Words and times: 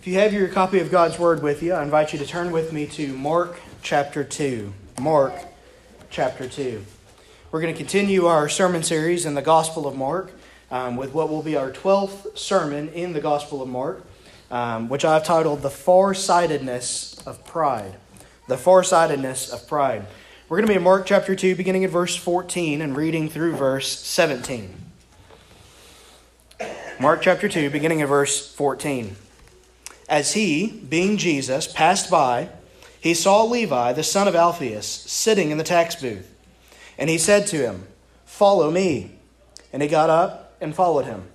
If 0.00 0.06
you 0.06 0.14
have 0.14 0.32
your 0.32 0.48
copy 0.48 0.78
of 0.78 0.90
God's 0.90 1.18
Word 1.18 1.42
with 1.42 1.62
you, 1.62 1.74
I 1.74 1.82
invite 1.82 2.14
you 2.14 2.18
to 2.20 2.24
turn 2.24 2.52
with 2.52 2.72
me 2.72 2.86
to 2.86 3.14
Mark 3.14 3.60
chapter 3.82 4.24
2. 4.24 4.72
Mark 4.98 5.34
chapter 6.08 6.48
2. 6.48 6.82
We're 7.52 7.60
going 7.60 7.74
to 7.74 7.76
continue 7.76 8.24
our 8.24 8.48
sermon 8.48 8.82
series 8.82 9.26
in 9.26 9.34
the 9.34 9.42
Gospel 9.42 9.86
of 9.86 9.94
Mark 9.94 10.32
um, 10.70 10.96
with 10.96 11.12
what 11.12 11.28
will 11.28 11.42
be 11.42 11.54
our 11.54 11.70
12th 11.70 12.38
sermon 12.38 12.88
in 12.88 13.12
the 13.12 13.20
Gospel 13.20 13.60
of 13.60 13.68
Mark, 13.68 14.02
um, 14.50 14.88
which 14.88 15.04
I've 15.04 15.22
titled 15.22 15.60
The 15.60 15.68
Farsightedness 15.68 17.22
of 17.26 17.44
Pride. 17.44 17.96
The 18.48 18.56
Farsightedness 18.56 19.52
of 19.52 19.68
Pride. 19.68 20.06
We're 20.48 20.56
going 20.56 20.66
to 20.66 20.72
be 20.72 20.78
in 20.78 20.82
Mark 20.82 21.04
chapter 21.04 21.36
2, 21.36 21.56
beginning 21.56 21.84
at 21.84 21.90
verse 21.90 22.16
14 22.16 22.80
and 22.80 22.96
reading 22.96 23.28
through 23.28 23.54
verse 23.54 23.98
17. 23.98 24.74
Mark 26.98 27.20
chapter 27.20 27.50
2, 27.50 27.68
beginning 27.68 28.00
at 28.00 28.08
verse 28.08 28.50
14. 28.54 29.14
As 30.10 30.32
he, 30.32 30.66
being 30.66 31.16
Jesus, 31.16 31.68
passed 31.68 32.10
by, 32.10 32.48
he 33.00 33.14
saw 33.14 33.44
Levi, 33.44 33.92
the 33.92 34.02
son 34.02 34.26
of 34.26 34.34
Alphaeus, 34.34 34.86
sitting 34.86 35.52
in 35.52 35.56
the 35.56 35.64
tax 35.64 35.94
booth. 35.94 36.34
And 36.98 37.08
he 37.08 37.16
said 37.16 37.46
to 37.46 37.58
him, 37.58 37.86
Follow 38.26 38.72
me. 38.72 39.12
And 39.72 39.82
he 39.82 39.88
got 39.88 40.10
up 40.10 40.56
and 40.60 40.74
followed 40.74 41.04
him. 41.04 41.28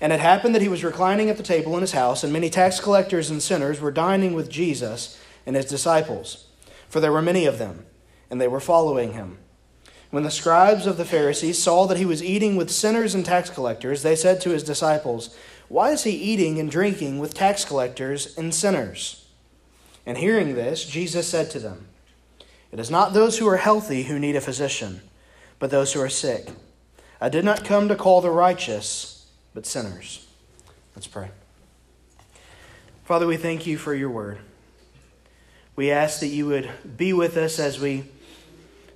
And 0.00 0.12
it 0.12 0.20
happened 0.20 0.54
that 0.54 0.62
he 0.62 0.68
was 0.68 0.84
reclining 0.84 1.28
at 1.28 1.36
the 1.36 1.42
table 1.42 1.74
in 1.74 1.80
his 1.80 1.92
house, 1.92 2.22
and 2.22 2.32
many 2.32 2.50
tax 2.50 2.78
collectors 2.78 3.30
and 3.30 3.42
sinners 3.42 3.80
were 3.80 3.90
dining 3.90 4.34
with 4.34 4.48
Jesus 4.48 5.20
and 5.44 5.56
his 5.56 5.66
disciples, 5.66 6.46
for 6.88 7.00
there 7.00 7.12
were 7.12 7.22
many 7.22 7.46
of 7.46 7.58
them, 7.58 7.84
and 8.30 8.40
they 8.40 8.48
were 8.48 8.60
following 8.60 9.14
him. 9.14 9.38
When 10.10 10.22
the 10.22 10.30
scribes 10.30 10.86
of 10.86 10.96
the 10.96 11.04
Pharisees 11.04 11.60
saw 11.60 11.86
that 11.86 11.98
he 11.98 12.04
was 12.04 12.22
eating 12.22 12.54
with 12.54 12.70
sinners 12.70 13.14
and 13.16 13.24
tax 13.24 13.50
collectors, 13.50 14.02
they 14.02 14.14
said 14.14 14.40
to 14.42 14.50
his 14.50 14.62
disciples, 14.62 15.36
why 15.68 15.90
is 15.90 16.04
he 16.04 16.10
eating 16.10 16.58
and 16.58 16.70
drinking 16.70 17.18
with 17.18 17.34
tax 17.34 17.64
collectors 17.64 18.36
and 18.36 18.54
sinners? 18.54 19.26
And 20.06 20.18
hearing 20.18 20.54
this, 20.54 20.84
Jesus 20.84 21.28
said 21.28 21.50
to 21.50 21.58
them, 21.58 21.86
It 22.70 22.78
is 22.78 22.90
not 22.90 23.12
those 23.12 23.38
who 23.38 23.48
are 23.48 23.56
healthy 23.56 24.04
who 24.04 24.18
need 24.18 24.36
a 24.36 24.40
physician, 24.40 25.00
but 25.58 25.70
those 25.70 25.92
who 25.92 26.00
are 26.00 26.08
sick. 26.08 26.48
I 27.20 27.28
did 27.28 27.44
not 27.44 27.64
come 27.64 27.88
to 27.88 27.96
call 27.96 28.20
the 28.20 28.30
righteous, 28.30 29.26
but 29.54 29.66
sinners. 29.66 30.26
Let's 30.94 31.06
pray. 31.06 31.30
Father, 33.04 33.26
we 33.26 33.36
thank 33.36 33.66
you 33.66 33.78
for 33.78 33.94
your 33.94 34.10
word. 34.10 34.38
We 35.76 35.90
ask 35.90 36.20
that 36.20 36.28
you 36.28 36.46
would 36.46 36.70
be 36.96 37.12
with 37.12 37.36
us 37.36 37.58
as 37.58 37.80
we 37.80 38.04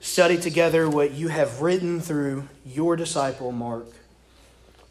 study 0.01 0.37
together 0.37 0.89
what 0.89 1.13
you 1.13 1.29
have 1.29 1.61
written 1.61 2.01
through 2.01 2.49
your 2.65 2.97
disciple, 2.97 3.51
Mark. 3.51 3.87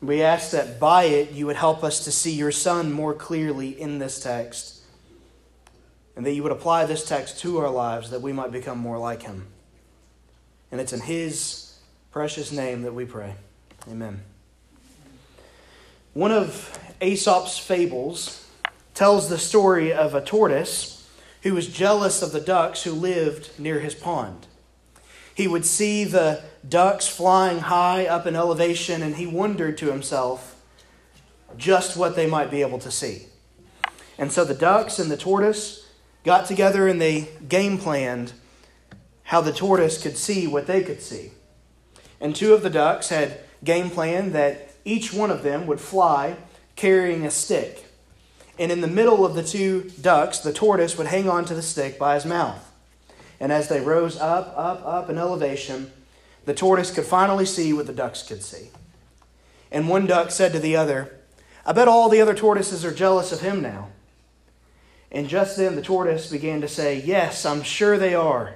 We 0.02 0.22
ask 0.22 0.52
that 0.52 0.80
by 0.80 1.06
it 1.06 1.32
you 1.32 1.48
would 1.48 1.56
help 1.56 1.84
us 1.84 2.04
to 2.06 2.12
see 2.12 2.34
your 2.34 2.52
Son 2.52 2.92
more 2.92 3.14
clearly 3.14 3.70
in 3.70 4.00
this 4.00 4.20
text, 4.20 4.82
and 6.16 6.26
that 6.26 6.34
you 6.34 6.44
would 6.44 6.52
apply 6.52 6.86
this 6.86 7.06
text 7.08 7.40
to 7.40 7.58
our 7.58 7.70
lives 7.70 8.12
that 8.12 8.22
we 8.22 8.32
might 8.32 8.52
become 8.52 8.78
more 8.78 9.00
like 9.00 9.24
him. 9.24 9.48
And 10.72 10.80
it's 10.80 10.94
in 10.94 11.02
his 11.02 11.80
precious 12.12 12.52
name 12.52 12.84
that 12.84 12.94
we 12.94 13.06
pray. 13.06 13.36
Amen. 13.90 14.22
One 16.14 16.32
of 16.32 16.78
Aesop's 17.02 17.58
fables 17.58 18.48
tells 18.94 19.30
the 19.30 19.38
story 19.38 19.94
of 19.94 20.16
a 20.16 20.22
tortoise 20.22 21.08
who 21.44 21.54
was 21.54 21.68
jealous 21.68 22.22
of 22.22 22.32
the 22.32 22.42
ducks 22.42 22.84
who 22.84 22.92
lived 22.92 23.52
near 23.60 23.80
his 23.80 23.94
pond. 23.94 24.48
He 25.36 25.48
would 25.48 25.66
see 25.66 26.04
the 26.04 26.42
ducks 26.68 27.08
flying 27.08 27.60
high 27.60 28.06
up 28.06 28.26
in 28.26 28.36
elevation, 28.36 29.02
and 29.02 29.16
he 29.16 29.28
wondered 29.28 29.78
to 29.80 29.92
himself 29.92 30.56
just 31.58 31.98
what 31.98 32.16
they 32.16 32.28
might 32.28 32.52
be 32.52 32.62
able 32.62 32.80
to 32.80 32.92
see. 32.92 33.28
And 34.18 34.32
so 34.32 34.44
the 34.44 34.54
ducks 34.54 35.00
and 35.00 35.12
the 35.12 35.18
tortoise 35.18 35.88
got 36.24 36.46
together 36.46 36.88
and 36.88 37.00
they 37.00 37.30
game 37.48 37.78
planned 37.78 38.34
how 39.24 39.42
the 39.42 39.54
tortoise 39.54 40.02
could 40.02 40.18
see 40.18 40.48
what 40.48 40.68
they 40.68 40.84
could 40.84 41.02
see. 41.02 41.32
And 42.20 42.36
two 42.36 42.54
of 42.54 42.64
the 42.64 42.70
ducks 42.70 43.10
had 43.10 43.40
game 43.64 43.90
planned 43.90 44.34
that 44.34 44.72
each 44.86 45.14
one 45.14 45.30
of 45.32 45.44
them 45.44 45.68
would 45.68 45.80
fly 45.80 46.38
carrying 46.76 47.26
a 47.26 47.32
stick. 47.32 47.86
And 48.58 48.72
in 48.72 48.82
the 48.82 48.88
middle 48.88 49.26
of 49.26 49.36
the 49.36 49.44
two 49.44 49.92
ducks, 50.02 50.40
the 50.40 50.54
tortoise 50.54 50.98
would 50.98 51.08
hang 51.08 51.30
on 51.30 51.46
to 51.46 51.54
the 51.54 51.62
stick 51.62 52.00
by 52.00 52.16
his 52.16 52.26
mouth. 52.26 52.64
And 53.40 53.52
as 53.52 53.70
they 53.70 53.82
rose 53.82 54.18
up, 54.18 54.54
up, 54.58 54.82
up 54.84 55.10
in 55.10 55.18
elevation, 55.18 55.92
the 56.48 56.54
tortoise 56.54 56.92
could 56.92 57.04
finally 57.04 57.46
see 57.46 57.74
what 57.74 57.88
the 57.88 57.94
ducks 57.94 58.24
could 58.24 58.42
see. 58.42 58.70
And 59.70 59.90
one 59.90 60.06
duck 60.06 60.32
said 60.32 60.54
to 60.54 60.60
the 60.60 60.78
other, 60.78 61.14
I 61.66 61.74
bet 61.74 61.90
all 61.90 62.08
the 62.08 62.22
other 62.22 62.34
tortoises 62.34 62.86
are 62.86 62.94
jealous 62.94 63.34
of 63.34 63.42
him 63.42 63.62
now. 63.62 63.90
And 65.12 65.28
just 65.28 65.58
then 65.58 65.76
the 65.76 65.82
tortoise 65.82 66.32
began 66.32 66.62
to 66.62 66.70
say, 66.70 67.02
Yes, 67.02 67.46
I'm 67.46 67.64
sure 67.64 67.98
they 67.98 68.16
are. 68.16 68.56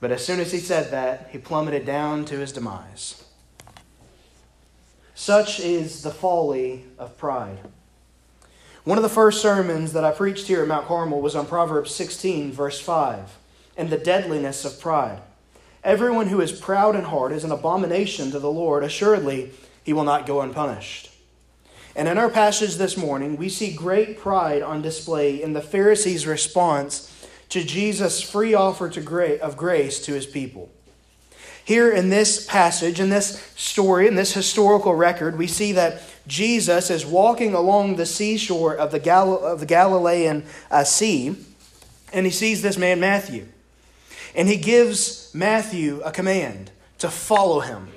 But 0.00 0.10
as 0.10 0.26
soon 0.26 0.40
as 0.40 0.50
he 0.50 0.58
said 0.58 0.90
that, 0.90 1.28
he 1.30 1.38
plummeted 1.38 1.86
down 1.86 2.24
to 2.24 2.38
his 2.38 2.50
demise. 2.50 3.22
Such 5.14 5.60
is 5.60 6.02
the 6.02 6.10
folly 6.10 6.86
of 6.98 7.16
pride. 7.16 7.58
One 8.82 8.98
of 8.98 9.04
the 9.04 9.08
first 9.08 9.40
sermons 9.40 9.92
that 9.92 10.02
I 10.02 10.10
preached 10.10 10.48
here 10.48 10.62
at 10.62 10.68
Mount 10.68 10.88
Carmel 10.88 11.20
was 11.20 11.36
on 11.36 11.46
Proverbs 11.46 11.94
16, 11.94 12.50
verse 12.50 12.80
5, 12.80 13.38
and 13.76 13.88
the 13.88 13.98
deadliness 13.98 14.64
of 14.64 14.80
pride. 14.80 15.22
Everyone 15.82 16.28
who 16.28 16.40
is 16.40 16.52
proud 16.52 16.94
in 16.94 17.04
heart 17.04 17.32
is 17.32 17.44
an 17.44 17.52
abomination 17.52 18.30
to 18.32 18.38
the 18.38 18.50
Lord. 18.50 18.84
Assuredly, 18.84 19.50
he 19.82 19.92
will 19.92 20.04
not 20.04 20.26
go 20.26 20.40
unpunished. 20.40 21.10
And 21.96 22.06
in 22.06 22.18
our 22.18 22.30
passage 22.30 22.76
this 22.76 22.96
morning, 22.96 23.36
we 23.36 23.48
see 23.48 23.74
great 23.74 24.18
pride 24.18 24.62
on 24.62 24.82
display 24.82 25.42
in 25.42 25.54
the 25.54 25.62
Pharisees' 25.62 26.26
response 26.26 27.26
to 27.48 27.64
Jesus' 27.64 28.22
free 28.22 28.54
offer 28.54 28.86
of 28.86 29.56
grace 29.56 30.00
to 30.00 30.12
his 30.12 30.26
people. 30.26 30.70
Here 31.64 31.90
in 31.90 32.08
this 32.08 32.46
passage, 32.46 33.00
in 33.00 33.10
this 33.10 33.40
story, 33.56 34.06
in 34.06 34.14
this 34.14 34.32
historical 34.32 34.94
record, 34.94 35.36
we 35.36 35.46
see 35.46 35.72
that 35.72 36.02
Jesus 36.26 36.90
is 36.90 37.04
walking 37.04 37.54
along 37.54 37.96
the 37.96 38.06
seashore 38.06 38.74
of 38.74 38.92
the, 38.92 38.98
Gal- 38.98 39.44
of 39.44 39.60
the 39.60 39.66
Galilean 39.66 40.44
uh, 40.70 40.84
Sea, 40.84 41.36
and 42.12 42.26
he 42.26 42.32
sees 42.32 42.62
this 42.62 42.78
man, 42.78 43.00
Matthew. 43.00 43.46
And 44.34 44.48
he 44.48 44.56
gives 44.56 45.19
Matthew 45.34 46.00
a 46.00 46.10
command 46.10 46.70
to 46.98 47.08
follow 47.08 47.60
him. 47.60 47.88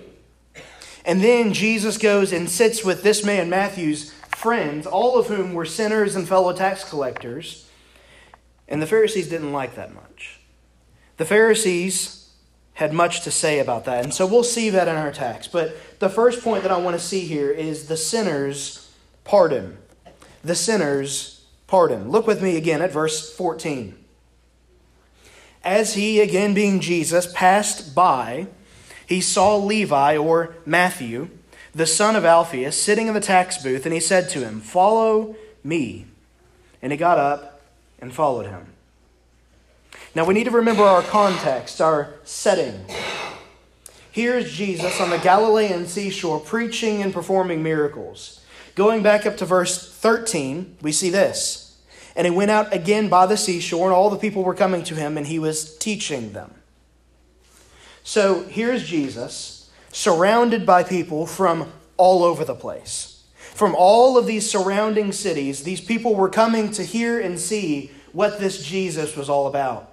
And 1.05 1.21
then 1.21 1.53
Jesus 1.53 1.97
goes 1.97 2.31
and 2.31 2.49
sits 2.49 2.83
with 2.83 3.03
this 3.03 3.23
man, 3.25 3.49
Matthew's 3.49 4.11
friends, 4.35 4.88
all 4.88 5.17
of 5.17 5.27
whom 5.27 5.53
were 5.53 5.66
sinners 5.66 6.16
and 6.16 6.27
fellow 6.27 6.53
tax 6.53 6.88
collectors. 6.88 7.69
And 8.67 8.81
the 8.81 8.88
Pharisees 8.88 9.29
didn't 9.29 9.51
like 9.51 9.75
that 9.75 9.94
much. 9.94 10.39
The 11.17 11.25
Pharisees 11.25 12.31
had 12.75 12.94
much 12.94 13.21
to 13.21 13.31
say 13.31 13.59
about 13.59 13.85
that. 13.85 14.03
And 14.03 14.13
so 14.13 14.25
we'll 14.25 14.44
see 14.44 14.69
that 14.71 14.88
in 14.88 14.95
our 14.95 15.11
text. 15.11 15.51
But 15.51 15.75
the 16.00 16.09
first 16.09 16.44
point 16.44 16.63
that 16.63 16.71
I 16.71 16.77
want 16.77 16.97
to 16.97 17.05
see 17.05 17.21
here 17.21 17.51
is 17.51 17.88
the 17.88 17.97
sinner's 17.97 18.91
pardon. 19.23 19.77
The 20.44 20.55
sinner's 20.55 21.45
pardon. 21.67 22.09
Look 22.09 22.25
with 22.25 22.41
me 22.41 22.57
again 22.57 22.81
at 22.81 22.91
verse 22.91 23.33
14. 23.35 24.02
As 25.63 25.94
he, 25.94 26.19
again 26.19 26.53
being 26.53 26.79
Jesus, 26.79 27.31
passed 27.34 27.96
by, 27.96 28.47
he 29.06 29.22
saw 29.22 29.56
Levi, 29.56 30.18
or 30.18 30.56
Matthew, 30.66 31.29
the 31.74 31.85
son 31.85 32.16
of 32.16 32.25
Alphaeus, 32.25 32.75
sitting 32.75 33.07
in 33.07 33.13
the 33.13 33.19
tax 33.19 33.62
booth, 33.62 33.85
and 33.85 33.94
he 33.94 34.00
said 34.00 34.29
to 34.29 34.40
him, 34.40 34.59
Follow 34.59 35.35
me. 35.63 36.06
And 36.81 36.91
he 36.91 36.97
got 36.97 37.18
up 37.18 37.62
and 38.00 38.13
followed 38.13 38.48
him. 38.48 38.68
Now 40.15 40.25
we 40.25 40.33
need 40.33 40.44
to 40.44 40.51
remember 40.51 40.83
our 40.83 41.01
context, 41.01 41.81
our 41.81 42.13
setting. 42.24 42.86
Here's 44.12 44.54
Jesus 44.54 45.01
on 45.01 45.09
the 45.09 45.18
Galilean 45.18 45.88
seashore 45.88 46.39
preaching 46.39 47.01
and 47.01 47.12
performing 47.13 47.63
miracles. 47.63 48.42
Going 48.75 49.01
back 49.01 49.25
up 49.25 49.38
to 49.38 49.45
verse 49.45 49.92
13, 49.92 50.77
we 50.81 50.92
see 50.92 51.09
this. 51.09 51.62
And 52.15 52.25
he 52.25 52.31
went 52.31 52.51
out 52.51 52.74
again 52.74 53.10
by 53.10 53.25
the 53.25 53.38
seashore, 53.38 53.88
and 53.88 53.95
all 53.95 54.10
the 54.10 54.18
people 54.18 54.44
were 54.44 54.54
coming 54.54 54.83
to 54.83 54.95
him, 54.95 55.18
and 55.18 55.27
he 55.27 55.39
was 55.39 55.77
teaching 55.77 56.33
them. 56.33 56.54
So 58.04 58.44
here's 58.44 58.88
Jesus, 58.88 59.71
surrounded 59.92 60.65
by 60.65 60.83
people 60.83 61.25
from 61.25 61.71
all 61.98 62.24
over 62.24 62.44
the 62.45 62.56
place. 62.56 63.24
From 63.36 63.75
all 63.77 64.18
of 64.18 64.25
these 64.25 64.50
surrounding 64.50 65.12
cities, 65.12 65.63
these 65.63 65.81
people 65.81 66.15
were 66.15 66.30
coming 66.30 66.71
to 66.71 66.83
hear 66.83 67.19
and 67.19 67.39
see 67.39 67.92
what 68.12 68.39
this 68.39 68.63
Jesus 68.63 69.16
was 69.16 69.30
all 69.30 69.48
about. 69.48 69.92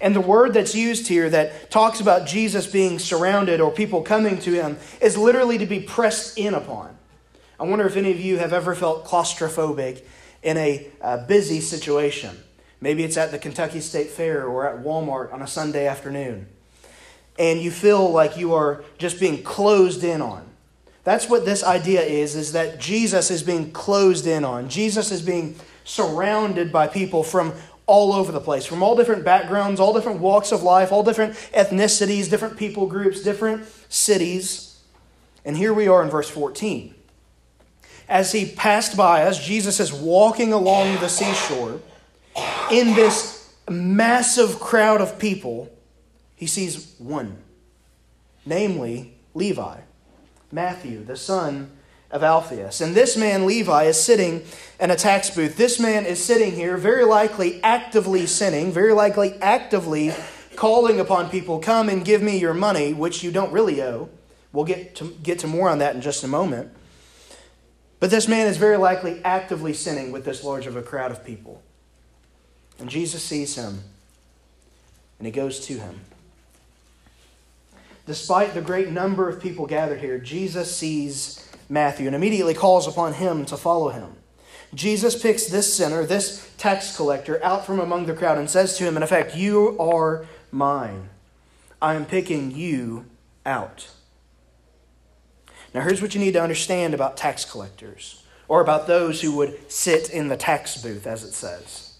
And 0.00 0.16
the 0.16 0.20
word 0.20 0.54
that's 0.54 0.74
used 0.74 1.06
here 1.06 1.30
that 1.30 1.70
talks 1.70 2.00
about 2.00 2.26
Jesus 2.26 2.66
being 2.66 2.98
surrounded 2.98 3.60
or 3.60 3.70
people 3.70 4.02
coming 4.02 4.38
to 4.40 4.52
him 4.52 4.78
is 5.00 5.16
literally 5.16 5.58
to 5.58 5.66
be 5.66 5.80
pressed 5.80 6.36
in 6.36 6.54
upon. 6.54 6.96
I 7.58 7.64
wonder 7.64 7.86
if 7.86 7.96
any 7.96 8.10
of 8.10 8.20
you 8.20 8.38
have 8.38 8.52
ever 8.52 8.74
felt 8.74 9.04
claustrophobic 9.04 10.02
in 10.42 10.56
a 10.56 10.88
uh, 11.00 11.26
busy 11.26 11.60
situation. 11.60 12.36
Maybe 12.80 13.04
it's 13.04 13.16
at 13.16 13.30
the 13.30 13.38
Kentucky 13.38 13.80
State 13.80 14.08
Fair 14.08 14.46
or 14.46 14.68
at 14.68 14.84
Walmart 14.84 15.32
on 15.32 15.40
a 15.40 15.46
Sunday 15.46 15.86
afternoon. 15.86 16.46
And 17.38 17.60
you 17.60 17.70
feel 17.70 18.10
like 18.10 18.36
you 18.36 18.54
are 18.54 18.84
just 18.98 19.20
being 19.20 19.42
closed 19.42 20.04
in 20.04 20.20
on. 20.20 20.44
That's 21.04 21.28
what 21.28 21.44
this 21.44 21.64
idea 21.64 22.02
is, 22.02 22.36
is 22.36 22.52
that 22.52 22.78
Jesus 22.78 23.30
is 23.30 23.42
being 23.42 23.72
closed 23.72 24.26
in 24.26 24.44
on. 24.44 24.68
Jesus 24.68 25.10
is 25.10 25.22
being 25.22 25.56
surrounded 25.84 26.70
by 26.70 26.86
people 26.86 27.22
from 27.22 27.52
all 27.86 28.12
over 28.12 28.30
the 28.30 28.40
place, 28.40 28.64
from 28.64 28.82
all 28.82 28.94
different 28.94 29.24
backgrounds, 29.24 29.80
all 29.80 29.92
different 29.92 30.20
walks 30.20 30.52
of 30.52 30.62
life, 30.62 30.92
all 30.92 31.02
different 31.02 31.34
ethnicities, 31.52 32.30
different 32.30 32.56
people 32.56 32.86
groups, 32.86 33.22
different 33.22 33.66
cities. 33.88 34.80
And 35.44 35.56
here 35.56 35.74
we 35.74 35.88
are 35.88 36.02
in 36.02 36.10
verse 36.10 36.30
14. 36.30 36.94
As 38.12 38.30
he 38.30 38.44
passed 38.44 38.94
by 38.94 39.22
us, 39.22 39.42
Jesus 39.42 39.80
is 39.80 39.90
walking 39.90 40.52
along 40.52 41.00
the 41.00 41.08
seashore 41.08 41.80
in 42.70 42.94
this 42.94 43.50
massive 43.70 44.60
crowd 44.60 45.00
of 45.00 45.18
people. 45.18 45.74
He 46.36 46.46
sees 46.46 46.94
one, 46.98 47.38
namely 48.44 49.14
Levi 49.32 49.78
Matthew, 50.50 51.02
the 51.02 51.16
son 51.16 51.70
of 52.10 52.22
Alphaeus. 52.22 52.82
And 52.82 52.94
this 52.94 53.16
man, 53.16 53.46
Levi, 53.46 53.84
is 53.84 53.98
sitting 53.98 54.44
in 54.78 54.90
a 54.90 54.96
tax 54.96 55.30
booth. 55.30 55.56
This 55.56 55.80
man 55.80 56.04
is 56.04 56.22
sitting 56.22 56.52
here, 56.52 56.76
very 56.76 57.06
likely 57.06 57.62
actively 57.62 58.26
sinning, 58.26 58.72
very 58.72 58.92
likely 58.92 59.40
actively 59.40 60.12
calling 60.54 61.00
upon 61.00 61.30
people, 61.30 61.60
come 61.60 61.88
and 61.88 62.04
give 62.04 62.20
me 62.20 62.36
your 62.36 62.52
money, 62.52 62.92
which 62.92 63.22
you 63.22 63.32
don't 63.32 63.52
really 63.52 63.80
owe. 63.80 64.10
We'll 64.52 64.66
get 64.66 64.96
to, 64.96 65.16
get 65.22 65.38
to 65.38 65.46
more 65.46 65.70
on 65.70 65.78
that 65.78 65.94
in 65.94 66.02
just 66.02 66.22
a 66.24 66.28
moment. 66.28 66.76
But 68.02 68.10
this 68.10 68.26
man 68.26 68.48
is 68.48 68.56
very 68.56 68.78
likely 68.78 69.20
actively 69.24 69.72
sinning 69.72 70.10
with 70.10 70.24
this 70.24 70.42
large 70.42 70.66
of 70.66 70.74
a 70.74 70.82
crowd 70.82 71.12
of 71.12 71.24
people. 71.24 71.62
And 72.80 72.90
Jesus 72.90 73.22
sees 73.22 73.54
him, 73.54 73.78
and 75.20 75.26
he 75.26 75.30
goes 75.30 75.60
to 75.66 75.74
him. 75.74 76.00
Despite 78.04 78.54
the 78.54 78.60
great 78.60 78.88
number 78.88 79.28
of 79.28 79.40
people 79.40 79.68
gathered 79.68 80.00
here, 80.00 80.18
Jesus 80.18 80.76
sees 80.76 81.48
Matthew 81.68 82.08
and 82.08 82.16
immediately 82.16 82.54
calls 82.54 82.88
upon 82.88 83.12
him 83.12 83.44
to 83.44 83.56
follow 83.56 83.90
him. 83.90 84.16
Jesus 84.74 85.22
picks 85.22 85.46
this 85.46 85.72
sinner, 85.72 86.04
this 86.04 86.50
tax 86.58 86.96
collector, 86.96 87.40
out 87.44 87.64
from 87.64 87.78
among 87.78 88.06
the 88.06 88.14
crowd 88.14 88.36
and 88.36 88.50
says 88.50 88.76
to 88.78 88.84
him, 88.84 88.96
in 88.96 89.04
effect, 89.04 89.36
You 89.36 89.78
are 89.78 90.26
mine. 90.50 91.08
I 91.80 91.94
am 91.94 92.06
picking 92.06 92.50
you 92.50 93.04
out. 93.46 93.90
Now, 95.74 95.80
here's 95.80 96.02
what 96.02 96.14
you 96.14 96.20
need 96.20 96.32
to 96.32 96.42
understand 96.42 96.92
about 96.94 97.16
tax 97.16 97.44
collectors, 97.44 98.22
or 98.46 98.60
about 98.60 98.86
those 98.86 99.22
who 99.22 99.34
would 99.36 99.70
sit 99.70 100.10
in 100.10 100.28
the 100.28 100.36
tax 100.36 100.80
booth, 100.80 101.06
as 101.06 101.24
it 101.24 101.32
says. 101.32 101.94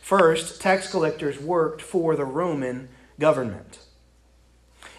First, 0.00 0.60
tax 0.60 0.90
collectors 0.90 1.40
worked 1.40 1.80
for 1.80 2.16
the 2.16 2.24
Roman 2.24 2.88
government. 3.18 3.78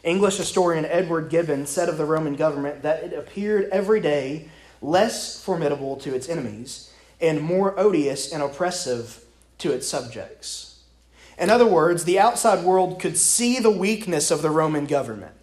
English 0.04 0.38
historian 0.38 0.86
Edward 0.86 1.30
Gibbon 1.30 1.66
said 1.66 1.88
of 1.88 1.98
the 1.98 2.06
Roman 2.06 2.36
government 2.36 2.82
that 2.82 3.04
it 3.04 3.14
appeared 3.14 3.70
every 3.72 4.02
day 4.02 4.50
less 4.82 5.42
formidable 5.42 5.96
to 5.98 6.14
its 6.14 6.28
enemies 6.28 6.92
and 7.22 7.42
more 7.42 7.80
odious 7.80 8.34
and 8.34 8.44
oppressive 8.44 9.24
to 9.60 9.72
its 9.72 9.88
subjects. 9.88 10.84
In 11.38 11.50
other 11.50 11.66
words, 11.66 12.04
the 12.04 12.20
outside 12.20 12.66
world 12.66 13.00
could 13.00 13.18
see 13.18 13.60
the 13.60 13.72
weakness 13.72 14.30
of 14.30 14.42
the 14.42 14.50
Roman 14.50 14.86
government. 14.86 15.34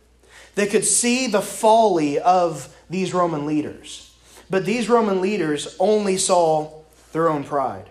They 0.60 0.66
could 0.66 0.84
see 0.84 1.26
the 1.26 1.40
folly 1.40 2.18
of 2.18 2.76
these 2.90 3.14
Roman 3.14 3.46
leaders. 3.46 4.14
But 4.50 4.66
these 4.66 4.90
Roman 4.90 5.22
leaders 5.22 5.74
only 5.80 6.18
saw 6.18 6.82
their 7.12 7.30
own 7.30 7.44
pride. 7.44 7.88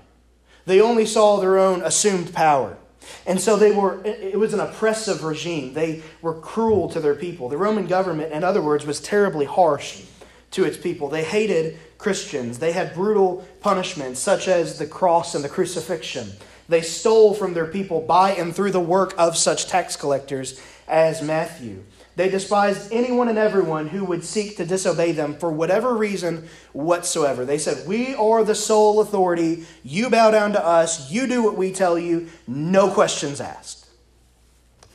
They 0.67 0.79
only 0.79 1.07
saw 1.07 1.37
their 1.37 1.57
own 1.57 1.81
assumed 1.81 2.31
power. 2.31 2.77
And 3.25 3.41
so 3.41 3.55
they 3.55 3.71
were, 3.71 4.05
it 4.05 4.37
was 4.37 4.53
an 4.53 4.59
oppressive 4.59 5.23
regime. 5.23 5.73
They 5.73 6.03
were 6.21 6.35
cruel 6.35 6.87
to 6.89 6.99
their 6.99 7.15
people. 7.15 7.49
The 7.49 7.57
Roman 7.57 7.87
government, 7.87 8.33
in 8.33 8.43
other 8.43 8.61
words, 8.61 8.85
was 8.85 9.01
terribly 9.01 9.47
harsh 9.47 10.03
to 10.51 10.63
its 10.63 10.77
people. 10.77 11.09
They 11.09 11.23
hated 11.23 11.79
Christians. 11.97 12.59
They 12.59 12.73
had 12.73 12.93
brutal 12.93 13.47
punishments, 13.61 14.19
such 14.19 14.47
as 14.47 14.77
the 14.77 14.85
cross 14.85 15.33
and 15.33 15.43
the 15.43 15.49
crucifixion. 15.49 16.33
They 16.67 16.81
stole 16.81 17.33
from 17.33 17.55
their 17.55 17.65
people 17.65 17.99
by 18.01 18.33
and 18.33 18.55
through 18.55 18.73
the 18.73 18.79
work 18.79 19.15
of 19.17 19.35
such 19.35 19.65
tax 19.65 19.95
collectors 19.95 20.61
as 20.87 21.23
Matthew. 21.23 21.83
They 22.19 22.27
despised 22.27 22.91
anyone 22.91 23.29
and 23.29 23.37
everyone 23.37 23.87
who 23.87 24.03
would 24.03 24.25
seek 24.25 24.57
to 24.57 24.65
disobey 24.65 25.13
them 25.13 25.35
for 25.35 25.49
whatever 25.49 25.95
reason 25.95 26.49
whatsoever. 26.73 27.45
They 27.45 27.57
said, 27.57 27.87
We 27.87 28.13
are 28.13 28.43
the 28.43 28.55
sole 28.55 28.99
authority. 28.99 29.65
You 29.83 30.09
bow 30.09 30.29
down 30.29 30.51
to 30.51 30.61
us. 30.61 31.09
You 31.09 31.27
do 31.27 31.41
what 31.41 31.55
we 31.55 31.71
tell 31.71 31.97
you. 31.97 32.27
No 32.45 32.91
questions 32.91 33.39
asked. 33.39 33.87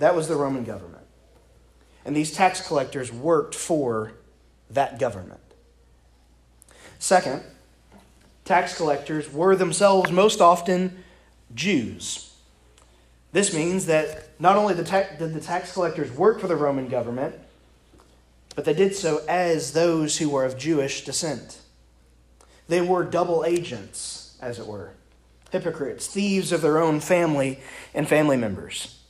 That 0.00 0.15
was 0.15 0.29
the 0.29 0.37
Roman 0.37 0.65
government. 0.65 1.06
And 2.05 2.15
these 2.15 2.31
tax 2.31 2.61
collectors 2.61 3.11
worked 3.11 3.55
for 3.55 4.12
that 4.69 4.99
government. 4.99 5.41
Second, 6.99 7.43
tax 8.44 8.76
collectors 8.76 9.32
were 9.32 9.56
themselves 9.56 10.12
most 10.12 10.43
often 10.43 11.03
Jews. 11.55 12.35
This 13.32 13.55
means 13.55 13.87
that 13.87 14.24
not 14.39 14.57
only 14.57 14.75
did 14.75 14.87
the 14.87 15.41
tax 15.41 15.73
collectors 15.73 16.11
work 16.13 16.41
for 16.41 16.49
the 16.49 16.57
Roman 16.57 16.89
government, 16.89 17.35
but 18.55 18.65
they 18.65 18.75
did 18.75 18.95
so 18.95 19.23
as 19.29 19.73
those 19.73 20.19
who 20.19 20.29
were 20.29 20.45
of 20.45 20.59
Jewish 20.59 21.05
descent. 21.05 21.59
They 22.69 22.81
were 22.81 23.05
double 23.05 23.45
agents, 23.45 24.37
as 24.41 24.59
it 24.59 24.67
were, 24.67 24.93
hypocrites, 25.51 26.07
thieves 26.07 26.53
of 26.53 26.63
their 26.63 26.79
own 26.79 27.01
family 27.01 27.61
and 27.93 28.09
family 28.09 28.37
members. 28.37 29.01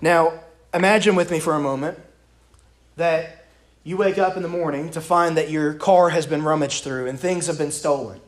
Now, 0.00 0.40
imagine 0.74 1.14
with 1.14 1.30
me 1.30 1.38
for 1.38 1.54
a 1.54 1.60
moment 1.60 1.98
that 2.96 3.46
you 3.84 3.96
wake 3.96 4.18
up 4.18 4.36
in 4.36 4.42
the 4.42 4.48
morning 4.48 4.90
to 4.90 5.00
find 5.00 5.36
that 5.36 5.50
your 5.50 5.74
car 5.74 6.10
has 6.10 6.26
been 6.26 6.42
rummaged 6.42 6.84
through 6.84 7.08
and 7.08 7.18
things 7.18 7.46
have 7.46 7.58
been 7.58 7.72
stolen, 7.72 8.20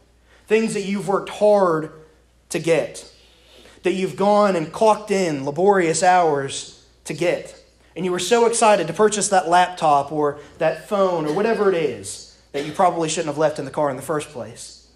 things 0.47 0.75
that 0.75 0.83
you've 0.83 1.09
worked 1.09 1.31
hard 1.31 1.93
to 2.51 2.59
get 2.59 3.11
that 3.85 3.93
you've 3.93 4.17
gone 4.17 4.57
and 4.57 4.73
clocked 4.73 5.11
in 5.11 5.45
laborious 5.45 6.03
hours 6.03 6.85
to 7.05 7.15
get. 7.15 7.61
And 7.95 8.05
you 8.05 8.11
were 8.11 8.19
so 8.19 8.47
excited 8.47 8.89
to 8.89 8.93
purchase 8.93 9.29
that 9.29 9.49
laptop 9.49 10.11
or 10.11 10.41
that 10.59 10.89
phone 10.89 11.27
or 11.27 11.33
whatever 11.33 11.71
it 11.71 11.77
is 11.77 12.37
that 12.53 12.67
you 12.67 12.73
probably 12.73 13.09
shouldn't 13.09 13.29
have 13.29 13.39
left 13.39 13.59
in 13.59 13.65
the 13.65 13.71
car 13.71 13.91
in 13.91 13.97
the 13.97 14.03
first 14.03 14.31
place. 14.31 14.89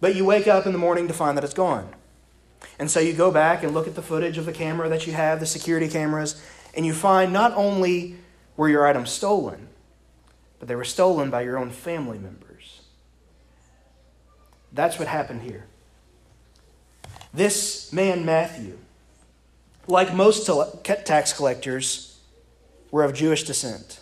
But 0.00 0.14
you 0.14 0.24
wake 0.24 0.46
up 0.46 0.64
in 0.64 0.72
the 0.72 0.78
morning 0.78 1.06
to 1.08 1.14
find 1.14 1.36
that 1.36 1.44
it's 1.44 1.54
gone. 1.54 1.92
And 2.78 2.90
so 2.90 3.00
you 3.00 3.12
go 3.12 3.30
back 3.30 3.62
and 3.62 3.74
look 3.74 3.86
at 3.86 3.94
the 3.94 4.02
footage 4.02 4.38
of 4.38 4.46
the 4.46 4.52
camera 4.52 4.88
that 4.88 5.06
you 5.06 5.12
have, 5.12 5.40
the 5.40 5.46
security 5.46 5.88
cameras, 5.88 6.40
and 6.74 6.86
you 6.86 6.94
find 6.94 7.32
not 7.32 7.52
only 7.54 8.16
were 8.56 8.68
your 8.68 8.86
items 8.86 9.10
stolen, 9.10 9.68
but 10.58 10.68
they 10.68 10.76
were 10.76 10.84
stolen 10.84 11.30
by 11.30 11.42
your 11.42 11.58
own 11.58 11.70
family 11.70 12.18
members. 12.18 12.82
That's 14.72 14.98
what 14.98 15.08
happened 15.08 15.42
here. 15.42 15.66
This 17.34 17.92
man, 17.92 18.24
Matthew, 18.24 18.78
like 19.86 20.14
most 20.14 20.48
tax 20.84 21.32
collectors, 21.32 22.18
were 22.90 23.04
of 23.04 23.14
Jewish 23.14 23.44
descent. 23.44 24.00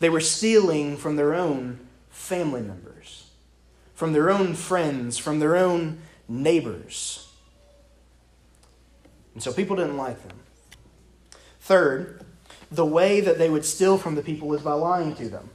They 0.00 0.10
were 0.10 0.20
stealing 0.20 0.96
from 0.96 1.16
their 1.16 1.34
own 1.34 1.78
family 2.10 2.62
members, 2.62 3.30
from 3.94 4.12
their 4.12 4.28
own 4.28 4.54
friends, 4.54 5.18
from 5.18 5.38
their 5.38 5.56
own 5.56 5.98
neighbors. 6.28 7.28
And 9.34 9.42
so 9.42 9.52
people 9.52 9.76
didn't 9.76 9.96
like 9.96 10.20
them. 10.26 10.38
Third, 11.60 12.24
the 12.70 12.84
way 12.84 13.20
that 13.20 13.38
they 13.38 13.48
would 13.48 13.64
steal 13.64 13.98
from 13.98 14.16
the 14.16 14.22
people 14.22 14.48
was 14.48 14.62
by 14.62 14.72
lying 14.72 15.14
to 15.14 15.28
them. 15.28 15.50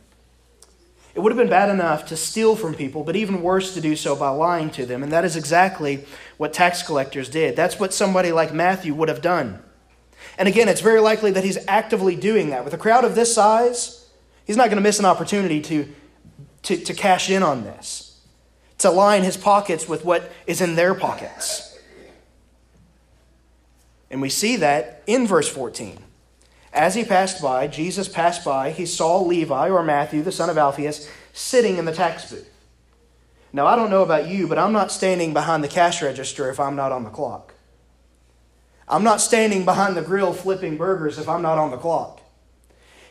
It 1.19 1.21
would 1.21 1.33
have 1.33 1.38
been 1.38 1.49
bad 1.49 1.67
enough 1.67 2.05
to 2.05 2.15
steal 2.15 2.55
from 2.55 2.73
people, 2.73 3.03
but 3.03 3.17
even 3.17 3.41
worse 3.41 3.73
to 3.73 3.81
do 3.81 3.97
so 3.97 4.15
by 4.15 4.29
lying 4.29 4.69
to 4.69 4.85
them. 4.85 5.03
And 5.03 5.11
that 5.11 5.25
is 5.25 5.35
exactly 5.35 6.05
what 6.38 6.53
tax 6.53 6.81
collectors 6.81 7.27
did. 7.27 7.57
That's 7.57 7.77
what 7.77 7.93
somebody 7.93 8.31
like 8.31 8.53
Matthew 8.53 8.93
would 8.93 9.09
have 9.09 9.21
done. 9.21 9.61
And 10.38 10.47
again, 10.47 10.69
it's 10.69 10.79
very 10.79 11.01
likely 11.01 11.31
that 11.31 11.43
he's 11.43 11.57
actively 11.67 12.15
doing 12.15 12.51
that. 12.51 12.63
With 12.63 12.73
a 12.73 12.77
crowd 12.77 13.03
of 13.03 13.15
this 13.15 13.35
size, 13.35 14.07
he's 14.47 14.55
not 14.55 14.67
going 14.67 14.77
to 14.77 14.81
miss 14.81 14.97
an 14.97 15.03
opportunity 15.03 15.59
to, 15.63 15.93
to, 16.61 16.77
to 16.77 16.93
cash 16.93 17.29
in 17.29 17.43
on 17.43 17.65
this, 17.65 18.21
to 18.77 18.89
line 18.89 19.23
his 19.23 19.35
pockets 19.35 19.89
with 19.89 20.05
what 20.05 20.31
is 20.47 20.61
in 20.61 20.75
their 20.75 20.95
pockets. 20.95 21.77
And 24.09 24.21
we 24.21 24.29
see 24.29 24.55
that 24.55 25.03
in 25.05 25.27
verse 25.27 25.49
14. 25.49 25.97
As 26.71 26.95
he 26.95 27.03
passed 27.03 27.41
by, 27.41 27.67
Jesus 27.67 28.07
passed 28.07 28.45
by, 28.45 28.71
he 28.71 28.85
saw 28.85 29.19
Levi, 29.19 29.69
or 29.69 29.83
Matthew, 29.83 30.21
the 30.21 30.31
son 30.31 30.49
of 30.49 30.57
Alphaeus, 30.57 31.09
sitting 31.33 31.77
in 31.77 31.85
the 31.85 31.93
tax 31.93 32.31
booth. 32.31 32.49
Now, 33.51 33.65
I 33.65 33.75
don't 33.75 33.89
know 33.89 34.03
about 34.03 34.27
you, 34.27 34.47
but 34.47 34.59
I'm 34.59 34.73
not 34.73 34.91
standing 34.91 35.33
behind 35.33 35.63
the 35.63 35.67
cash 35.67 36.01
register 36.01 36.49
if 36.49 36.59
I'm 36.59 36.75
not 36.75 36.91
on 36.91 37.03
the 37.03 37.09
clock. 37.09 37.55
I'm 38.88 39.03
not 39.03 39.21
standing 39.21 39.65
behind 39.65 39.97
the 39.97 40.01
grill 40.01 40.33
flipping 40.33 40.77
burgers 40.77 41.17
if 41.17 41.27
I'm 41.27 41.41
not 41.41 41.57
on 41.57 41.71
the 41.71 41.77
clock. 41.77 42.21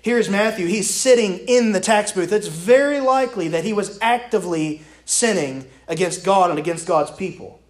Here's 0.00 0.28
Matthew. 0.28 0.66
He's 0.66 0.88
sitting 0.88 1.38
in 1.48 1.72
the 1.72 1.80
tax 1.80 2.12
booth. 2.12 2.32
It's 2.32 2.46
very 2.46 3.00
likely 3.00 3.48
that 3.48 3.64
he 3.64 3.72
was 3.72 3.98
actively 4.00 4.82
sinning 5.04 5.66
against 5.88 6.24
God 6.24 6.50
and 6.50 6.58
against 6.58 6.86
God's 6.86 7.10
people. 7.10 7.60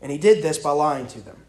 And 0.00 0.10
he 0.10 0.18
did 0.18 0.42
this 0.42 0.58
by 0.58 0.70
lying 0.70 1.06
to 1.08 1.20
them. 1.20 1.45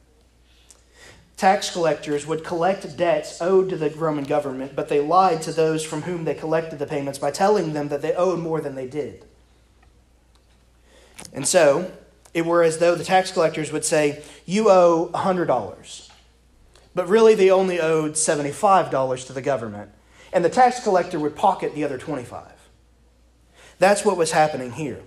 Tax 1.38 1.70
collectors 1.70 2.26
would 2.26 2.44
collect 2.44 2.98
debts 2.98 3.42
owed 3.42 3.70
to 3.70 3.78
the 3.78 3.92
Roman 3.92 4.24
government, 4.24 4.76
but 4.76 4.90
they 4.90 5.00
lied 5.00 5.44
to 5.44 5.52
those 5.52 5.86
from 5.86 6.02
whom 6.02 6.26
they 6.26 6.34
collected 6.34 6.80
the 6.80 6.88
payments 6.88 7.20
by 7.20 7.32
telling 7.32 7.74
them 7.74 7.88
that 7.90 8.02
they 8.02 8.14
owed 8.14 8.40
more 8.40 8.60
than 8.60 8.76
they 8.76 8.88
did. 8.88 9.24
And 11.32 11.48
so, 11.48 11.92
it 12.34 12.46
were 12.46 12.64
as 12.64 12.80
though 12.80 12.96
the 12.96 13.04
tax 13.04 13.32
collectors 13.32 13.72
would 13.72 13.86
say, 13.86 14.24
You 14.46 14.70
owe 14.70 15.10
$100. 15.14 16.10
But 16.94 17.08
really, 17.08 17.36
they 17.36 17.52
only 17.52 17.80
owed 17.80 18.14
$75 18.14 19.28
to 19.28 19.34
the 19.34 19.42
government. 19.42 19.92
And 20.34 20.44
the 20.44 20.50
tax 20.50 20.84
collector 20.84 21.20
would 21.20 21.36
pocket 21.36 21.74
the 21.76 21.84
other 21.84 21.98
25 21.98 22.44
That's 23.80 24.04
what 24.04 24.18
was 24.18 24.32
happening 24.32 24.72
here. 24.72 25.02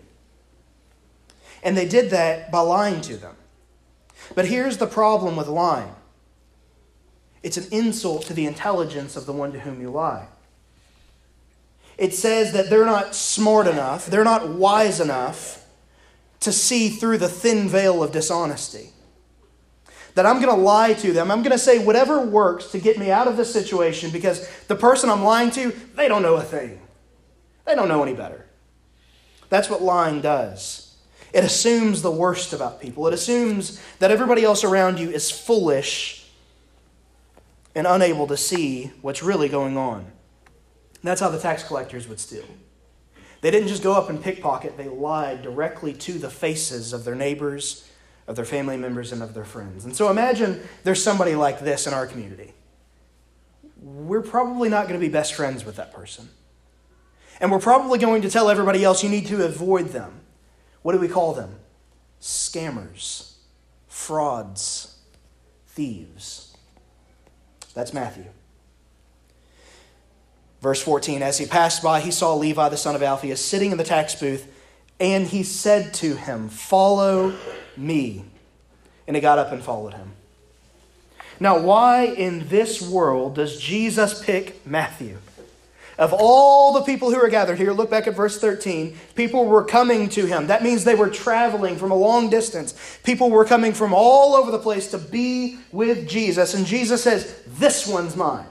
And 1.63 1.77
they 1.77 1.87
did 1.87 2.11
that 2.11 2.51
by 2.51 2.61
lying 2.61 3.01
to 3.03 3.17
them. 3.17 3.37
But 4.35 4.47
here's 4.47 4.79
the 4.79 4.87
problem 4.87 5.37
with 5.37 5.49
lying 5.49 5.95
it's 7.43 7.57
an 7.57 7.67
insult 7.71 8.27
to 8.27 8.35
the 8.35 8.47
intelligence 8.47 9.17
of 9.17 9.27
the 9.27 9.33
one 9.33 9.53
to 9.53 9.61
whom 9.61 9.81
you 9.81 9.91
lie. 9.91 10.29
It 11.97 12.15
says 12.15 12.53
that 12.53 12.71
they're 12.71 12.87
not 12.87 13.15
smart 13.15 13.67
enough, 13.67 14.07
they're 14.07 14.25
not 14.25 14.49
wise 14.49 15.01
enough 15.01 15.67
to 16.41 16.53
see 16.53 16.89
through 16.89 17.19
the 17.19 17.29
thin 17.29 17.69
veil 17.69 18.03
of 18.03 18.13
dishonesty. 18.13 18.91
That 20.15 20.27
I'm 20.27 20.41
going 20.41 20.55
to 20.55 20.61
lie 20.61 20.95
to 20.95 21.13
them. 21.13 21.31
I'm 21.31 21.43
going 21.43 21.53
to 21.53 21.59
say 21.59 21.85
whatever 21.85 22.21
works 22.21 22.73
to 22.73 22.81
get 22.81 22.99
me 22.99 23.11
out 23.11 23.29
of 23.29 23.37
this 23.37 23.53
situation 23.53 24.11
because 24.11 24.49
the 24.67 24.75
person 24.75 25.09
I'm 25.09 25.23
lying 25.23 25.51
to, 25.53 25.71
they 25.95 26.09
don't 26.09 26.23
know 26.23 26.37
a 26.37 26.43
thing. 26.43 26.81
They 27.65 27.75
don't 27.75 27.89
know 27.89 28.03
any 28.03 28.15
better. 28.15 28.47
That's 29.51 29.71
what 29.71 29.83
lying 29.83 30.21
does. 30.21 30.97
It 31.33 31.45
assumes 31.45 32.03
the 32.03 32.11
worst 32.11 32.53
about 32.53 32.81
people. 32.81 33.07
It 33.07 33.15
assumes 33.15 33.81
that 33.99 34.11
everybody 34.11 34.43
else 34.43 34.65
around 34.65 34.99
you 34.99 35.11
is 35.11 35.31
foolish 35.31 36.20
and 37.75 37.87
unable 37.87 38.27
to 38.27 38.37
see 38.37 38.93
what's 39.01 39.23
really 39.23 39.49
going 39.49 39.77
on. 39.77 40.11
That's 41.03 41.21
how 41.21 41.29
the 41.29 41.39
tax 41.39 41.63
collectors 41.63 42.09
would 42.09 42.21
steal. 42.21 42.45
They 43.41 43.51
didn't 43.51 43.69
just 43.69 43.83
go 43.83 43.93
up 43.93 44.11
and 44.11 44.23
pickpocket, 44.23 44.77
they 44.77 44.89
lied 44.89 45.43
directly 45.43 45.95
to 45.95 46.19
the 46.19 46.29
faces 46.31 46.93
of 46.93 47.05
their 47.05 47.15
neighbors, 47.15 47.89
of 48.27 48.37
their 48.37 48.45
family 48.45 48.77
members, 48.77 49.13
and 49.13 49.23
of 49.23 49.33
their 49.33 49.45
friends. 49.45 49.85
And 49.85 49.97
so 49.97 50.11
imagine 50.11 50.61
there's 50.85 51.03
somebody 51.03 51.35
like 51.35 51.61
this 51.61 51.87
in 51.87 51.95
our 51.95 52.07
community. 52.07 52.53
We're 53.81 54.21
probably 54.21 54.69
not 54.69 54.89
going 54.89 55.01
to 55.01 55.05
be 55.05 55.11
best 55.11 55.33
friends 55.35 55.65
with 55.65 55.77
that 55.77 55.93
person. 55.95 56.29
And 57.41 57.51
we're 57.51 57.61
probably 57.61 57.99
going 57.99 58.21
to 58.23 58.31
tell 58.31 58.51
everybody 58.51 58.85
else 58.85 59.03
you 59.03 59.09
need 59.09 59.27
to 59.29 59.43
avoid 59.45 59.89
them. 59.89 60.21
What 60.83 60.93
do 60.93 60.99
we 60.99 61.09
call 61.09 61.33
them? 61.33 61.57
Scammers, 62.21 63.37
frauds, 63.89 64.99
thieves. 65.69 66.50
That's 67.75 67.93
Matthew. 67.93 68.27
Verse 70.61 70.83
14 70.83 71.23
As 71.23 71.39
he 71.39 71.47
passed 71.47 71.83
by, 71.83 72.01
he 72.01 72.11
saw 72.11 72.35
Levi, 72.35 72.69
the 72.69 72.77
son 72.77 72.95
of 72.95 73.03
Alphaeus, 73.03 73.45
sitting 73.45 73.73
in 73.73 73.79
the 73.79 73.85
tax 73.85 74.15
booth, 74.15 74.51
and 74.99 75.27
he 75.27 75.43
said 75.43 75.95
to 75.95 76.17
him, 76.17 76.49
Follow 76.49 77.35
me. 77.77 78.25
And 79.07 79.17
he 79.17 79.21
got 79.21 79.39
up 79.39 79.51
and 79.51 79.63
followed 79.63 79.95
him. 79.95 80.13
Now, 81.41 81.59
why 81.59 82.05
in 82.05 82.49
this 82.49 82.83
world 82.83 83.37
does 83.37 83.59
Jesus 83.59 84.23
pick 84.23 84.65
Matthew? 84.67 85.19
Of 86.01 86.15
all 86.15 86.73
the 86.73 86.81
people 86.81 87.11
who 87.11 87.23
are 87.23 87.29
gathered 87.29 87.59
here, 87.59 87.73
look 87.73 87.91
back 87.91 88.07
at 88.07 88.17
verse 88.17 88.41
13. 88.41 88.97
People 89.15 89.45
were 89.45 89.63
coming 89.63 90.09
to 90.09 90.25
him. 90.25 90.47
That 90.47 90.63
means 90.63 90.83
they 90.83 90.95
were 90.95 91.11
traveling 91.11 91.77
from 91.77 91.91
a 91.91 91.95
long 91.95 92.31
distance. 92.31 92.99
People 93.05 93.29
were 93.31 93.45
coming 93.45 93.75
from 93.75 93.93
all 93.93 94.35
over 94.35 94.51
the 94.51 94.59
place 94.59 94.91
to 94.93 94.99
be 94.99 95.59
with 95.73 96.09
Jesus. 96.09 96.55
And 96.55 96.65
Jesus 96.65 97.03
says, 97.03 97.43
This 97.47 97.87
one's 97.87 98.17
mine. 98.17 98.47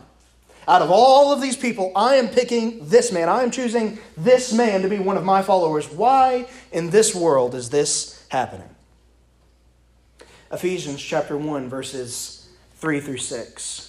Out 0.67 0.83
of 0.83 0.91
all 0.91 1.33
of 1.33 1.41
these 1.41 1.57
people, 1.57 1.91
I 1.95 2.17
am 2.17 2.27
picking 2.27 2.87
this 2.87 3.11
man. 3.11 3.27
I 3.27 3.41
am 3.41 3.49
choosing 3.49 3.97
this 4.15 4.53
man 4.53 4.83
to 4.83 4.87
be 4.87 4.99
one 4.99 5.17
of 5.17 5.25
my 5.25 5.41
followers. 5.41 5.91
Why 5.91 6.47
in 6.71 6.91
this 6.91 7.15
world 7.15 7.55
is 7.55 7.71
this 7.71 8.27
happening? 8.29 8.69
Ephesians 10.51 11.01
chapter 11.01 11.35
1, 11.35 11.67
verses 11.67 12.47
3 12.75 12.99
through 12.99 13.17
6. 13.17 13.88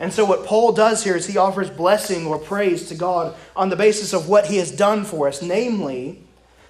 And 0.00 0.12
so, 0.12 0.24
what 0.24 0.46
Paul 0.46 0.72
does 0.72 1.04
here 1.04 1.16
is 1.16 1.26
he 1.26 1.38
offers 1.38 1.70
blessing 1.70 2.26
or 2.26 2.38
praise 2.38 2.88
to 2.88 2.94
God 2.94 3.36
on 3.54 3.68
the 3.68 3.76
basis 3.76 4.12
of 4.12 4.28
what 4.28 4.46
he 4.46 4.56
has 4.56 4.70
done 4.70 5.04
for 5.04 5.28
us, 5.28 5.42
namely, 5.42 6.24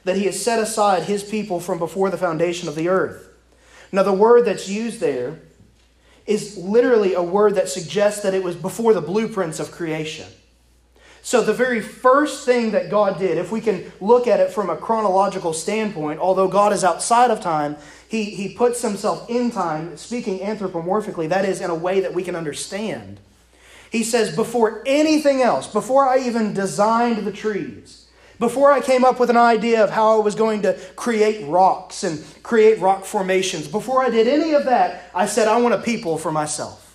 that 0.05 0.17
he 0.17 0.25
has 0.25 0.43
set 0.43 0.59
aside 0.59 1.05
his 1.05 1.23
people 1.23 1.61
from 1.61 1.79
before 1.79 2.11
the 2.11 2.19
foundation 2.19 2.69
of 2.69 2.75
the 2.75 2.89
earth. 2.89 3.29
Now, 3.93 4.03
the 4.03 4.13
word 4.13 4.45
that's 4.45 4.69
used 4.69 5.01
there 5.01 5.41
is 6.27 6.57
literally 6.57 7.15
a 7.15 7.23
word 7.23 7.55
that 7.55 7.69
suggests 7.69 8.23
that 8.23 8.35
it 8.35 8.43
was 8.43 8.57
before 8.57 8.95
the 8.95 9.01
blueprints 9.01 9.61
of 9.61 9.71
creation. 9.71 10.27
So, 11.25 11.41
the 11.41 11.55
very 11.55 11.81
first 11.81 12.45
thing 12.45 12.73
that 12.73 12.91
God 12.91 13.17
did, 13.17 13.39
if 13.39 13.53
we 13.53 13.61
can 13.61 13.93
look 14.01 14.27
at 14.27 14.41
it 14.41 14.51
from 14.51 14.69
a 14.69 14.77
chronological 14.77 15.53
standpoint, 15.53 16.19
although 16.19 16.49
God 16.49 16.73
is 16.73 16.83
outside 16.83 17.31
of 17.31 17.41
time, 17.41 17.77
he, 18.09 18.25
he 18.25 18.53
puts 18.53 18.83
himself 18.83 19.31
in 19.31 19.53
time, 19.53 19.97
speaking 19.97 20.41
anthropomorphically, 20.41 21.29
that 21.29 21.45
is, 21.45 21.61
in 21.61 21.71
a 21.71 21.75
way 21.77 22.01
that 22.01 22.13
we 22.13 22.25
can 22.25 22.35
understand. 22.35 23.21
He 23.89 24.03
says, 24.03 24.35
Before 24.35 24.83
anything 24.85 25.43
else, 25.43 25.69
before 25.69 26.09
I 26.09 26.27
even 26.27 26.55
designed 26.55 27.25
the 27.25 27.33
trees, 27.33 28.09
before 28.41 28.73
I 28.73 28.81
came 28.81 29.05
up 29.05 29.21
with 29.21 29.31
an 29.31 29.37
idea 29.37 29.85
of 29.85 29.91
how 29.91 30.19
I 30.19 30.25
was 30.25 30.35
going 30.35 30.63
to 30.63 30.77
create 30.97 31.47
rocks 31.47 32.03
and 32.03 32.25
create 32.43 32.81
rock 32.81 33.05
formations, 33.05 33.69
before 33.69 34.03
I 34.03 34.11
did 34.11 34.27
any 34.27 34.55
of 34.55 34.65
that, 34.65 35.05
I 35.15 35.27
said, 35.27 35.47
I 35.47 35.61
want 35.61 35.75
a 35.75 35.79
people 35.79 36.19
for 36.19 36.33
myself. 36.33 36.92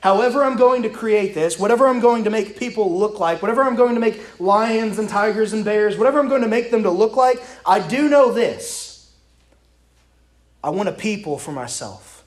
However, 0.00 0.44
I'm 0.44 0.56
going 0.56 0.82
to 0.82 0.88
create 0.88 1.34
this, 1.34 1.58
whatever 1.58 1.88
I'm 1.88 2.00
going 2.00 2.24
to 2.24 2.30
make 2.30 2.56
people 2.56 2.98
look 2.98 3.18
like, 3.18 3.42
whatever 3.42 3.64
I'm 3.64 3.74
going 3.74 3.94
to 3.94 4.00
make 4.00 4.40
lions 4.40 4.98
and 4.98 5.08
tigers 5.08 5.52
and 5.52 5.64
bears, 5.64 5.98
whatever 5.98 6.20
I'm 6.20 6.28
going 6.28 6.42
to 6.42 6.48
make 6.48 6.70
them 6.70 6.84
to 6.84 6.90
look 6.90 7.16
like, 7.16 7.42
I 7.66 7.80
do 7.80 8.08
know 8.08 8.32
this. 8.32 9.12
I 10.62 10.70
want 10.70 10.88
a 10.88 10.92
people 10.92 11.38
for 11.38 11.52
myself, 11.52 12.24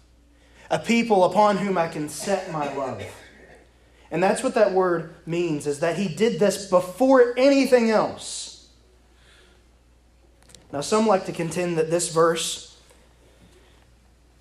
a 0.70 0.80
people 0.80 1.24
upon 1.24 1.58
whom 1.58 1.78
I 1.78 1.88
can 1.88 2.10
set 2.10 2.52
my 2.52 2.74
love. 2.74 3.04
And 4.10 4.22
that's 4.22 4.44
what 4.44 4.56
that 4.56 4.74
word 4.74 5.16
means, 5.26 5.66
is 5.66 5.80
that 5.80 5.98
he 5.98 6.14
did 6.14 6.40
this 6.40 6.70
before 6.70 7.34
anything 7.38 7.90
else. 7.90 8.68
Now, 10.74 10.82
some 10.82 11.08
like 11.08 11.26
to 11.26 11.32
contend 11.32 11.78
that 11.78 11.90
this 11.90 12.14
verse 12.14 12.78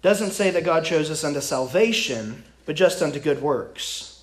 doesn't 0.02 0.30
say 0.30 0.50
that 0.50 0.64
God 0.64 0.84
chose 0.84 1.10
us 1.10 1.22
unto 1.22 1.40
salvation 1.40 2.44
but 2.70 2.76
just 2.76 3.02
unto 3.02 3.18
good 3.18 3.42
works. 3.42 4.22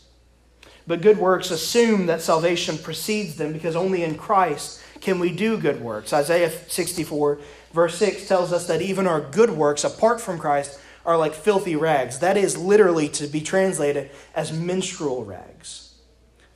But 0.88 1.02
good 1.02 1.18
works 1.18 1.52
assume 1.52 2.06
that 2.06 2.22
salvation 2.22 2.78
precedes 2.78 3.36
them 3.36 3.52
because 3.52 3.76
only 3.76 4.06
in 4.06 4.16
Christ 4.16 4.82
can 5.02 5.20
we 5.20 5.34
do 5.34 5.58
good 5.58 5.82
works. 5.82 6.14
Isaiah 6.14 6.50
64, 6.50 7.40
verse 7.74 7.98
6 7.98 8.26
tells 8.26 8.54
us 8.54 8.66
that 8.68 8.82
even 8.82 9.06
our 9.06 9.20
good 9.20 9.50
works 9.50 9.84
apart 9.84 10.22
from 10.22 10.40
Christ 10.40 10.80
are 11.06 11.18
like 11.18 11.34
filthy 11.34 11.76
rags. 11.76 12.20
That 12.20 12.38
is 12.38 12.58
literally 12.58 13.10
to 13.10 13.28
be 13.28 13.42
translated 13.42 14.12
as 14.34 14.54
menstrual 14.54 15.26
rags. 15.26 15.96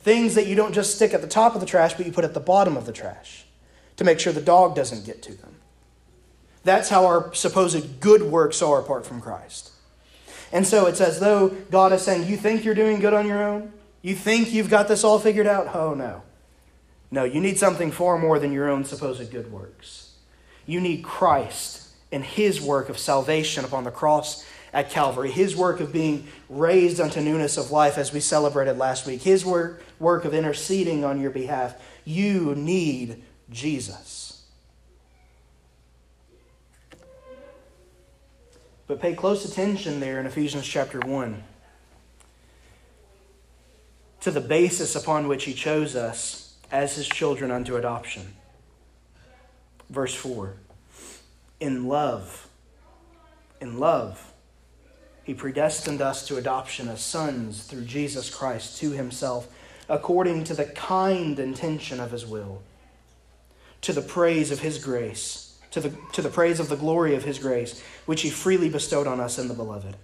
Things 0.00 0.34
that 0.34 0.46
you 0.46 0.54
don't 0.54 0.72
just 0.72 0.94
stick 0.94 1.12
at 1.12 1.20
the 1.20 1.28
top 1.28 1.54
of 1.54 1.60
the 1.60 1.66
trash, 1.66 1.92
but 1.92 2.06
you 2.06 2.12
put 2.12 2.24
at 2.24 2.32
the 2.32 2.40
bottom 2.40 2.78
of 2.78 2.86
the 2.86 2.92
trash 2.92 3.44
to 3.98 4.04
make 4.04 4.18
sure 4.18 4.32
the 4.32 4.40
dog 4.40 4.74
doesn't 4.74 5.04
get 5.04 5.22
to 5.24 5.34
them. 5.34 5.56
That's 6.64 6.88
how 6.88 7.04
our 7.04 7.34
supposed 7.34 8.00
good 8.00 8.22
works 8.22 8.62
are 8.62 8.80
apart 8.80 9.04
from 9.04 9.20
Christ. 9.20 9.72
And 10.52 10.66
so 10.66 10.86
it's 10.86 11.00
as 11.00 11.18
though 11.18 11.48
God 11.70 11.92
is 11.92 12.02
saying, 12.02 12.28
You 12.28 12.36
think 12.36 12.64
you're 12.64 12.74
doing 12.74 13.00
good 13.00 13.14
on 13.14 13.26
your 13.26 13.42
own? 13.42 13.72
You 14.02 14.14
think 14.14 14.52
you've 14.52 14.70
got 14.70 14.88
this 14.88 15.04
all 15.04 15.18
figured 15.18 15.46
out? 15.46 15.74
Oh, 15.74 15.94
no. 15.94 16.22
No, 17.10 17.24
you 17.24 17.40
need 17.40 17.58
something 17.58 17.90
far 17.90 18.18
more 18.18 18.38
than 18.38 18.52
your 18.52 18.68
own 18.68 18.84
supposed 18.84 19.30
good 19.30 19.52
works. 19.52 20.14
You 20.66 20.80
need 20.80 21.02
Christ 21.02 21.88
and 22.10 22.24
his 22.24 22.60
work 22.60 22.88
of 22.88 22.98
salvation 22.98 23.64
upon 23.64 23.84
the 23.84 23.90
cross 23.90 24.44
at 24.72 24.90
Calvary, 24.90 25.30
his 25.30 25.54
work 25.54 25.80
of 25.80 25.92
being 25.92 26.26
raised 26.48 27.00
unto 27.00 27.20
newness 27.20 27.58
of 27.58 27.70
life 27.70 27.98
as 27.98 28.12
we 28.12 28.20
celebrated 28.20 28.78
last 28.78 29.06
week, 29.06 29.22
his 29.22 29.44
work, 29.44 29.82
work 29.98 30.24
of 30.24 30.32
interceding 30.32 31.04
on 31.04 31.20
your 31.20 31.30
behalf. 31.30 31.74
You 32.04 32.54
need 32.54 33.22
Jesus. 33.50 34.31
But 38.86 39.00
pay 39.00 39.14
close 39.14 39.44
attention 39.44 40.00
there 40.00 40.20
in 40.20 40.26
Ephesians 40.26 40.66
chapter 40.66 41.00
1. 41.00 41.42
to 44.22 44.30
the 44.30 44.40
basis 44.40 44.94
upon 44.94 45.26
which 45.26 45.44
he 45.44 45.52
chose 45.52 45.96
us 45.96 46.54
as 46.70 46.94
his 46.94 47.08
children 47.08 47.50
unto 47.50 47.76
adoption. 47.76 48.34
Verse 49.90 50.14
4 50.14 50.54
In 51.58 51.88
love, 51.88 52.48
in 53.60 53.78
love, 53.78 54.32
he 55.24 55.34
predestined 55.34 56.00
us 56.00 56.26
to 56.28 56.36
adoption 56.36 56.88
as 56.88 57.00
sons 57.00 57.64
through 57.64 57.84
Jesus 57.84 58.30
Christ 58.30 58.78
to 58.78 58.90
himself, 58.90 59.52
according 59.88 60.44
to 60.44 60.54
the 60.54 60.66
kind 60.66 61.38
intention 61.38 61.98
of 61.98 62.12
his 62.12 62.24
will, 62.24 62.62
to 63.80 63.92
the 63.92 64.02
praise 64.02 64.52
of 64.52 64.60
his 64.60 64.78
grace, 64.78 65.51
to 65.72 65.80
the, 65.80 65.92
to 66.12 66.22
the 66.22 66.28
praise 66.28 66.60
of 66.60 66.68
the 66.68 66.76
glory 66.76 67.14
of 67.14 67.24
his 67.24 67.38
grace, 67.38 67.82
which 68.06 68.22
he 68.22 68.30
freely 68.30 68.68
bestowed 68.68 69.06
on 69.06 69.20
us 69.20 69.38
in 69.38 69.48
the 69.48 69.54
beloved. 69.54 69.96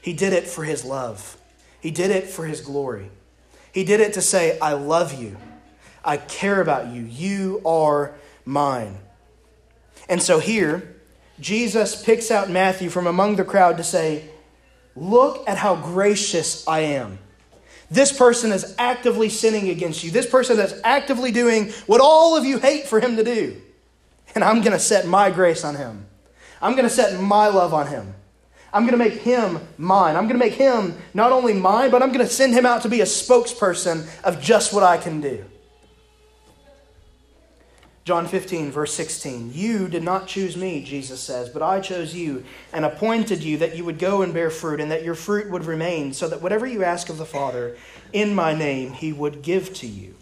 He 0.00 0.12
did 0.12 0.32
it 0.32 0.46
for 0.46 0.64
his 0.64 0.84
love, 0.84 1.36
he 1.80 1.90
did 1.90 2.10
it 2.10 2.26
for 2.26 2.46
his 2.46 2.60
glory. 2.60 3.10
He 3.72 3.84
did 3.84 4.00
it 4.00 4.12
to 4.14 4.20
say, 4.20 4.58
I 4.60 4.74
love 4.74 5.14
you. 5.14 5.36
I 6.04 6.18
care 6.18 6.60
about 6.60 6.92
you. 6.92 7.02
You 7.02 7.62
are 7.64 8.14
mine. 8.44 8.98
And 10.10 10.22
so 10.22 10.40
here, 10.40 10.96
Jesus 11.40 12.04
picks 12.04 12.30
out 12.30 12.50
Matthew 12.50 12.90
from 12.90 13.06
among 13.06 13.36
the 13.36 13.44
crowd 13.44 13.78
to 13.78 13.84
say, 13.84 14.28
Look 14.94 15.48
at 15.48 15.56
how 15.56 15.76
gracious 15.76 16.68
I 16.68 16.80
am. 16.80 17.18
This 17.90 18.12
person 18.12 18.52
is 18.52 18.74
actively 18.78 19.30
sinning 19.30 19.70
against 19.70 20.04
you. 20.04 20.10
This 20.10 20.28
person 20.28 20.58
is 20.58 20.78
actively 20.84 21.32
doing 21.32 21.70
what 21.86 22.02
all 22.02 22.36
of 22.36 22.44
you 22.44 22.58
hate 22.58 22.86
for 22.86 23.00
him 23.00 23.16
to 23.16 23.24
do. 23.24 23.60
And 24.34 24.42
I'm 24.42 24.60
going 24.62 24.72
to 24.72 24.78
set 24.78 25.06
my 25.06 25.30
grace 25.30 25.62
on 25.62 25.74
him. 25.74 26.06
I'm 26.62 26.72
going 26.72 26.88
to 26.88 26.94
set 26.94 27.20
my 27.20 27.48
love 27.48 27.74
on 27.74 27.88
him. 27.88 28.14
I'm 28.72 28.86
going 28.86 28.98
to 28.98 29.04
make 29.04 29.20
him 29.20 29.60
mine. 29.76 30.16
I'm 30.16 30.26
going 30.26 30.40
to 30.40 30.44
make 30.44 30.54
him 30.54 30.96
not 31.12 31.32
only 31.32 31.52
mine, 31.52 31.90
but 31.90 32.02
I'm 32.02 32.12
going 32.12 32.26
to 32.26 32.32
send 32.32 32.54
him 32.54 32.64
out 32.64 32.82
to 32.82 32.88
be 32.88 33.02
a 33.02 33.04
spokesperson 33.04 34.08
of 34.24 34.40
just 34.40 34.72
what 34.72 34.82
I 34.82 34.96
can 34.96 35.20
do. 35.20 35.44
John 38.04 38.26
15, 38.26 38.72
verse 38.72 38.92
16. 38.94 39.52
You 39.54 39.86
did 39.86 40.02
not 40.02 40.26
choose 40.26 40.56
me, 40.56 40.82
Jesus 40.82 41.20
says, 41.20 41.48
but 41.48 41.62
I 41.62 41.78
chose 41.78 42.14
you 42.14 42.44
and 42.72 42.84
appointed 42.84 43.44
you 43.44 43.58
that 43.58 43.76
you 43.76 43.84
would 43.84 44.00
go 44.00 44.22
and 44.22 44.34
bear 44.34 44.50
fruit 44.50 44.80
and 44.80 44.90
that 44.90 45.04
your 45.04 45.14
fruit 45.14 45.50
would 45.50 45.66
remain, 45.66 46.12
so 46.12 46.26
that 46.28 46.42
whatever 46.42 46.66
you 46.66 46.82
ask 46.82 47.10
of 47.10 47.18
the 47.18 47.26
Father 47.26 47.76
in 48.12 48.34
my 48.34 48.54
name, 48.54 48.92
he 48.92 49.12
would 49.12 49.42
give 49.42 49.72
to 49.74 49.86
you. 49.86 50.16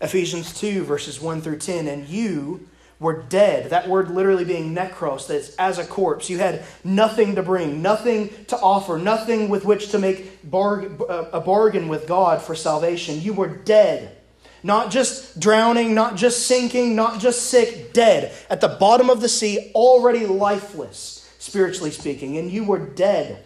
Ephesians 0.00 0.58
2, 0.58 0.84
verses 0.84 1.20
1 1.20 1.42
through 1.42 1.58
10. 1.58 1.86
And 1.88 2.08
you 2.08 2.68
were 3.02 3.22
dead. 3.22 3.70
That 3.70 3.88
word 3.88 4.10
literally 4.10 4.44
being 4.44 4.74
necros, 4.74 5.26
that's 5.26 5.54
as 5.56 5.78
a 5.78 5.84
corpse. 5.84 6.30
You 6.30 6.38
had 6.38 6.64
nothing 6.84 7.34
to 7.34 7.42
bring, 7.42 7.82
nothing 7.82 8.30
to 8.46 8.56
offer, 8.56 8.96
nothing 8.96 9.50
with 9.50 9.64
which 9.64 9.90
to 9.90 9.98
make 9.98 10.38
a 10.50 11.40
bargain 11.40 11.88
with 11.88 12.06
God 12.06 12.40
for 12.40 12.54
salvation. 12.54 13.20
You 13.20 13.34
were 13.34 13.48
dead. 13.48 14.16
Not 14.62 14.92
just 14.92 15.40
drowning, 15.40 15.92
not 15.92 16.14
just 16.14 16.46
sinking, 16.46 16.94
not 16.94 17.18
just 17.20 17.50
sick, 17.50 17.92
dead. 17.92 18.32
At 18.48 18.60
the 18.60 18.68
bottom 18.68 19.10
of 19.10 19.20
the 19.20 19.28
sea, 19.28 19.72
already 19.74 20.24
lifeless, 20.24 21.28
spiritually 21.40 21.90
speaking. 21.90 22.38
And 22.38 22.48
you 22.48 22.62
were 22.62 22.78
dead 22.78 23.44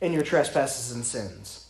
in 0.00 0.12
your 0.12 0.22
trespasses 0.22 0.92
and 0.94 1.04
sins, 1.04 1.66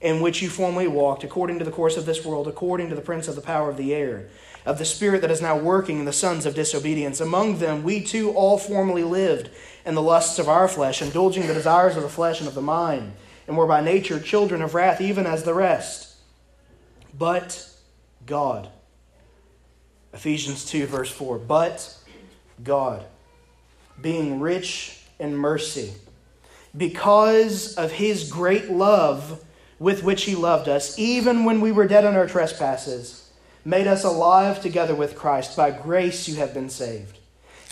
in 0.00 0.22
which 0.22 0.40
you 0.40 0.48
formerly 0.48 0.88
walked 0.88 1.22
according 1.22 1.58
to 1.58 1.66
the 1.66 1.70
course 1.70 1.98
of 1.98 2.06
this 2.06 2.24
world, 2.24 2.48
according 2.48 2.88
to 2.88 2.94
the 2.94 3.02
prince 3.02 3.28
of 3.28 3.34
the 3.34 3.42
power 3.42 3.68
of 3.68 3.76
the 3.76 3.92
air 3.92 4.30
of 4.64 4.78
the 4.78 4.84
Spirit 4.84 5.20
that 5.20 5.30
is 5.30 5.42
now 5.42 5.56
working 5.56 5.98
in 5.98 6.04
the 6.04 6.12
sons 6.12 6.46
of 6.46 6.54
disobedience. 6.54 7.20
Among 7.20 7.58
them, 7.58 7.82
we 7.82 8.02
too 8.02 8.32
all 8.32 8.58
formerly 8.58 9.04
lived 9.04 9.50
in 9.84 9.94
the 9.94 10.02
lusts 10.02 10.38
of 10.38 10.48
our 10.48 10.68
flesh, 10.68 11.02
indulging 11.02 11.46
the 11.46 11.54
desires 11.54 11.96
of 11.96 12.02
the 12.02 12.08
flesh 12.08 12.40
and 12.40 12.48
of 12.48 12.54
the 12.54 12.62
mind, 12.62 13.12
and 13.46 13.56
were 13.56 13.66
by 13.66 13.82
nature 13.82 14.18
children 14.18 14.62
of 14.62 14.74
wrath, 14.74 15.00
even 15.00 15.26
as 15.26 15.44
the 15.44 15.54
rest. 15.54 16.16
But 17.16 17.68
God. 18.24 18.68
Ephesians 20.14 20.64
2, 20.64 20.86
verse 20.86 21.10
4. 21.10 21.38
But 21.38 21.96
God, 22.62 23.04
being 24.00 24.40
rich 24.40 25.00
in 25.18 25.36
mercy, 25.36 25.92
because 26.76 27.74
of 27.74 27.92
his 27.92 28.30
great 28.30 28.70
love 28.70 29.44
with 29.78 30.02
which 30.02 30.24
he 30.24 30.34
loved 30.34 30.68
us, 30.68 30.98
even 30.98 31.44
when 31.44 31.60
we 31.60 31.72
were 31.72 31.86
dead 31.86 32.04
in 32.04 32.14
our 32.14 32.26
trespasses, 32.26 33.23
made 33.64 33.86
us 33.86 34.04
alive 34.04 34.60
together 34.60 34.94
with 34.94 35.16
Christ. 35.16 35.56
By 35.56 35.70
grace 35.70 36.28
you 36.28 36.36
have 36.36 36.52
been 36.52 36.70
saved, 36.70 37.18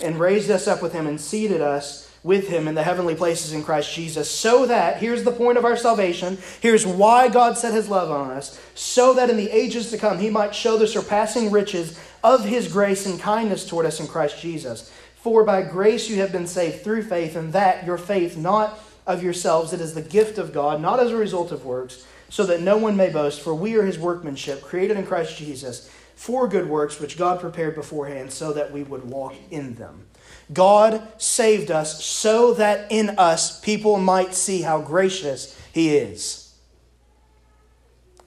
and 0.02 0.18
raised 0.18 0.50
us 0.50 0.66
up 0.66 0.82
with 0.82 0.92
him 0.92 1.06
and 1.06 1.20
seated 1.20 1.60
us 1.60 2.10
with 2.24 2.48
him 2.48 2.68
in 2.68 2.76
the 2.76 2.84
heavenly 2.84 3.16
places 3.16 3.52
in 3.52 3.64
Christ 3.64 3.92
Jesus, 3.92 4.30
so 4.30 4.64
that, 4.66 4.98
here's 4.98 5.24
the 5.24 5.32
point 5.32 5.58
of 5.58 5.64
our 5.64 5.76
salvation, 5.76 6.38
here's 6.60 6.86
why 6.86 7.28
God 7.28 7.58
set 7.58 7.74
his 7.74 7.88
love 7.88 8.10
on 8.12 8.30
us, 8.30 8.60
so 8.74 9.12
that 9.14 9.28
in 9.28 9.36
the 9.36 9.50
ages 9.50 9.90
to 9.90 9.98
come 9.98 10.18
he 10.18 10.30
might 10.30 10.54
show 10.54 10.78
the 10.78 10.86
surpassing 10.86 11.50
riches 11.50 11.98
of 12.22 12.44
his 12.44 12.72
grace 12.72 13.06
and 13.06 13.18
kindness 13.18 13.66
toward 13.66 13.86
us 13.86 13.98
in 13.98 14.06
Christ 14.06 14.40
Jesus. 14.40 14.92
For 15.16 15.42
by 15.42 15.62
grace 15.62 16.08
you 16.08 16.16
have 16.16 16.30
been 16.30 16.46
saved 16.46 16.84
through 16.84 17.02
faith, 17.02 17.34
and 17.34 17.52
that 17.52 17.84
your 17.84 17.98
faith 17.98 18.36
not 18.36 18.78
of 19.04 19.22
yourselves, 19.22 19.72
it 19.72 19.80
is 19.80 19.94
the 19.94 20.02
gift 20.02 20.38
of 20.38 20.52
God, 20.52 20.80
not 20.80 21.00
as 21.00 21.10
a 21.10 21.16
result 21.16 21.50
of 21.50 21.64
works 21.64 22.06
so 22.32 22.46
that 22.46 22.62
no 22.62 22.78
one 22.78 22.96
may 22.96 23.10
boast, 23.10 23.42
for 23.42 23.54
we 23.54 23.76
are 23.76 23.84
his 23.84 23.98
workmanship, 23.98 24.62
created 24.62 24.96
in 24.96 25.04
Christ 25.04 25.36
Jesus, 25.36 25.90
for 26.14 26.48
good 26.48 26.66
works 26.66 26.98
which 26.98 27.18
God 27.18 27.40
prepared 27.40 27.74
beforehand 27.74 28.32
so 28.32 28.54
that 28.54 28.72
we 28.72 28.82
would 28.82 29.04
walk 29.04 29.34
in 29.50 29.74
them. 29.74 30.06
God 30.50 31.06
saved 31.20 31.70
us 31.70 32.02
so 32.02 32.54
that 32.54 32.90
in 32.90 33.10
us 33.18 33.60
people 33.60 33.98
might 33.98 34.32
see 34.32 34.62
how 34.62 34.80
gracious 34.80 35.60
he 35.74 35.94
is. 35.94 36.54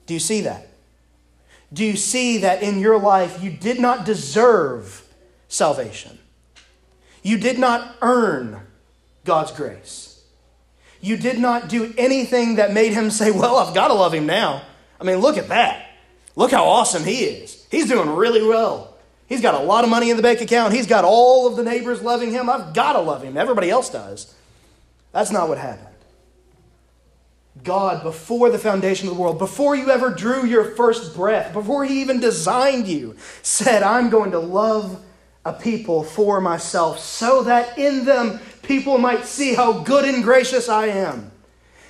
Do 0.06 0.14
you 0.14 0.20
see 0.20 0.42
that? 0.42 0.68
Do 1.72 1.84
you 1.84 1.96
see 1.96 2.38
that 2.38 2.62
in 2.62 2.78
your 2.78 3.00
life 3.00 3.42
you 3.42 3.50
did 3.50 3.80
not 3.80 4.04
deserve 4.04 5.04
salvation? 5.48 6.20
You 7.24 7.38
did 7.38 7.58
not 7.58 7.96
earn 8.02 8.68
God's 9.24 9.50
grace. 9.50 10.15
You 11.06 11.16
did 11.16 11.38
not 11.38 11.68
do 11.68 11.94
anything 11.96 12.56
that 12.56 12.72
made 12.72 12.92
him 12.92 13.12
say, 13.12 13.30
Well, 13.30 13.58
I've 13.58 13.72
got 13.72 13.88
to 13.88 13.94
love 13.94 14.12
him 14.12 14.26
now. 14.26 14.62
I 15.00 15.04
mean, 15.04 15.18
look 15.18 15.38
at 15.38 15.48
that. 15.48 15.88
Look 16.34 16.50
how 16.50 16.64
awesome 16.64 17.04
he 17.04 17.20
is. 17.20 17.64
He's 17.70 17.86
doing 17.86 18.10
really 18.10 18.42
well. 18.42 18.96
He's 19.28 19.40
got 19.40 19.54
a 19.54 19.64
lot 19.64 19.84
of 19.84 19.90
money 19.90 20.10
in 20.10 20.16
the 20.16 20.22
bank 20.22 20.40
account. 20.40 20.74
He's 20.74 20.88
got 20.88 21.04
all 21.04 21.46
of 21.46 21.54
the 21.54 21.62
neighbors 21.62 22.02
loving 22.02 22.32
him. 22.32 22.50
I've 22.50 22.74
got 22.74 22.94
to 22.94 23.00
love 23.00 23.22
him. 23.22 23.36
Everybody 23.36 23.70
else 23.70 23.88
does. 23.88 24.34
That's 25.12 25.30
not 25.30 25.48
what 25.48 25.58
happened. 25.58 25.94
God, 27.62 28.02
before 28.02 28.50
the 28.50 28.58
foundation 28.58 29.08
of 29.08 29.14
the 29.14 29.20
world, 29.20 29.38
before 29.38 29.76
you 29.76 29.90
ever 29.90 30.10
drew 30.10 30.44
your 30.44 30.64
first 30.74 31.14
breath, 31.14 31.52
before 31.52 31.84
He 31.84 32.00
even 32.00 32.18
designed 32.18 32.88
you, 32.88 33.14
said, 33.42 33.84
I'm 33.84 34.10
going 34.10 34.32
to 34.32 34.40
love 34.40 35.00
a 35.44 35.52
people 35.52 36.02
for 36.02 36.40
myself 36.40 36.98
so 36.98 37.44
that 37.44 37.78
in 37.78 38.04
them 38.04 38.40
people 38.66 38.98
might 38.98 39.24
see 39.24 39.54
how 39.54 39.80
good 39.80 40.04
and 40.04 40.22
gracious 40.22 40.68
I 40.68 40.86
am. 40.86 41.30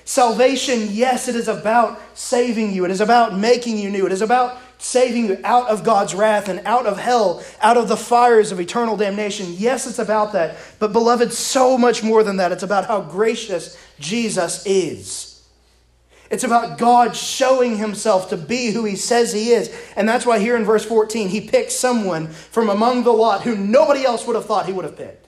Salvation, 0.05 0.87
yes, 0.91 1.27
it 1.27 1.35
is 1.35 1.49
about 1.49 1.99
saving 2.17 2.71
you. 2.73 2.85
It 2.85 2.91
is 2.91 3.01
about 3.01 3.37
making 3.37 3.77
you 3.77 3.89
new. 3.89 4.05
It 4.05 4.13
is 4.13 4.21
about 4.21 4.57
saving 4.77 5.25
you 5.25 5.37
out 5.43 5.67
of 5.67 5.83
God's 5.83 6.15
wrath 6.15 6.47
and 6.47 6.61
out 6.65 6.85
of 6.85 6.97
hell, 6.97 7.43
out 7.61 7.75
of 7.75 7.89
the 7.89 7.97
fires 7.97 8.51
of 8.51 8.59
eternal 8.59 8.95
damnation. 8.95 9.47
Yes, 9.57 9.85
it's 9.85 9.99
about 9.99 10.31
that. 10.33 10.55
But, 10.79 10.93
beloved, 10.93 11.33
so 11.33 11.77
much 11.77 12.03
more 12.03 12.23
than 12.23 12.37
that. 12.37 12.53
It's 12.53 12.63
about 12.63 12.85
how 12.85 13.01
gracious 13.01 13.77
Jesus 13.99 14.65
is. 14.65 15.43
It's 16.29 16.43
about 16.43 16.77
God 16.77 17.15
showing 17.15 17.77
himself 17.77 18.29
to 18.29 18.37
be 18.37 18.71
who 18.71 18.85
he 18.85 18.95
says 18.95 19.33
he 19.33 19.51
is. 19.51 19.75
And 19.95 20.07
that's 20.07 20.25
why 20.25 20.39
here 20.39 20.55
in 20.55 20.63
verse 20.63 20.85
14, 20.85 21.29
he 21.29 21.41
picks 21.41 21.73
someone 21.73 22.27
from 22.27 22.69
among 22.69 23.03
the 23.03 23.11
lot 23.11 23.41
who 23.41 23.55
nobody 23.57 24.05
else 24.05 24.25
would 24.25 24.35
have 24.35 24.45
thought 24.45 24.65
he 24.65 24.73
would 24.73 24.85
have 24.85 24.97
picked. 24.97 25.26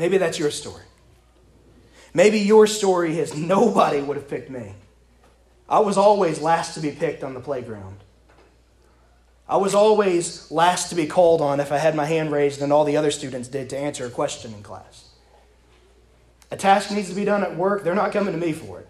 Maybe 0.00 0.16
that's 0.16 0.38
your 0.38 0.50
story. 0.50 0.84
Maybe 2.14 2.38
your 2.38 2.66
story 2.66 3.18
is 3.18 3.36
nobody 3.36 4.00
would 4.00 4.16
have 4.16 4.28
picked 4.28 4.48
me. 4.48 4.74
I 5.68 5.80
was 5.80 5.98
always 5.98 6.40
last 6.40 6.72
to 6.74 6.80
be 6.80 6.90
picked 6.90 7.22
on 7.22 7.34
the 7.34 7.40
playground. 7.40 7.98
I 9.46 9.58
was 9.58 9.74
always 9.74 10.50
last 10.50 10.88
to 10.88 10.94
be 10.94 11.06
called 11.06 11.42
on 11.42 11.60
if 11.60 11.70
I 11.70 11.76
had 11.76 11.94
my 11.94 12.06
hand 12.06 12.32
raised 12.32 12.62
and 12.62 12.72
all 12.72 12.84
the 12.84 12.96
other 12.96 13.10
students 13.10 13.46
did 13.46 13.68
to 13.70 13.76
answer 13.76 14.06
a 14.06 14.10
question 14.10 14.54
in 14.54 14.62
class. 14.62 15.10
A 16.50 16.56
task 16.56 16.90
needs 16.90 17.10
to 17.10 17.14
be 17.14 17.26
done 17.26 17.42
at 17.42 17.54
work, 17.54 17.84
they're 17.84 17.94
not 17.94 18.10
coming 18.10 18.32
to 18.32 18.40
me 18.40 18.54
for 18.54 18.80
it. 18.80 18.88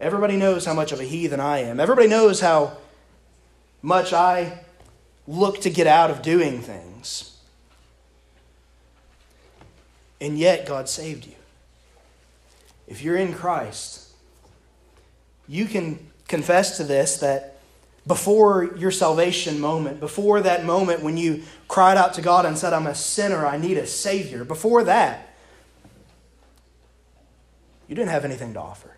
Everybody 0.00 0.38
knows 0.38 0.64
how 0.64 0.72
much 0.72 0.90
of 0.90 1.00
a 1.00 1.04
heathen 1.04 1.38
I 1.38 1.58
am. 1.58 1.80
Everybody 1.80 2.08
knows 2.08 2.40
how 2.40 2.78
much 3.82 4.14
I 4.14 4.60
look 5.26 5.60
to 5.62 5.70
get 5.70 5.86
out 5.86 6.10
of 6.10 6.22
doing 6.22 6.62
things. 6.62 7.37
And 10.20 10.38
yet, 10.38 10.66
God 10.66 10.88
saved 10.88 11.26
you. 11.26 11.34
If 12.86 13.02
you're 13.02 13.16
in 13.16 13.34
Christ, 13.34 14.08
you 15.46 15.66
can 15.66 15.98
confess 16.26 16.76
to 16.78 16.84
this 16.84 17.18
that 17.18 17.58
before 18.06 18.74
your 18.76 18.90
salvation 18.90 19.60
moment, 19.60 20.00
before 20.00 20.40
that 20.40 20.64
moment 20.64 21.02
when 21.02 21.16
you 21.16 21.42
cried 21.68 21.98
out 21.98 22.14
to 22.14 22.22
God 22.22 22.46
and 22.46 22.56
said, 22.56 22.72
I'm 22.72 22.86
a 22.86 22.94
sinner, 22.94 23.46
I 23.46 23.58
need 23.58 23.76
a 23.76 23.86
Savior, 23.86 24.44
before 24.44 24.84
that, 24.84 25.34
you 27.86 27.94
didn't 27.94 28.10
have 28.10 28.24
anything 28.24 28.54
to 28.54 28.60
offer. 28.60 28.96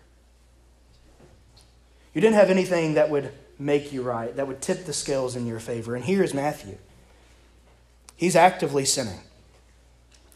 You 2.13 2.21
didn't 2.21 2.35
have 2.35 2.49
anything 2.49 2.95
that 2.95 3.09
would 3.09 3.31
make 3.59 3.93
you 3.93 4.01
right, 4.01 4.35
that 4.35 4.47
would 4.47 4.61
tip 4.61 4.85
the 4.85 4.93
scales 4.93 5.35
in 5.35 5.45
your 5.45 5.59
favor. 5.59 5.95
And 5.95 6.03
here 6.03 6.23
is 6.23 6.33
Matthew. 6.33 6.77
He's 8.15 8.35
actively 8.35 8.85
sinning. 8.85 9.19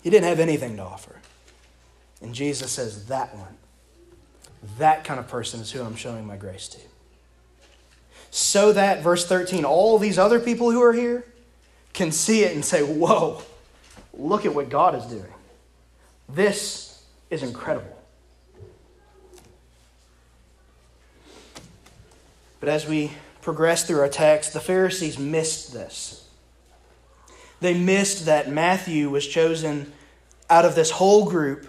He 0.05 0.11
didn't 0.11 0.27
have 0.27 0.39
anything 0.39 0.77
to 0.77 0.83
offer. 0.83 1.15
And 2.21 2.35
Jesus 2.35 2.71
says, 2.71 3.07
That 3.07 3.35
one, 3.35 3.57
that 4.77 5.03
kind 5.03 5.19
of 5.19 5.27
person 5.27 5.61
is 5.61 5.71
who 5.71 5.81
I'm 5.81 5.95
showing 5.95 6.27
my 6.27 6.37
grace 6.37 6.67
to. 6.67 6.79
So 8.29 8.71
that, 8.73 9.01
verse 9.01 9.25
13, 9.25 9.65
all 9.65 9.97
these 9.97 10.19
other 10.19 10.39
people 10.39 10.69
who 10.69 10.79
are 10.83 10.93
here 10.93 11.25
can 11.93 12.11
see 12.11 12.43
it 12.43 12.53
and 12.53 12.63
say, 12.63 12.83
Whoa, 12.83 13.41
look 14.13 14.45
at 14.45 14.53
what 14.53 14.69
God 14.69 14.93
is 14.93 15.05
doing. 15.05 15.33
This 16.29 17.03
is 17.31 17.41
incredible. 17.41 17.99
But 22.59 22.69
as 22.69 22.87
we 22.87 23.11
progress 23.41 23.87
through 23.87 24.01
our 24.01 24.09
text, 24.09 24.53
the 24.53 24.59
Pharisees 24.59 25.17
missed 25.17 25.73
this. 25.73 26.24
They 27.61 27.73
missed 27.73 28.25
that 28.25 28.49
Matthew 28.49 29.09
was 29.09 29.25
chosen 29.25 29.91
out 30.49 30.65
of 30.65 30.75
this 30.75 30.91
whole 30.91 31.29
group 31.29 31.67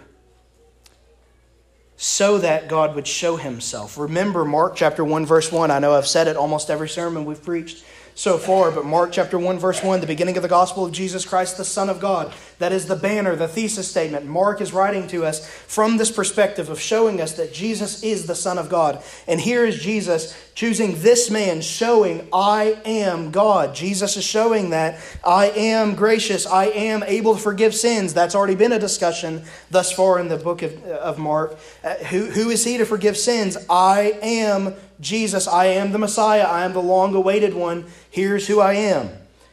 so 1.95 2.37
that 2.37 2.67
God 2.67 2.93
would 2.95 3.07
show 3.07 3.37
himself. 3.37 3.97
Remember 3.97 4.45
Mark 4.45 4.75
chapter 4.75 5.03
1 5.03 5.25
verse 5.25 5.51
1. 5.51 5.71
I 5.71 5.79
know 5.79 5.95
I've 5.95 6.07
said 6.07 6.27
it 6.27 6.37
almost 6.37 6.69
every 6.69 6.89
sermon 6.89 7.25
we've 7.25 7.43
preached 7.43 7.83
so 8.17 8.39
far, 8.39 8.71
but 8.71 8.83
Mark 8.83 9.11
chapter 9.11 9.37
1, 9.37 9.59
verse 9.59 9.83
1, 9.83 10.01
the 10.01 10.07
beginning 10.07 10.37
of 10.37 10.41
the 10.41 10.49
gospel 10.49 10.83
of 10.83 10.91
Jesus 10.91 11.23
Christ, 11.23 11.55
the 11.55 11.63
Son 11.63 11.87
of 11.87 11.99
God. 11.99 12.33
That 12.57 12.71
is 12.71 12.87
the 12.87 12.95
banner, 12.95 13.35
the 13.35 13.47
thesis 13.47 13.87
statement. 13.87 14.25
Mark 14.25 14.59
is 14.59 14.73
writing 14.73 15.07
to 15.09 15.23
us 15.23 15.47
from 15.47 15.97
this 15.97 16.09
perspective 16.09 16.67
of 16.71 16.81
showing 16.81 17.21
us 17.21 17.33
that 17.33 17.53
Jesus 17.53 18.01
is 18.01 18.25
the 18.25 18.33
Son 18.33 18.57
of 18.57 18.69
God. 18.69 19.03
And 19.27 19.39
here 19.39 19.63
is 19.63 19.79
Jesus 19.79 20.35
choosing 20.55 20.99
this 21.01 21.29
man, 21.29 21.61
showing, 21.61 22.27
I 22.33 22.81
am 22.85 23.29
God. 23.29 23.75
Jesus 23.75 24.17
is 24.17 24.23
showing 24.23 24.71
that 24.71 24.99
I 25.23 25.51
am 25.51 25.93
gracious, 25.93 26.47
I 26.47 26.65
am 26.65 27.03
able 27.03 27.35
to 27.35 27.39
forgive 27.39 27.75
sins. 27.75 28.15
That's 28.15 28.33
already 28.33 28.55
been 28.55 28.71
a 28.71 28.79
discussion 28.79 29.43
thus 29.69 29.91
far 29.91 30.17
in 30.17 30.27
the 30.27 30.37
book 30.37 30.63
of, 30.63 30.83
of 30.85 31.19
Mark. 31.19 31.59
Uh, 31.83 31.93
who, 32.05 32.25
who 32.25 32.49
is 32.49 32.65
he 32.65 32.79
to 32.79 32.85
forgive 32.87 33.15
sins? 33.15 33.57
I 33.69 34.17
am 34.23 34.73
Jesus, 34.99 35.47
I 35.47 35.65
am 35.65 35.91
the 35.91 35.99
Messiah, 35.99 36.43
I 36.43 36.65
am 36.65 36.73
the 36.73 36.81
long 36.81 37.13
awaited 37.13 37.53
one. 37.53 37.85
Here's 38.09 38.47
who 38.47 38.59
I 38.59 38.73
am. 38.73 39.09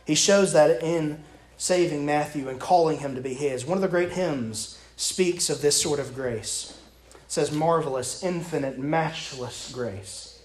He 0.06 0.14
shows 0.14 0.52
that 0.52 0.82
in 0.82 1.22
saving 1.56 2.06
Matthew 2.06 2.48
and 2.48 2.58
calling 2.58 2.98
him 2.98 3.14
to 3.14 3.20
be 3.20 3.34
his. 3.34 3.64
One 3.64 3.76
of 3.76 3.82
the 3.82 3.88
great 3.88 4.12
hymns 4.12 4.80
speaks 4.96 5.50
of 5.50 5.60
this 5.60 5.80
sort 5.80 6.00
of 6.00 6.14
grace. 6.14 6.78
It 7.14 7.20
says, 7.32 7.52
Marvelous, 7.52 8.22
infinite, 8.22 8.78
matchless 8.78 9.70
grace, 9.72 10.42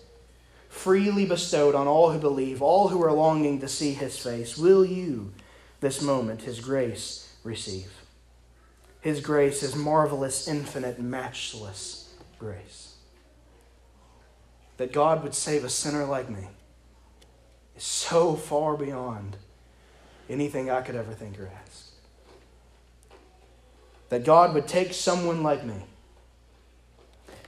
freely 0.67 1.25
bestowed 1.25 1.75
on 1.75 1.88
all 1.88 2.12
who 2.12 2.19
believe, 2.19 2.62
all 2.62 2.89
who 2.89 3.01
are 3.03 3.13
longing 3.13 3.59
to 3.62 3.67
see 3.67 3.93
his 3.93 4.17
face. 4.17 4.57
Will 4.57 4.83
you, 4.83 5.31
this 5.79 6.01
moment, 6.01 6.41
his 6.41 6.59
grace 6.59 7.33
receive? 7.43 7.91
His 9.01 9.21
grace 9.21 9.63
is 9.63 9.75
marvelous, 9.75 10.47
infinite, 10.47 10.99
matchless 10.99 12.13
grace 12.38 12.78
that 14.79 14.93
God 14.93 15.23
would 15.23 15.35
save 15.35 15.65
a 15.65 15.69
sinner 15.69 16.05
like 16.05 16.29
me 16.29 16.47
is 17.75 17.83
so 17.83 18.33
far 18.33 18.77
beyond 18.77 19.35
anything 20.29 20.69
I 20.69 20.79
could 20.79 20.95
ever 20.95 21.11
think 21.11 21.37
or 21.37 21.51
ask. 21.65 21.87
That 24.07 24.23
God 24.23 24.53
would 24.53 24.69
take 24.69 24.93
someone 24.93 25.43
like 25.43 25.65
me 25.65 25.83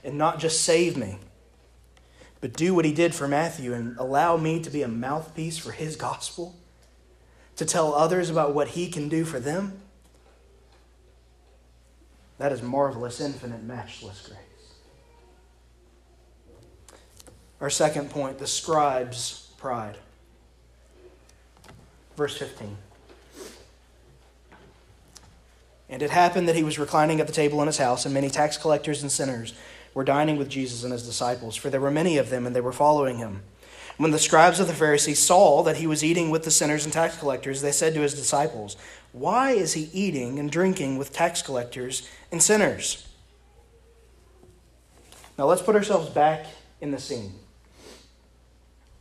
and 0.04 0.18
not 0.18 0.40
just 0.40 0.60
save 0.60 0.98
me, 0.98 1.16
but 2.42 2.52
do 2.52 2.74
what 2.74 2.84
he 2.84 2.92
did 2.92 3.14
for 3.14 3.26
Matthew 3.26 3.72
and 3.72 3.96
allow 3.96 4.36
me 4.36 4.60
to 4.60 4.68
be 4.68 4.82
a 4.82 4.88
mouthpiece 4.88 5.56
for 5.56 5.72
his 5.72 5.96
gospel, 5.96 6.54
to 7.56 7.64
tell 7.64 7.94
others 7.94 8.28
about 8.28 8.54
what 8.54 8.68
he 8.68 8.90
can 8.90 9.08
do 9.08 9.24
for 9.24 9.40
them. 9.40 9.80
That 12.36 12.52
is 12.52 12.60
marvelous, 12.60 13.22
infinite, 13.22 13.62
matchless 13.62 14.28
grace. 14.28 14.41
Our 17.62 17.70
second 17.70 18.10
point, 18.10 18.40
the 18.40 18.46
scribe's 18.48 19.48
pride. 19.56 19.96
Verse 22.16 22.36
15. 22.36 22.76
And 25.88 26.02
it 26.02 26.10
happened 26.10 26.48
that 26.48 26.56
he 26.56 26.64
was 26.64 26.80
reclining 26.80 27.20
at 27.20 27.28
the 27.28 27.32
table 27.32 27.60
in 27.60 27.68
his 27.68 27.78
house, 27.78 28.04
and 28.04 28.12
many 28.12 28.30
tax 28.30 28.56
collectors 28.56 29.02
and 29.02 29.12
sinners 29.12 29.54
were 29.94 30.02
dining 30.02 30.38
with 30.38 30.48
Jesus 30.48 30.82
and 30.82 30.92
his 30.92 31.06
disciples, 31.06 31.54
for 31.54 31.70
there 31.70 31.80
were 31.80 31.90
many 31.90 32.18
of 32.18 32.30
them, 32.30 32.46
and 32.46 32.56
they 32.56 32.60
were 32.60 32.72
following 32.72 33.18
him. 33.18 33.42
When 33.96 34.10
the 34.10 34.18
scribes 34.18 34.58
of 34.58 34.66
the 34.66 34.74
Pharisees 34.74 35.20
saw 35.20 35.62
that 35.62 35.76
he 35.76 35.86
was 35.86 36.02
eating 36.02 36.30
with 36.30 36.42
the 36.42 36.50
sinners 36.50 36.84
and 36.84 36.92
tax 36.92 37.16
collectors, 37.16 37.62
they 37.62 37.70
said 37.70 37.94
to 37.94 38.00
his 38.00 38.14
disciples, 38.14 38.76
Why 39.12 39.52
is 39.52 39.74
he 39.74 39.88
eating 39.92 40.40
and 40.40 40.50
drinking 40.50 40.98
with 40.98 41.12
tax 41.12 41.42
collectors 41.42 42.08
and 42.32 42.42
sinners? 42.42 43.06
Now 45.38 45.44
let's 45.44 45.62
put 45.62 45.76
ourselves 45.76 46.10
back 46.10 46.46
in 46.80 46.90
the 46.90 46.98
scene. 46.98 47.34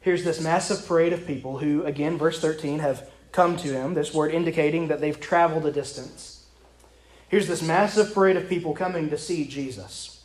Here's 0.02 0.24
this 0.24 0.42
massive 0.42 0.86
parade 0.88 1.14
of 1.14 1.28
people 1.28 1.60
who, 1.60 1.84
again, 1.84 2.18
verse 2.18 2.40
13, 2.42 2.80
have 2.80 3.10
come 3.32 3.56
to 3.58 3.70
him, 3.70 3.94
this 3.94 4.14
word 4.14 4.34
indicating 4.34 4.88
that 4.88 5.00
they've 5.00 5.20
traveled 5.20 5.66
a 5.66 5.72
distance. 5.72 6.46
Here's 7.30 7.48
this 7.48 7.62
massive 7.62 8.14
parade 8.14 8.36
of 8.36 8.50
people 8.50 8.74
coming 8.74 9.10
to 9.10 9.18
see 9.18 9.46
Jesus. 9.46 10.24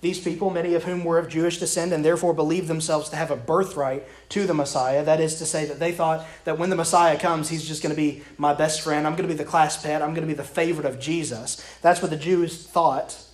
These 0.00 0.20
people, 0.20 0.50
many 0.50 0.74
of 0.74 0.84
whom 0.84 1.04
were 1.04 1.18
of 1.18 1.28
Jewish 1.28 1.58
descent 1.58 1.92
and 1.92 2.04
therefore 2.04 2.32
believed 2.32 2.68
themselves 2.68 3.10
to 3.10 3.16
have 3.16 3.30
a 3.30 3.36
birthright 3.36 4.04
to 4.30 4.46
the 4.46 4.54
Messiah. 4.54 5.04
That 5.04 5.20
is 5.20 5.36
to 5.36 5.46
say, 5.46 5.64
that 5.66 5.80
they 5.80 5.92
thought 5.92 6.24
that 6.44 6.56
when 6.56 6.70
the 6.70 6.76
Messiah 6.76 7.18
comes, 7.18 7.48
he's 7.48 7.66
just 7.66 7.82
going 7.82 7.94
to 7.94 8.00
be 8.00 8.22
my 8.38 8.54
best 8.54 8.80
friend. 8.80 9.06
I'm 9.06 9.14
going 9.14 9.28
to 9.28 9.34
be 9.34 9.38
the 9.38 9.44
class 9.44 9.82
pet. 9.82 10.00
I'm 10.00 10.14
going 10.14 10.22
to 10.22 10.28
be 10.28 10.34
the 10.34 10.44
favorite 10.44 10.86
of 10.86 11.00
Jesus. 11.00 11.64
That's 11.82 12.00
what 12.00 12.10
the 12.10 12.16
Jews 12.16 12.64
thought. 12.64 13.24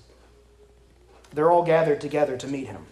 They're 1.34 1.50
all 1.50 1.64
gathered 1.64 2.00
together 2.00 2.36
to 2.38 2.46
meet 2.46 2.66
him. 2.66 2.86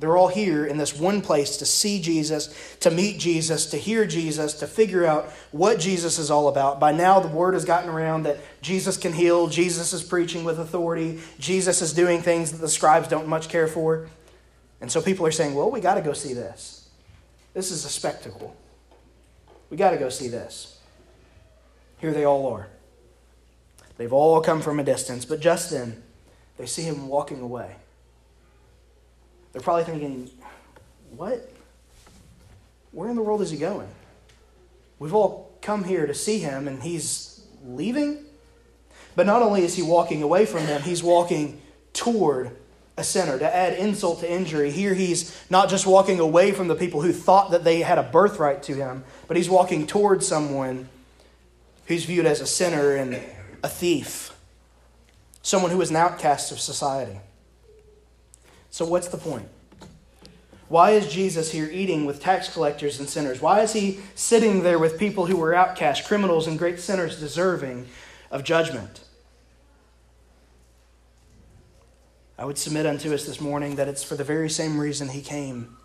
They're 0.00 0.16
all 0.16 0.28
here 0.28 0.64
in 0.64 0.78
this 0.78 0.98
one 0.98 1.20
place 1.20 1.58
to 1.58 1.66
see 1.66 2.00
Jesus, 2.00 2.76
to 2.80 2.90
meet 2.90 3.18
Jesus, 3.18 3.66
to 3.66 3.76
hear 3.76 4.06
Jesus, 4.06 4.54
to 4.54 4.66
figure 4.66 5.04
out 5.04 5.26
what 5.52 5.78
Jesus 5.78 6.18
is 6.18 6.30
all 6.30 6.48
about. 6.48 6.80
By 6.80 6.90
now, 6.92 7.20
the 7.20 7.28
word 7.28 7.52
has 7.52 7.66
gotten 7.66 7.90
around 7.90 8.22
that 8.22 8.38
Jesus 8.62 8.96
can 8.96 9.12
heal, 9.12 9.46
Jesus 9.46 9.92
is 9.92 10.02
preaching 10.02 10.42
with 10.42 10.58
authority, 10.58 11.20
Jesus 11.38 11.82
is 11.82 11.92
doing 11.92 12.22
things 12.22 12.50
that 12.50 12.62
the 12.62 12.68
scribes 12.68 13.08
don't 13.08 13.28
much 13.28 13.50
care 13.50 13.68
for. 13.68 14.08
And 14.80 14.90
so 14.90 15.02
people 15.02 15.26
are 15.26 15.30
saying, 15.30 15.54
well, 15.54 15.70
we 15.70 15.80
got 15.80 15.96
to 15.96 16.00
go 16.00 16.14
see 16.14 16.32
this. 16.32 16.88
This 17.52 17.70
is 17.70 17.84
a 17.84 17.90
spectacle. 17.90 18.56
We 19.68 19.76
got 19.76 19.90
to 19.90 19.98
go 19.98 20.08
see 20.08 20.28
this. 20.28 20.78
Here 21.98 22.12
they 22.12 22.24
all 22.24 22.46
are. 22.54 22.68
They've 23.98 24.12
all 24.14 24.40
come 24.40 24.62
from 24.62 24.80
a 24.80 24.84
distance, 24.84 25.26
but 25.26 25.40
just 25.40 25.70
then, 25.70 26.02
they 26.56 26.64
see 26.64 26.84
him 26.84 27.06
walking 27.08 27.42
away. 27.42 27.76
They're 29.52 29.62
probably 29.62 29.84
thinking, 29.84 30.30
what? 31.16 31.50
Where 32.92 33.08
in 33.08 33.16
the 33.16 33.22
world 33.22 33.42
is 33.42 33.50
he 33.50 33.58
going? 33.58 33.88
We've 34.98 35.14
all 35.14 35.50
come 35.60 35.84
here 35.84 36.06
to 36.06 36.14
see 36.14 36.38
him, 36.38 36.68
and 36.68 36.82
he's 36.82 37.44
leaving? 37.64 38.24
But 39.16 39.26
not 39.26 39.42
only 39.42 39.64
is 39.64 39.74
he 39.74 39.82
walking 39.82 40.22
away 40.22 40.46
from 40.46 40.66
them, 40.66 40.82
he's 40.82 41.02
walking 41.02 41.60
toward 41.92 42.56
a 42.96 43.04
sinner. 43.04 43.38
To 43.38 43.54
add 43.54 43.74
insult 43.74 44.20
to 44.20 44.30
injury, 44.30 44.70
here 44.70 44.94
he's 44.94 45.36
not 45.50 45.68
just 45.68 45.86
walking 45.86 46.20
away 46.20 46.52
from 46.52 46.68
the 46.68 46.74
people 46.74 47.00
who 47.02 47.12
thought 47.12 47.50
that 47.50 47.64
they 47.64 47.80
had 47.80 47.98
a 47.98 48.02
birthright 48.02 48.62
to 48.64 48.74
him, 48.74 49.04
but 49.26 49.36
he's 49.36 49.50
walking 49.50 49.86
toward 49.86 50.22
someone 50.22 50.88
who's 51.86 52.04
viewed 52.04 52.26
as 52.26 52.40
a 52.40 52.46
sinner 52.46 52.94
and 52.94 53.20
a 53.62 53.68
thief, 53.68 54.36
someone 55.42 55.70
who 55.70 55.80
is 55.80 55.90
an 55.90 55.96
outcast 55.96 56.52
of 56.52 56.60
society. 56.60 57.18
So, 58.70 58.84
what's 58.84 59.08
the 59.08 59.18
point? 59.18 59.48
Why 60.68 60.92
is 60.92 61.12
Jesus 61.12 61.50
here 61.50 61.68
eating 61.72 62.06
with 62.06 62.22
tax 62.22 62.52
collectors 62.52 63.00
and 63.00 63.08
sinners? 63.08 63.40
Why 63.40 63.62
is 63.62 63.72
he 63.72 63.98
sitting 64.14 64.62
there 64.62 64.78
with 64.78 65.00
people 65.00 65.26
who 65.26 65.36
were 65.36 65.52
outcasts, 65.52 66.06
criminals, 66.06 66.46
and 66.46 66.56
great 66.56 66.78
sinners 66.78 67.18
deserving 67.18 67.88
of 68.30 68.44
judgment? 68.44 69.00
I 72.38 72.44
would 72.44 72.56
submit 72.56 72.86
unto 72.86 73.12
us 73.12 73.26
this 73.26 73.40
morning 73.40 73.74
that 73.76 73.88
it's 73.88 74.04
for 74.04 74.14
the 74.14 74.24
very 74.24 74.48
same 74.48 74.78
reason 74.78 75.08
he 75.08 75.20
came 75.20 75.76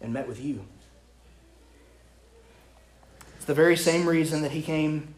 and 0.00 0.12
met 0.12 0.26
with 0.26 0.42
you. 0.42 0.64
It's 3.36 3.44
the 3.44 3.54
very 3.54 3.76
same 3.76 4.08
reason 4.08 4.40
that 4.40 4.52
he 4.52 4.62
came 4.62 5.14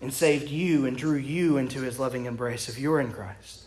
and 0.00 0.12
saved 0.12 0.50
you 0.50 0.84
and 0.84 0.96
drew 0.96 1.16
you 1.16 1.58
into 1.58 1.80
his 1.82 2.00
loving 2.00 2.26
embrace 2.26 2.68
if 2.68 2.78
you're 2.78 3.00
in 3.00 3.12
Christ. 3.12 3.62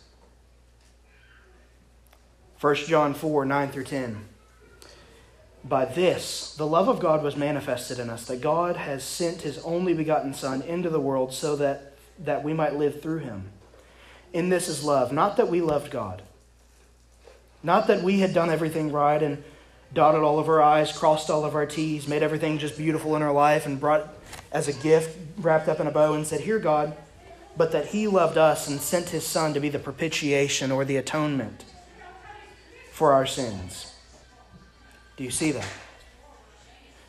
1 2.66 2.76
John 2.88 3.14
4 3.14 3.46
9 3.46 3.70
through 3.70 3.84
10. 3.84 4.26
By 5.64 5.86
this, 5.86 6.56
the 6.56 6.66
love 6.66 6.88
of 6.88 7.00
God 7.00 7.22
was 7.22 7.36
manifested 7.36 8.00
in 8.00 8.10
us, 8.10 8.26
that 8.26 8.42
God 8.42 8.76
has 8.76 9.04
sent 9.04 9.44
his 9.44 9.60
only 9.60 9.94
begotten 9.94 10.34
Son 10.34 10.64
into 10.64 10.90
the 10.90 11.00
world 11.00 11.32
so 11.32 11.56
that, 11.58 11.94
that 12.18 12.44
we 12.44 12.54
might 12.54 12.74
live 12.74 13.04
through 13.04 13.20
him. 13.20 13.52
In 14.34 14.50
this 14.50 14.68
is 14.68 14.84
love, 14.84 15.12
not 15.12 15.38
that 15.38 15.48
we 15.48 15.62
loved 15.62 15.92
God, 15.92 16.24
Not 17.62 17.86
that 17.86 18.02
we 18.02 18.22
had 18.22 18.34
done 18.34 18.50
everything 18.50 18.92
right 18.92 19.22
and 19.22 19.44
dotted 19.94 20.24
all 20.24 20.40
of 20.40 20.50
our 20.50 20.60
I's, 20.60 20.92
crossed 20.92 21.30
all 21.30 21.46
of 21.46 21.54
our 21.54 21.68
T's, 21.68 22.08
made 22.08 22.24
everything 22.24 22.58
just 22.58 22.80
beautiful 22.80 23.16
in 23.16 23.22
our 23.22 23.32
life, 23.32 23.68
and 23.68 23.80
brought 23.80 24.12
as 24.52 24.68
a 24.68 24.74
gift 24.74 25.16
wrapped 25.38 25.68
up 25.68 25.80
in 25.80 25.86
a 25.86 25.92
bow 25.92 26.16
and 26.16 26.26
said, 26.26 26.42
Here, 26.42 26.58
God, 26.58 26.98
but 27.56 27.72
that 27.74 27.86
He 27.86 28.08
loved 28.08 28.40
us 28.40 28.68
and 28.68 28.82
sent 28.82 29.10
His 29.10 29.24
Son 29.24 29.54
to 29.54 29.60
be 29.60 29.70
the 29.70 29.78
propitiation 29.78 30.72
or 30.72 30.84
the 30.84 30.98
atonement 30.98 31.64
for 32.96 33.12
our 33.12 33.26
sins. 33.26 33.94
Do 35.18 35.26
you 35.26 35.30
see 35.30 35.52
that? 35.52 35.68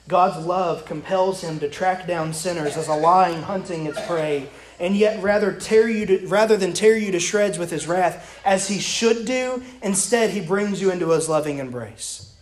God's 0.09 0.45
love 0.45 0.85
compels 0.85 1.43
him 1.43 1.61
to 1.61 1.69
track 1.69 2.09
down 2.09 2.33
sinners 2.35 2.77
as 2.77 2.89
a 2.89 2.97
lion 2.97 3.41
hunting 3.43 3.87
its 3.87 4.05
prey, 4.05 4.49
and 4.81 4.97
yet 4.97 5.23
rather 5.23 5.53
tear 5.53 5.89
you 5.89 6.05
to, 6.07 6.27
rather 6.27 6.57
than 6.57 6.73
tear 6.73 6.97
you 6.97 7.13
to 7.13 7.21
shreds 7.21 7.57
with 7.57 7.71
his 7.71 7.87
wrath, 7.87 8.41
as 8.45 8.67
he 8.67 8.81
should 8.81 9.27
do, 9.27 9.63
instead 9.81 10.31
he 10.31 10.41
brings 10.41 10.81
you 10.81 10.91
into 10.91 11.11
his 11.11 11.29
loving 11.29 11.59
embrace. 11.59 12.33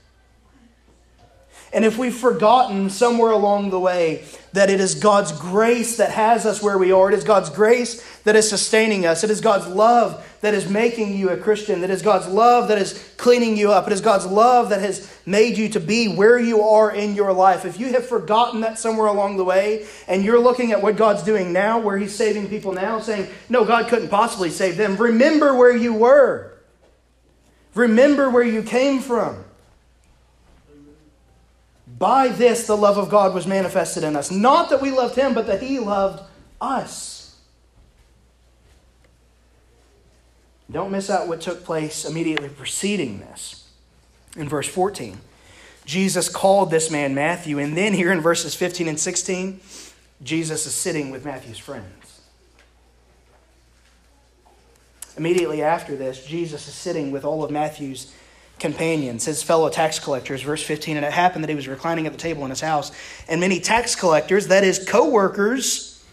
And 1.74 1.84
if 1.84 1.98
we've 1.98 2.14
forgotten 2.14 2.88
somewhere 2.88 3.32
along 3.32 3.70
the 3.70 3.80
way 3.80 4.24
that 4.52 4.70
it 4.70 4.80
is 4.80 4.94
God's 4.94 5.32
grace 5.32 5.96
that 5.96 6.12
has 6.12 6.46
us 6.46 6.62
where 6.62 6.78
we 6.78 6.92
are, 6.92 7.10
it 7.10 7.18
is 7.18 7.24
God's 7.24 7.50
grace 7.50 8.00
that 8.22 8.36
is 8.36 8.48
sustaining 8.48 9.04
us, 9.06 9.24
it 9.24 9.30
is 9.30 9.40
God's 9.40 9.66
love 9.66 10.24
that 10.40 10.54
is 10.54 10.70
making 10.70 11.16
you 11.16 11.30
a 11.30 11.36
Christian, 11.36 11.80
that 11.80 11.90
is 11.90 12.00
God's 12.00 12.28
love 12.28 12.68
that 12.68 12.78
is 12.78 13.12
cleaning 13.16 13.56
you 13.56 13.72
up, 13.72 13.88
it 13.88 13.92
is 13.92 14.00
God's 14.00 14.24
love 14.24 14.68
that 14.68 14.82
has 14.82 15.12
made 15.26 15.58
you 15.58 15.68
to 15.70 15.80
be 15.80 16.06
where 16.06 16.38
you 16.38 16.62
are 16.62 16.94
in 16.94 17.16
your 17.16 17.32
life. 17.32 17.64
If 17.64 17.80
you 17.80 17.92
have 17.94 18.06
forgotten 18.06 18.60
that 18.60 18.78
somewhere 18.78 19.08
along 19.08 19.36
the 19.36 19.44
way 19.44 19.84
and 20.06 20.22
you're 20.22 20.38
looking 20.38 20.70
at 20.70 20.80
what 20.80 20.96
God's 20.96 21.24
doing 21.24 21.52
now, 21.52 21.80
where 21.80 21.98
He's 21.98 22.14
saving 22.14 22.48
people 22.48 22.70
now, 22.70 23.00
saying, 23.00 23.26
No, 23.48 23.64
God 23.64 23.88
couldn't 23.88 24.10
possibly 24.10 24.50
save 24.50 24.76
them, 24.76 24.96
remember 24.96 25.56
where 25.56 25.76
you 25.76 25.92
were. 25.92 26.52
Remember 27.74 28.30
where 28.30 28.44
you 28.44 28.62
came 28.62 29.00
from. 29.00 29.44
By 31.98 32.28
this, 32.28 32.66
the 32.66 32.76
love 32.76 32.98
of 32.98 33.08
God 33.08 33.34
was 33.34 33.46
manifested 33.46 34.02
in 34.02 34.16
us. 34.16 34.30
Not 34.30 34.70
that 34.70 34.82
we 34.82 34.90
loved 34.90 35.16
him, 35.16 35.32
but 35.32 35.46
that 35.46 35.62
he 35.62 35.78
loved 35.78 36.22
us. 36.60 37.36
Don't 40.70 40.90
miss 40.90 41.08
out 41.08 41.28
what 41.28 41.40
took 41.40 41.64
place 41.64 42.04
immediately 42.04 42.48
preceding 42.48 43.20
this. 43.20 43.68
In 44.36 44.48
verse 44.48 44.66
14, 44.66 45.18
Jesus 45.84 46.28
called 46.28 46.70
this 46.70 46.90
man 46.90 47.14
Matthew, 47.14 47.58
and 47.58 47.76
then 47.76 47.92
here 47.92 48.10
in 48.10 48.20
verses 48.20 48.54
15 48.54 48.88
and 48.88 48.98
16, 48.98 49.60
Jesus 50.22 50.66
is 50.66 50.74
sitting 50.74 51.10
with 51.10 51.24
Matthew's 51.24 51.58
friends. 51.58 52.22
Immediately 55.16 55.62
after 55.62 55.94
this, 55.94 56.24
Jesus 56.26 56.66
is 56.66 56.74
sitting 56.74 57.12
with 57.12 57.24
all 57.24 57.44
of 57.44 57.50
Matthew's 57.52 58.12
companions, 58.58 59.24
his 59.24 59.42
fellow 59.42 59.68
tax 59.68 59.98
collectors. 59.98 60.42
Verse 60.42 60.62
15, 60.62 60.96
and 60.96 61.04
it 61.04 61.12
happened 61.12 61.44
that 61.44 61.48
he 61.48 61.56
was 61.56 61.68
reclining 61.68 62.06
at 62.06 62.12
the 62.12 62.18
table 62.18 62.44
in 62.44 62.50
his 62.50 62.60
house, 62.60 62.92
and 63.28 63.40
many 63.40 63.60
tax 63.60 63.94
collectors, 63.94 64.48
that 64.48 64.64
is, 64.64 64.84
co 64.86 65.08
workers 65.08 66.04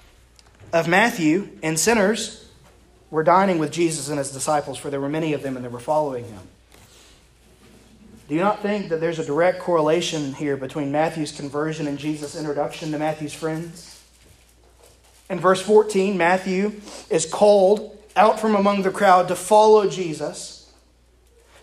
of 0.74 0.88
Matthew 0.88 1.50
and 1.62 1.80
sinners, 1.80 2.50
were 3.10 3.24
dining 3.24 3.60
with 3.60 3.72
Jesus 3.72 4.10
and 4.10 4.18
his 4.18 4.32
disciples, 4.32 4.78
for 4.78 4.90
there 4.90 5.02
were 5.02 5.10
many 5.10 5.34
of 5.34 5.44
them 5.44 5.56
and 5.56 5.66
they 5.66 5.70
were 5.70 5.80
following 5.80 6.24
him. 6.24 6.42
Do 8.30 8.36
you 8.36 8.42
not 8.42 8.62
think 8.62 8.88
that 8.90 9.02
there's 9.02 9.20
a 9.20 9.26
direct 9.26 9.60
correlation 9.60 10.34
here 10.34 10.56
between 10.56 10.90
Matthew's 10.90 11.34
conversion 11.34 11.88
and 11.88 12.00
Jesus' 12.00 12.34
introduction 12.38 12.92
to 12.92 12.98
Matthew's 12.98 13.34
friends? 13.34 14.02
In 15.30 15.40
verse 15.40 15.62
14, 15.62 16.18
Matthew 16.18 16.80
is 17.10 17.26
called 17.26 17.98
out 18.16 18.40
from 18.40 18.56
among 18.56 18.84
the 18.84 18.92
crowd 18.92 19.28
to 19.28 19.36
follow 19.36 19.90
Jesus 19.90 20.61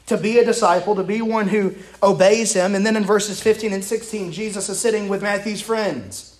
to 0.09 0.16
be 0.16 0.38
a 0.38 0.44
disciple, 0.44 0.94
to 0.97 1.05
be 1.05 1.23
one 1.23 1.49
who 1.49 1.75
obeys 2.03 2.55
him. 2.55 2.75
And 2.75 2.85
then 2.85 2.97
in 2.97 3.05
verses 3.05 3.40
15 3.40 3.73
and 3.73 3.85
16, 3.85 4.33
Jesus 4.33 4.68
is 4.68 4.79
sitting 4.79 5.09
with 5.09 5.23
Matthew's 5.23 5.61
friends. 5.61 6.38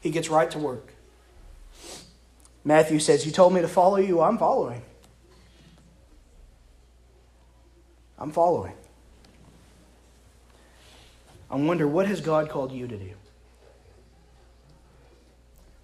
He 0.00 0.10
gets 0.10 0.28
right 0.30 0.50
to 0.52 0.58
work. 0.58 0.92
Matthew 2.64 2.98
says, 2.98 3.26
You 3.26 3.32
told 3.32 3.52
me 3.52 3.60
to 3.60 3.68
follow 3.68 3.96
you, 3.96 4.20
I'm 4.20 4.38
following. 4.38 4.82
I'm 8.18 8.32
following. 8.32 8.74
I 11.50 11.56
wonder, 11.56 11.86
what 11.86 12.06
has 12.06 12.20
God 12.20 12.48
called 12.48 12.72
you 12.72 12.88
to 12.88 12.96
do? 12.96 13.10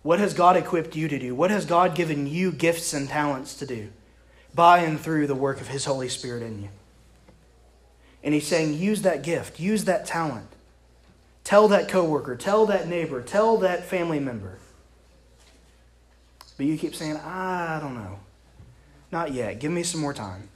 What 0.03 0.19
has 0.19 0.35
God 0.35 0.57
equipped 0.57 0.97
you 0.97 1.07
to 1.09 1.19
do? 1.19 1.35
What 1.35 1.51
has 1.51 1.65
God 1.65 1.95
given 1.95 2.27
you 2.27 2.51
gifts 2.51 2.93
and 2.93 3.09
talents 3.09 3.55
to 3.57 3.67
do? 3.67 3.91
By 4.55 4.79
and 4.79 5.01
through 5.01 5.27
the 5.27 5.35
work 5.35 5.61
of 5.61 5.69
His 5.69 5.85
Holy 5.85 6.09
Spirit 6.09 6.43
in 6.43 6.63
you. 6.63 6.69
And 8.23 8.35
He's 8.35 8.47
saying, 8.47 8.75
use 8.75 9.03
that 9.03 9.23
gift, 9.23 9.59
use 9.61 9.85
that 9.85 10.07
talent. 10.07 10.49
Tell 11.45 11.69
that 11.69 11.89
coworker, 11.89 12.37
tell 12.37 12.67
that 12.67 12.89
neighbor, 12.89 13.21
tell 13.21 13.59
that 13.59 13.85
family 13.85 14.21
member. 14.21 14.59
But 16.57 16.67
you 16.67 16.79
keep 16.79 16.95
saying, 16.95 17.17
I 17.17 17.79
don't 17.81 17.95
know. 17.95 18.21
Not 19.11 19.33
yet. 19.33 19.59
Give 19.59 19.73
me 19.73 19.83
some 19.83 20.01
more 20.01 20.15
time. 20.15 20.49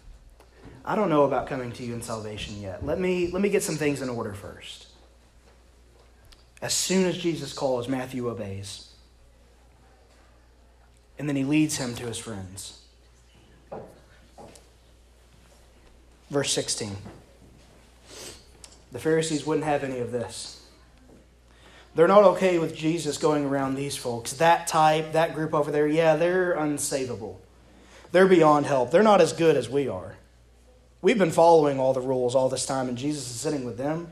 I 0.84 0.94
don't 0.94 1.10
know 1.10 1.24
about 1.24 1.48
coming 1.48 1.72
to 1.72 1.82
you 1.82 1.94
in 1.94 2.02
salvation 2.02 2.60
yet. 2.60 2.86
Let 2.86 3.00
me, 3.00 3.28
let 3.32 3.42
me 3.42 3.48
get 3.48 3.62
some 3.62 3.76
things 3.76 4.00
in 4.02 4.08
order 4.08 4.32
first. 4.32 4.86
As 6.62 6.72
soon 6.72 7.06
as 7.06 7.18
Jesus 7.18 7.52
calls, 7.52 7.88
Matthew 7.88 8.28
obeys. 8.28 8.92
And 11.18 11.28
then 11.28 11.36
he 11.36 11.44
leads 11.44 11.76
him 11.76 11.94
to 11.96 12.06
his 12.06 12.18
friends. 12.18 12.80
Verse 16.30 16.52
16. 16.52 16.96
The 18.92 18.98
Pharisees 18.98 19.46
wouldn't 19.46 19.66
have 19.66 19.84
any 19.84 19.98
of 19.98 20.12
this. 20.12 20.64
They're 21.94 22.08
not 22.08 22.24
okay 22.24 22.58
with 22.58 22.76
Jesus 22.76 23.16
going 23.16 23.46
around 23.46 23.74
these 23.74 23.96
folks. 23.96 24.34
That 24.34 24.66
type, 24.66 25.12
that 25.12 25.34
group 25.34 25.54
over 25.54 25.70
there, 25.70 25.86
yeah, 25.86 26.16
they're 26.16 26.54
unsavable. 26.54 27.36
They're 28.12 28.26
beyond 28.26 28.66
help. 28.66 28.90
They're 28.90 29.02
not 29.02 29.20
as 29.20 29.32
good 29.32 29.56
as 29.56 29.68
we 29.68 29.88
are. 29.88 30.16
We've 31.00 31.18
been 31.18 31.30
following 31.30 31.78
all 31.78 31.92
the 31.94 32.00
rules 32.00 32.34
all 32.34 32.48
this 32.48 32.66
time, 32.66 32.88
and 32.88 32.98
Jesus 32.98 33.30
is 33.30 33.40
sitting 33.40 33.64
with 33.64 33.78
them. 33.78 34.08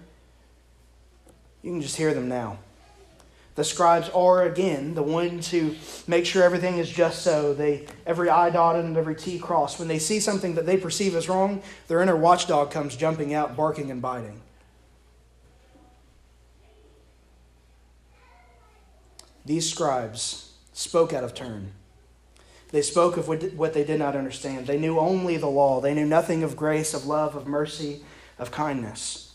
You 1.62 1.72
can 1.72 1.82
just 1.82 1.96
hear 1.96 2.14
them 2.14 2.28
now. 2.28 2.58
The 3.54 3.64
scribes 3.64 4.08
are 4.08 4.42
again 4.42 4.94
the 4.94 5.02
ones 5.02 5.50
who 5.50 5.76
make 6.08 6.26
sure 6.26 6.42
everything 6.42 6.78
is 6.78 6.90
just 6.90 7.22
so. 7.22 7.54
They 7.54 7.86
every 8.04 8.28
I 8.28 8.50
dotted 8.50 8.84
and 8.84 8.96
every 8.96 9.14
T 9.14 9.38
crossed. 9.38 9.78
When 9.78 9.86
they 9.86 10.00
see 10.00 10.18
something 10.18 10.56
that 10.56 10.66
they 10.66 10.76
perceive 10.76 11.14
as 11.14 11.28
wrong, 11.28 11.62
their 11.86 12.00
inner 12.00 12.16
watchdog 12.16 12.72
comes 12.72 12.96
jumping 12.96 13.32
out, 13.32 13.56
barking 13.56 13.92
and 13.92 14.02
biting. 14.02 14.40
These 19.44 19.70
scribes 19.70 20.52
spoke 20.72 21.12
out 21.12 21.22
of 21.22 21.34
turn. 21.34 21.72
They 22.70 22.82
spoke 22.82 23.16
of 23.16 23.28
what 23.28 23.72
they 23.72 23.84
did 23.84 24.00
not 24.00 24.16
understand. 24.16 24.66
They 24.66 24.78
knew 24.78 24.98
only 24.98 25.36
the 25.36 25.46
law. 25.46 25.80
They 25.80 25.94
knew 25.94 26.06
nothing 26.06 26.42
of 26.42 26.56
grace, 26.56 26.92
of 26.92 27.06
love, 27.06 27.36
of 27.36 27.46
mercy, 27.46 28.02
of 28.36 28.50
kindness. 28.50 29.34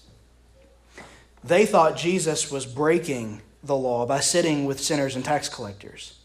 They 1.42 1.66
thought 1.66 1.96
Jesus 1.96 2.52
was 2.52 2.66
breaking 2.66 3.42
the 3.64 3.76
law 3.76 4.06
by 4.06 4.20
sitting 4.20 4.66
with 4.66 4.80
sinners 4.80 5.16
and 5.16 5.24
tax 5.24 5.50
collectors. 5.50 6.18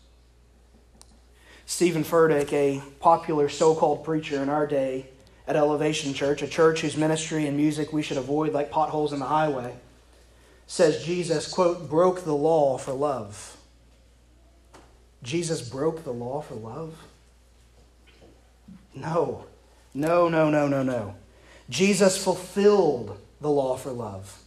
Steven 1.67 2.05
Furtick, 2.05 2.53
a 2.53 2.83
popular 3.01 3.49
so 3.49 3.75
called 3.75 4.05
preacher 4.05 4.43
in 4.43 4.49
our 4.49 4.67
day 4.67 5.07
at 5.47 5.57
Elevation 5.57 6.15
Church, 6.15 6.43
a 6.43 6.49
church 6.49 6.81
whose 6.81 6.97
ministry 6.97 7.47
and 7.47 7.57
music 7.57 7.93
we 7.93 8.03
should 8.03 8.17
avoid 8.17 8.53
like 8.53 8.71
potholes 8.71 9.13
in 9.13 9.19
the 9.19 9.27
highway, 9.27 9.75
says 10.67 11.05
Jesus, 11.05 11.51
quote, 11.51 11.89
broke 11.89 12.25
the 12.25 12.35
law 12.35 12.79
for 12.79 12.93
love. 12.93 13.57
Jesus 15.23 15.67
broke 15.67 16.05
the 16.05 16.13
law 16.13 16.41
for 16.41 16.55
love? 16.55 16.97
No. 18.95 19.47
No, 19.95 20.29
no, 20.29 20.51
no, 20.51 20.69
no, 20.69 20.83
no. 20.83 21.15
Jesus 21.71 22.23
fulfilled 22.23 23.19
the 23.41 23.51
law 23.51 23.77
for 23.77 23.91
love. 23.91 24.41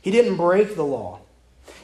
He 0.00 0.10
didn't 0.10 0.36
break 0.36 0.74
the 0.74 0.84
law. 0.84 1.20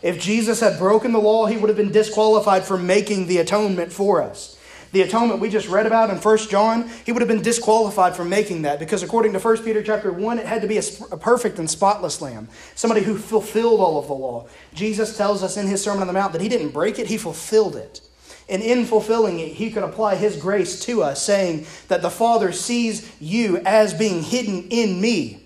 If 0.03 0.21
Jesus 0.21 0.61
had 0.61 0.79
broken 0.79 1.13
the 1.13 1.21
law, 1.21 1.47
he 1.47 1.57
would 1.57 1.69
have 1.69 1.77
been 1.77 1.93
disqualified 1.93 2.65
from 2.65 2.87
making 2.87 3.29
the 3.29 3.39
atonement 3.39 3.93
for 3.93 4.21
us. 4.23 4.59
The 4.93 5.03
atonement 5.03 5.41
we 5.41 5.49
just 5.49 5.69
read 5.69 5.87
about 5.87 6.11
in 6.11 6.19
1 6.19 6.39
John, 6.49 6.91
he 7.07 7.13
would 7.13 7.23
have 7.23 7.29
been 7.29 7.41
disqualified 7.41 8.15
from 8.15 8.29
making 8.29 8.63
that 8.63 8.79
because 8.79 9.03
according 9.03 9.33
to 9.33 9.39
1 9.39 9.63
Peter 9.63 9.83
chapter 9.83 10.13
1, 10.13 10.39
it 10.39 10.45
had 10.45 10.61
to 10.61 10.69
be 10.69 10.77
a, 10.77 10.83
a 11.11 11.17
perfect 11.17 11.59
and 11.59 11.71
spotless 11.71 12.21
lamb, 12.21 12.49
somebody 12.75 13.01
who 13.01 13.17
fulfilled 13.17 13.81
all 13.81 13.99
of 13.99 14.07
the 14.07 14.13
law. 14.13 14.47
Jesus 14.75 15.17
tells 15.17 15.43
us 15.43 15.57
in 15.57 15.67
his 15.67 15.83
Sermon 15.83 16.03
on 16.03 16.09
the 16.09 16.13
Mount 16.13 16.33
that 16.33 16.43
he 16.43 16.49
didn't 16.49 16.71
break 16.71 16.99
it, 16.99 17.07
he 17.07 17.17
fulfilled 17.17 17.75
it. 17.75 18.03
And 18.51 18.63
in 18.63 18.85
fulfilling 18.85 19.39
it, 19.41 19.53
he 19.53 19.71
could 19.71 19.83
apply 19.83 20.17
his 20.17 20.37
grace 20.37 20.85
to 20.85 21.03
us, 21.03 21.23
saying 21.23 21.67
that 21.89 22.03
the 22.03 22.11
Father 22.11 22.53
sees 22.53 23.11
you 23.19 23.59
as 23.65 23.95
being 23.95 24.23
hidden 24.23 24.67
in 24.69 25.01
me. 25.01 25.42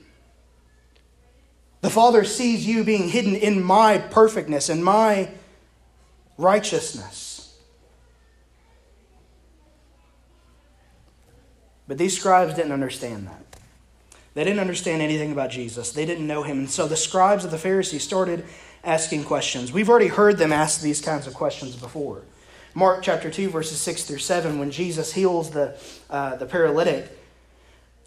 The 1.87 1.93
Father 1.93 2.25
sees 2.25 2.67
you 2.67 2.83
being 2.83 3.11
hidden 3.11 3.37
in 3.37 3.63
my 3.63 3.99
perfectness 3.99 4.69
and 4.69 4.85
my 4.85 5.29
righteousness. 6.37 7.57
But 11.87 11.97
these 11.97 12.19
scribes 12.19 12.55
didn't 12.55 12.73
understand 12.73 13.29
that. 13.29 13.61
They 14.35 14.43
didn't 14.43 14.59
understand 14.59 15.01
anything 15.01 15.31
about 15.31 15.51
Jesus. 15.51 15.93
They 15.93 16.05
didn't 16.05 16.27
know 16.27 16.43
him. 16.43 16.59
And 16.59 16.69
so 16.69 16.89
the 16.89 16.97
scribes 16.97 17.45
of 17.45 17.53
the 17.53 17.57
Pharisees 17.57 18.03
started 18.03 18.45
asking 18.83 19.23
questions. 19.23 19.73
We've 19.73 19.89
already 19.89 20.09
heard 20.09 20.39
them 20.39 20.51
ask 20.51 20.81
these 20.81 21.01
kinds 21.01 21.29
of 21.29 21.35
questions 21.35 21.77
before. 21.77 22.23
Mark 22.75 23.05
chapter 23.05 23.31
2, 23.31 23.49
verses 23.49 23.81
6 23.81 24.03
through 24.03 24.19
7, 24.19 24.59
when 24.59 24.73
Jesus 24.73 25.13
heals 25.13 25.53
the, 25.53 25.79
uh, 26.11 26.35
the 26.35 26.47
paralytic, 26.47 27.17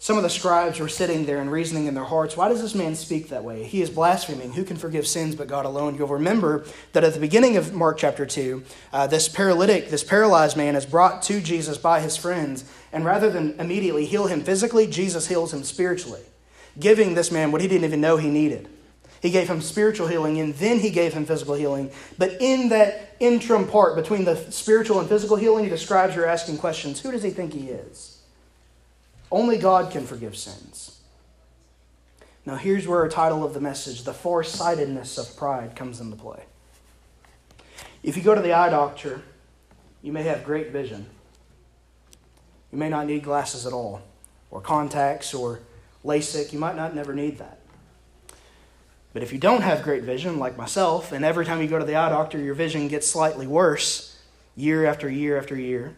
some 0.02 0.16
of 0.16 0.22
the 0.22 0.30
scribes 0.30 0.80
were 0.80 0.88
sitting 0.88 1.26
there 1.26 1.42
and 1.42 1.52
reasoning 1.52 1.84
in 1.84 1.92
their 1.92 2.04
hearts, 2.04 2.34
why 2.34 2.48
does 2.48 2.62
this 2.62 2.74
man 2.74 2.94
speak 2.94 3.28
that 3.28 3.44
way? 3.44 3.64
He 3.64 3.82
is 3.82 3.90
blaspheming. 3.90 4.54
Who 4.54 4.64
can 4.64 4.78
forgive 4.78 5.06
sins 5.06 5.34
but 5.34 5.46
God 5.46 5.66
alone? 5.66 5.94
You'll 5.94 6.08
remember 6.08 6.64
that 6.94 7.04
at 7.04 7.12
the 7.12 7.20
beginning 7.20 7.58
of 7.58 7.74
Mark 7.74 7.98
chapter 7.98 8.24
2, 8.24 8.62
uh, 8.94 9.06
this 9.08 9.28
paralytic, 9.28 9.90
this 9.90 10.02
paralyzed 10.02 10.56
man 10.56 10.74
is 10.74 10.86
brought 10.86 11.22
to 11.24 11.42
Jesus 11.42 11.76
by 11.76 12.00
his 12.00 12.16
friends. 12.16 12.64
And 12.94 13.04
rather 13.04 13.28
than 13.28 13.60
immediately 13.60 14.06
heal 14.06 14.26
him 14.26 14.42
physically, 14.42 14.86
Jesus 14.86 15.26
heals 15.26 15.52
him 15.52 15.64
spiritually, 15.64 16.22
giving 16.78 17.12
this 17.12 17.30
man 17.30 17.52
what 17.52 17.60
he 17.60 17.68
didn't 17.68 17.84
even 17.84 18.00
know 18.00 18.16
he 18.16 18.30
needed. 18.30 18.70
He 19.20 19.30
gave 19.30 19.50
him 19.50 19.60
spiritual 19.60 20.06
healing 20.06 20.40
and 20.40 20.54
then 20.54 20.78
he 20.78 20.88
gave 20.88 21.12
him 21.12 21.26
physical 21.26 21.56
healing. 21.56 21.90
But 22.16 22.40
in 22.40 22.70
that 22.70 23.16
interim 23.20 23.68
part 23.68 23.96
between 23.96 24.24
the 24.24 24.50
spiritual 24.50 24.98
and 24.98 25.10
physical 25.10 25.36
healing, 25.36 25.68
the 25.68 25.76
scribes 25.76 26.16
are 26.16 26.24
asking 26.24 26.56
questions 26.56 27.00
Who 27.00 27.12
does 27.12 27.22
he 27.22 27.28
think 27.28 27.52
he 27.52 27.68
is? 27.68 28.19
Only 29.30 29.58
God 29.58 29.92
can 29.92 30.06
forgive 30.06 30.36
sins. 30.36 31.00
Now, 32.46 32.56
here's 32.56 32.88
where 32.88 33.00
our 33.00 33.08
title 33.08 33.44
of 33.44 33.54
the 33.54 33.60
message, 33.60 34.02
The 34.02 34.14
Farsightedness 34.14 35.18
of 35.18 35.36
Pride, 35.36 35.76
comes 35.76 36.00
into 36.00 36.16
play. 36.16 36.42
If 38.02 38.16
you 38.16 38.22
go 38.22 38.34
to 38.34 38.40
the 38.40 38.54
eye 38.54 38.70
doctor, 38.70 39.22
you 40.02 40.10
may 40.10 40.22
have 40.22 40.44
great 40.44 40.70
vision. 40.70 41.06
You 42.72 42.78
may 42.78 42.88
not 42.88 43.06
need 43.06 43.22
glasses 43.22 43.66
at 43.66 43.72
all, 43.72 44.02
or 44.50 44.60
contacts, 44.60 45.34
or 45.34 45.60
LASIK. 46.04 46.52
You 46.52 46.58
might 46.58 46.76
not 46.76 46.94
never 46.94 47.14
need 47.14 47.38
that. 47.38 47.58
But 49.12 49.22
if 49.22 49.32
you 49.32 49.38
don't 49.38 49.62
have 49.62 49.82
great 49.82 50.04
vision, 50.04 50.38
like 50.38 50.56
myself, 50.56 51.12
and 51.12 51.24
every 51.24 51.44
time 51.44 51.60
you 51.60 51.68
go 51.68 51.78
to 51.78 51.84
the 51.84 51.96
eye 51.96 52.08
doctor, 52.08 52.38
your 52.38 52.54
vision 52.54 52.88
gets 52.88 53.06
slightly 53.06 53.46
worse 53.46 54.16
year 54.56 54.86
after 54.86 55.10
year 55.10 55.36
after 55.36 55.56
year, 55.56 55.94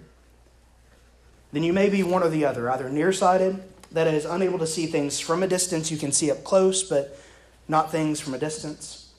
then 1.53 1.62
you 1.62 1.73
may 1.73 1.88
be 1.88 2.03
one 2.03 2.23
or 2.23 2.29
the 2.29 2.45
other, 2.45 2.71
either 2.71 2.88
nearsighted, 2.88 3.62
that 3.93 4.07
is 4.07 4.25
unable 4.25 4.59
to 4.59 4.67
see 4.67 4.87
things 4.87 5.21
from 5.21 5.43
a 5.43 5.47
distance 5.47 5.91
you 5.91 5.99
can 5.99 6.12
see 6.12 6.31
up 6.31 6.45
close, 6.45 6.83
but 6.83 7.19
not 7.69 7.93
things 7.93 8.21
from 8.21 8.35
a 8.35 8.38
distance, 8.38 9.12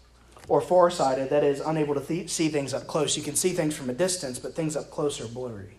or 0.48 0.60
farsighted, 0.60 1.30
that 1.30 1.44
is 1.44 1.60
unable 1.60 1.94
to 1.94 2.02
th- 2.02 2.30
see 2.30 2.50
things 2.50 2.74
up 2.74 2.88
close. 2.88 3.16
You 3.16 3.24
can 3.24 3.36
see 3.36 3.54
things 3.54 3.76
from 3.76 3.90
a 3.90 3.94
distance, 3.94 4.40
but 4.40 4.56
things 4.56 4.76
up 4.76 4.90
close 4.90 5.22
are 5.22 5.28
blurry. 5.28 5.78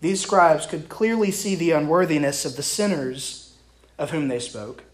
These 0.00 0.22
scribes 0.22 0.64
could 0.64 0.88
clearly 0.88 1.30
see 1.30 1.54
the 1.54 1.72
unworthiness 1.72 2.44
of 2.44 2.56
the 2.56 2.62
sinners 2.62 3.56
of 3.98 4.10
whom 4.10 4.28
they 4.28 4.38
spoke. 4.38 4.84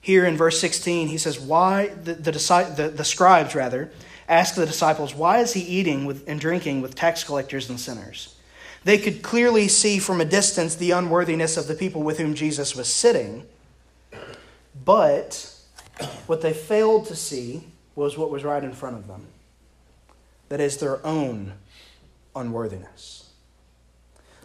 Here 0.00 0.24
in 0.24 0.36
verse 0.36 0.60
16, 0.60 1.08
he 1.08 1.18
says, 1.18 1.38
Why, 1.38 1.88
the, 1.88 2.14
the, 2.14 2.32
the, 2.32 2.92
the 2.94 3.04
scribes 3.04 3.54
rather, 3.54 3.90
ask 4.28 4.54
the 4.54 4.66
disciples, 4.66 5.14
Why 5.14 5.38
is 5.38 5.54
he 5.54 5.60
eating 5.60 6.04
with, 6.04 6.28
and 6.28 6.40
drinking 6.40 6.82
with 6.82 6.94
tax 6.94 7.24
collectors 7.24 7.68
and 7.70 7.78
sinners? 7.78 8.34
They 8.84 8.98
could 8.98 9.22
clearly 9.22 9.68
see 9.68 9.98
from 9.98 10.20
a 10.20 10.24
distance 10.24 10.74
the 10.74 10.92
unworthiness 10.92 11.56
of 11.56 11.66
the 11.66 11.74
people 11.74 12.02
with 12.02 12.18
whom 12.18 12.34
Jesus 12.34 12.74
was 12.74 12.88
sitting. 12.88 13.46
But 14.84 15.54
what 16.26 16.40
they 16.40 16.52
failed 16.52 17.06
to 17.06 17.16
see 17.16 17.64
was 17.94 18.16
what 18.16 18.30
was 18.30 18.44
right 18.44 18.64
in 18.64 18.72
front 18.72 18.96
of 18.96 19.06
them 19.06 19.26
that 20.48 20.60
is, 20.60 20.78
their 20.78 21.04
own 21.06 21.52
unworthiness. 22.34 23.30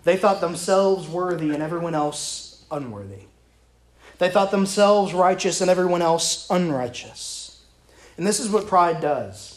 They 0.03 0.17
thought 0.17 0.39
themselves 0.39 1.07
worthy 1.07 1.51
and 1.51 1.63
everyone 1.63 1.95
else 1.95 2.63
unworthy. 2.69 3.23
They 4.19 4.29
thought 4.29 4.51
themselves 4.51 5.13
righteous 5.13 5.61
and 5.61 5.69
everyone 5.69 6.03
else 6.03 6.47
unrighteous. 6.49 7.63
And 8.17 8.25
this 8.25 8.39
is 8.39 8.49
what 8.49 8.67
pride 8.67 9.01
does 9.01 9.54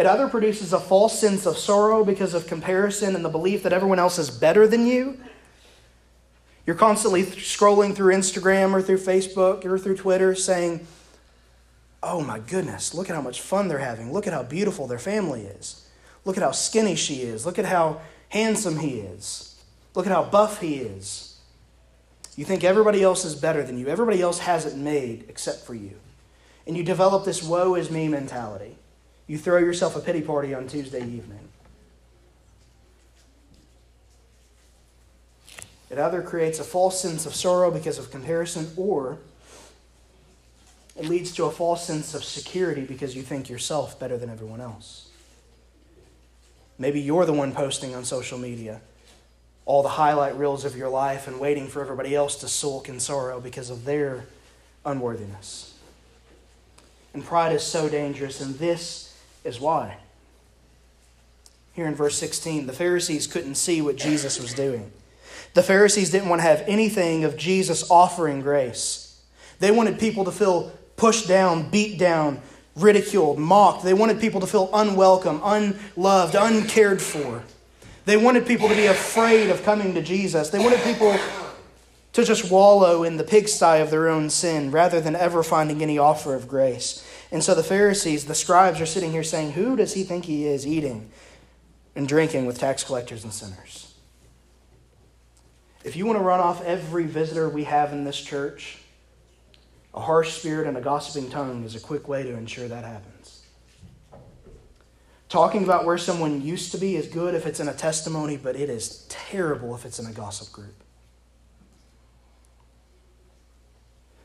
it 0.00 0.06
either 0.06 0.28
produces 0.28 0.72
a 0.72 0.80
false 0.80 1.20
sense 1.20 1.44
of 1.44 1.58
sorrow 1.58 2.02
because 2.04 2.32
of 2.32 2.46
comparison 2.46 3.14
and 3.14 3.22
the 3.22 3.28
belief 3.28 3.64
that 3.64 3.74
everyone 3.74 3.98
else 3.98 4.18
is 4.18 4.30
better 4.30 4.66
than 4.66 4.86
you. 4.86 5.20
You're 6.66 6.74
constantly 6.74 7.24
scrolling 7.24 7.94
through 7.94 8.14
Instagram 8.14 8.72
or 8.72 8.80
through 8.80 8.96
Facebook 8.96 9.66
or 9.66 9.78
through 9.78 9.98
Twitter 9.98 10.34
saying, 10.34 10.86
Oh 12.02 12.22
my 12.22 12.38
goodness, 12.38 12.94
look 12.94 13.10
at 13.10 13.14
how 13.14 13.20
much 13.20 13.42
fun 13.42 13.68
they're 13.68 13.76
having. 13.76 14.10
Look 14.10 14.26
at 14.26 14.32
how 14.32 14.42
beautiful 14.42 14.86
their 14.86 14.98
family 14.98 15.42
is. 15.42 15.86
Look 16.24 16.38
at 16.38 16.42
how 16.42 16.52
skinny 16.52 16.94
she 16.96 17.16
is. 17.16 17.44
Look 17.44 17.58
at 17.58 17.66
how 17.66 18.00
handsome 18.30 18.78
he 18.78 19.00
is. 19.00 19.62
Look 19.94 20.06
at 20.06 20.12
how 20.12 20.24
buff 20.24 20.62
he 20.62 20.76
is. 20.76 21.36
You 22.36 22.46
think 22.46 22.64
everybody 22.64 23.02
else 23.02 23.26
is 23.26 23.34
better 23.34 23.62
than 23.62 23.76
you. 23.76 23.88
Everybody 23.88 24.22
else 24.22 24.38
has 24.38 24.64
it 24.64 24.78
made 24.78 25.26
except 25.28 25.66
for 25.66 25.74
you. 25.74 25.92
And 26.66 26.74
you 26.74 26.84
develop 26.84 27.26
this 27.26 27.42
woe 27.42 27.74
is 27.74 27.90
me 27.90 28.08
mentality 28.08 28.76
you 29.30 29.38
throw 29.38 29.58
yourself 29.58 29.94
a 29.94 30.00
pity 30.00 30.22
party 30.22 30.52
on 30.54 30.66
Tuesday 30.66 30.98
evening. 30.98 31.38
It 35.88 35.98
either 35.98 36.20
creates 36.20 36.58
a 36.58 36.64
false 36.64 37.00
sense 37.00 37.26
of 37.26 37.34
sorrow 37.36 37.70
because 37.70 37.96
of 37.96 38.10
comparison, 38.10 38.72
or 38.76 39.18
it 40.96 41.04
leads 41.04 41.30
to 41.36 41.44
a 41.44 41.50
false 41.52 41.86
sense 41.86 42.12
of 42.12 42.24
security 42.24 42.82
because 42.82 43.14
you 43.14 43.22
think 43.22 43.48
yourself 43.48 44.00
better 44.00 44.18
than 44.18 44.30
everyone 44.30 44.60
else. 44.60 45.08
Maybe 46.76 47.00
you're 47.00 47.24
the 47.24 47.32
one 47.32 47.52
posting 47.52 47.94
on 47.94 48.04
social 48.04 48.36
media 48.36 48.80
all 49.64 49.84
the 49.84 49.90
highlight 49.90 50.36
reels 50.36 50.64
of 50.64 50.76
your 50.76 50.88
life 50.88 51.28
and 51.28 51.38
waiting 51.38 51.68
for 51.68 51.80
everybody 51.80 52.16
else 52.16 52.34
to 52.34 52.48
sulk 52.48 52.88
in 52.88 52.98
sorrow 52.98 53.38
because 53.38 53.70
of 53.70 53.84
their 53.84 54.24
unworthiness. 54.84 55.78
And 57.14 57.24
pride 57.24 57.52
is 57.52 57.62
so 57.62 57.88
dangerous, 57.88 58.40
and 58.40 58.56
this 58.56 59.09
is 59.44 59.60
why. 59.60 59.96
Here 61.72 61.86
in 61.86 61.94
verse 61.94 62.16
16, 62.18 62.66
the 62.66 62.72
Pharisees 62.72 63.26
couldn't 63.26 63.54
see 63.54 63.80
what 63.80 63.96
Jesus 63.96 64.40
was 64.40 64.52
doing. 64.52 64.90
The 65.54 65.62
Pharisees 65.62 66.10
didn't 66.10 66.28
want 66.28 66.40
to 66.40 66.46
have 66.46 66.62
anything 66.66 67.24
of 67.24 67.36
Jesus 67.36 67.90
offering 67.90 68.40
grace. 68.40 69.20
They 69.58 69.70
wanted 69.70 69.98
people 69.98 70.24
to 70.24 70.32
feel 70.32 70.72
pushed 70.96 71.26
down, 71.26 71.70
beat 71.70 71.98
down, 71.98 72.40
ridiculed, 72.76 73.38
mocked. 73.38 73.84
They 73.84 73.94
wanted 73.94 74.20
people 74.20 74.40
to 74.40 74.46
feel 74.46 74.70
unwelcome, 74.72 75.40
unloved, 75.44 76.34
uncared 76.34 77.00
for. 77.00 77.42
They 78.04 78.16
wanted 78.16 78.46
people 78.46 78.68
to 78.68 78.74
be 78.74 78.86
afraid 78.86 79.50
of 79.50 79.62
coming 79.62 79.94
to 79.94 80.02
Jesus. 80.02 80.50
They 80.50 80.58
wanted 80.58 80.80
people 80.80 81.16
to 82.12 82.24
just 82.24 82.50
wallow 82.50 83.04
in 83.04 83.16
the 83.16 83.24
pigsty 83.24 83.80
of 83.80 83.90
their 83.90 84.08
own 84.08 84.30
sin 84.30 84.70
rather 84.70 85.00
than 85.00 85.14
ever 85.14 85.42
finding 85.42 85.82
any 85.82 85.98
offer 85.98 86.34
of 86.34 86.48
grace. 86.48 87.06
And 87.32 87.44
so 87.44 87.54
the 87.54 87.62
Pharisees, 87.62 88.24
the 88.24 88.34
scribes, 88.34 88.80
are 88.80 88.86
sitting 88.86 89.12
here 89.12 89.22
saying, 89.22 89.52
Who 89.52 89.76
does 89.76 89.94
he 89.94 90.02
think 90.02 90.24
he 90.24 90.46
is 90.46 90.66
eating 90.66 91.10
and 91.94 92.08
drinking 92.08 92.46
with 92.46 92.58
tax 92.58 92.82
collectors 92.82 93.22
and 93.22 93.32
sinners? 93.32 93.94
If 95.84 95.96
you 95.96 96.06
want 96.06 96.18
to 96.18 96.24
run 96.24 96.40
off 96.40 96.62
every 96.62 97.06
visitor 97.06 97.48
we 97.48 97.64
have 97.64 97.92
in 97.92 98.04
this 98.04 98.20
church, 98.20 98.78
a 99.94 100.00
harsh 100.00 100.32
spirit 100.32 100.66
and 100.66 100.76
a 100.76 100.80
gossiping 100.80 101.30
tongue 101.30 101.64
is 101.64 101.74
a 101.74 101.80
quick 101.80 102.08
way 102.08 102.22
to 102.22 102.30
ensure 102.30 102.68
that 102.68 102.84
happens. 102.84 103.42
Talking 105.28 105.62
about 105.62 105.84
where 105.84 105.96
someone 105.96 106.42
used 106.42 106.72
to 106.72 106.78
be 106.78 106.96
is 106.96 107.06
good 107.06 107.34
if 107.34 107.46
it's 107.46 107.60
in 107.60 107.68
a 107.68 107.72
testimony, 107.72 108.36
but 108.36 108.56
it 108.56 108.68
is 108.68 109.06
terrible 109.08 109.74
if 109.76 109.84
it's 109.84 110.00
in 110.00 110.06
a 110.06 110.12
gossip 110.12 110.52
group. 110.52 110.74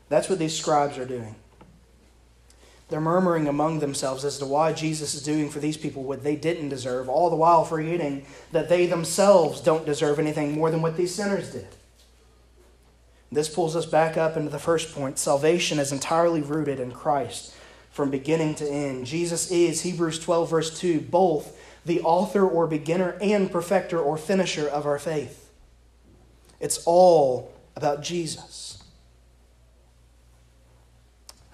That's 0.08 0.28
what 0.28 0.38
these 0.38 0.56
scribes 0.56 0.98
are 0.98 1.04
doing. 1.04 1.36
They're 2.88 3.00
murmuring 3.00 3.48
among 3.48 3.80
themselves 3.80 4.24
as 4.24 4.38
to 4.38 4.46
why 4.46 4.72
Jesus 4.72 5.14
is 5.14 5.22
doing 5.22 5.50
for 5.50 5.58
these 5.58 5.76
people 5.76 6.04
what 6.04 6.22
they 6.22 6.36
didn't 6.36 6.68
deserve, 6.68 7.08
all 7.08 7.30
the 7.30 7.36
while 7.36 7.64
forgetting 7.64 8.24
that 8.52 8.68
they 8.68 8.86
themselves 8.86 9.60
don't 9.60 9.84
deserve 9.84 10.20
anything 10.20 10.52
more 10.52 10.70
than 10.70 10.82
what 10.82 10.96
these 10.96 11.14
sinners 11.14 11.52
did. 11.52 11.66
This 13.32 13.48
pulls 13.48 13.74
us 13.74 13.86
back 13.86 14.16
up 14.16 14.36
into 14.36 14.50
the 14.50 14.58
first 14.60 14.94
point. 14.94 15.18
Salvation 15.18 15.80
is 15.80 15.90
entirely 15.90 16.40
rooted 16.42 16.78
in 16.78 16.92
Christ 16.92 17.54
from 17.90 18.10
beginning 18.10 18.54
to 18.56 18.68
end. 18.68 19.06
Jesus 19.06 19.50
is, 19.50 19.82
Hebrews 19.82 20.20
12, 20.20 20.48
verse 20.48 20.78
2, 20.78 21.00
both 21.00 21.58
the 21.84 22.00
author 22.02 22.46
or 22.46 22.68
beginner 22.68 23.16
and 23.20 23.50
perfecter 23.50 23.98
or 23.98 24.16
finisher 24.16 24.68
of 24.68 24.86
our 24.86 24.98
faith. 24.98 25.50
It's 26.60 26.82
all 26.84 27.52
about 27.74 28.02
Jesus. 28.02 28.82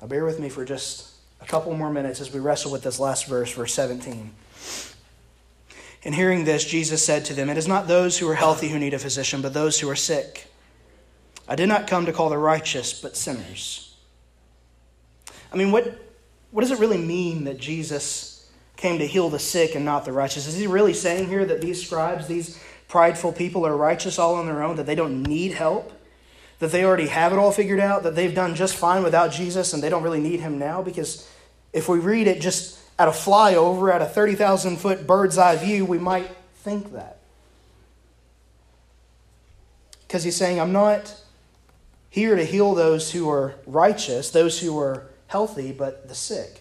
Now, 0.01 0.09
bear 0.09 0.25
with 0.25 0.39
me 0.39 0.49
for 0.49 0.65
just 0.65 1.12
a 1.43 1.47
couple 1.47 1.75
more 1.75 1.91
minutes 1.91 2.21
as 2.21 2.33
we 2.33 2.41
wrestle 2.41 2.71
with 2.71 2.83
this 2.83 3.01
last 3.01 3.27
verse, 3.27 3.53
verse 3.53 3.75
17. 3.75 4.33
In 6.05 6.13
hearing 6.13 6.45
this, 6.45 6.65
Jesus 6.65 7.05
said 7.05 7.25
to 7.27 7.35
them, 7.35 7.49
It 7.49 7.57
is 7.57 7.69
not 7.69 7.87
those 7.87 8.19
who 8.19 8.29
are 8.29 8.35
healthy 8.35 8.69
who 8.69 8.79
need 8.79 8.95
a 8.95 8.99
physician, 8.99 9.43
but 9.43 9.55
those 9.55 9.81
who 9.81 9.89
are 9.89 9.97
sick. 9.97 10.47
I 11.49 11.55
did 11.55 11.69
not 11.69 11.87
come 11.87 12.07
to 12.07 12.13
call 12.13 12.29
the 12.29 12.39
righteous, 12.39 13.01
but 13.01 13.17
sinners. 13.17 13.95
I 15.53 15.57
mean, 15.57 15.71
what, 15.71 16.01
what 16.51 16.63
does 16.63 16.71
it 16.71 16.79
really 16.79 16.99
mean 16.99 17.45
that 17.45 17.59
Jesus 17.59 18.51
came 18.77 18.99
to 18.99 19.07
heal 19.07 19.29
the 19.29 19.39
sick 19.39 19.75
and 19.75 19.85
not 19.85 20.05
the 20.05 20.13
righteous? 20.13 20.47
Is 20.47 20.57
he 20.57 20.67
really 20.67 20.95
saying 20.95 21.29
here 21.29 21.45
that 21.45 21.61
these 21.61 21.85
scribes, 21.85 22.27
these 22.27 22.59
prideful 22.89 23.33
people 23.33 23.67
are 23.67 23.77
righteous 23.77 24.19
all 24.19 24.35
on 24.35 24.47
their 24.47 24.63
own, 24.63 24.77
that 24.77 24.87
they 24.87 24.95
don't 24.95 25.23
need 25.23 25.53
help, 25.53 25.93
that 26.59 26.73
they 26.73 26.85
already 26.85 27.09
have 27.09 27.33
it 27.33 27.39
all 27.39 27.53
figured 27.53 27.81
out, 27.81 28.03
that 28.03 28.15
they've 28.15 28.35
done 28.35 28.55
just 28.55 28.77
fine 28.77 29.03
without 29.03 29.31
Jesus 29.31 29.73
and 29.73 29.83
they 29.83 29.89
don't 29.89 30.03
really 30.03 30.21
need 30.21 30.41
him 30.41 30.59
now? 30.59 30.83
Because 30.83 31.29
if 31.73 31.89
we 31.89 31.99
read 31.99 32.27
it 32.27 32.41
just 32.41 32.79
at 32.99 33.09
a 33.09 33.13
flyover, 33.13 33.93
at 33.93 34.03
a 34.03 34.07
30,000 34.07 34.77
foot 34.77 35.07
bird's 35.07 35.39
eye 35.39 35.57
view, 35.57 35.85
we 35.85 35.99
might 35.99 36.29
think 36.57 36.93
that. 36.93 37.19
Because 40.07 40.25
he's 40.25 40.37
saying, 40.37 40.61
I'm 40.61 40.73
not 40.73 41.19
here 42.11 42.37
to 42.37 42.45
heal 42.45 42.75
those 42.75 43.13
who 43.13 43.31
are 43.31 43.55
righteous, 43.67 44.31
those 44.31 44.61
who 44.61 44.79
are 44.79 45.07
healthy, 45.29 45.73
but 45.73 46.09
the 46.09 46.15
sick. 46.15 46.61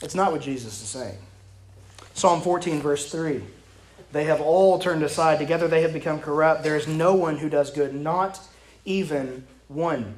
It's 0.00 0.14
not 0.14 0.30
what 0.30 0.42
Jesus 0.42 0.80
is 0.80 0.88
saying. 0.88 1.18
Psalm 2.14 2.40
14, 2.40 2.80
verse 2.80 3.10
3. 3.10 3.42
They 4.12 4.24
have 4.24 4.40
all 4.40 4.78
turned 4.78 5.02
aside. 5.02 5.38
Together 5.38 5.68
they 5.68 5.82
have 5.82 5.92
become 5.92 6.20
corrupt. 6.20 6.62
There 6.62 6.76
is 6.76 6.86
no 6.86 7.14
one 7.14 7.38
who 7.38 7.48
does 7.48 7.70
good, 7.70 7.94
not 7.94 8.40
even 8.84 9.46
one. 9.66 10.14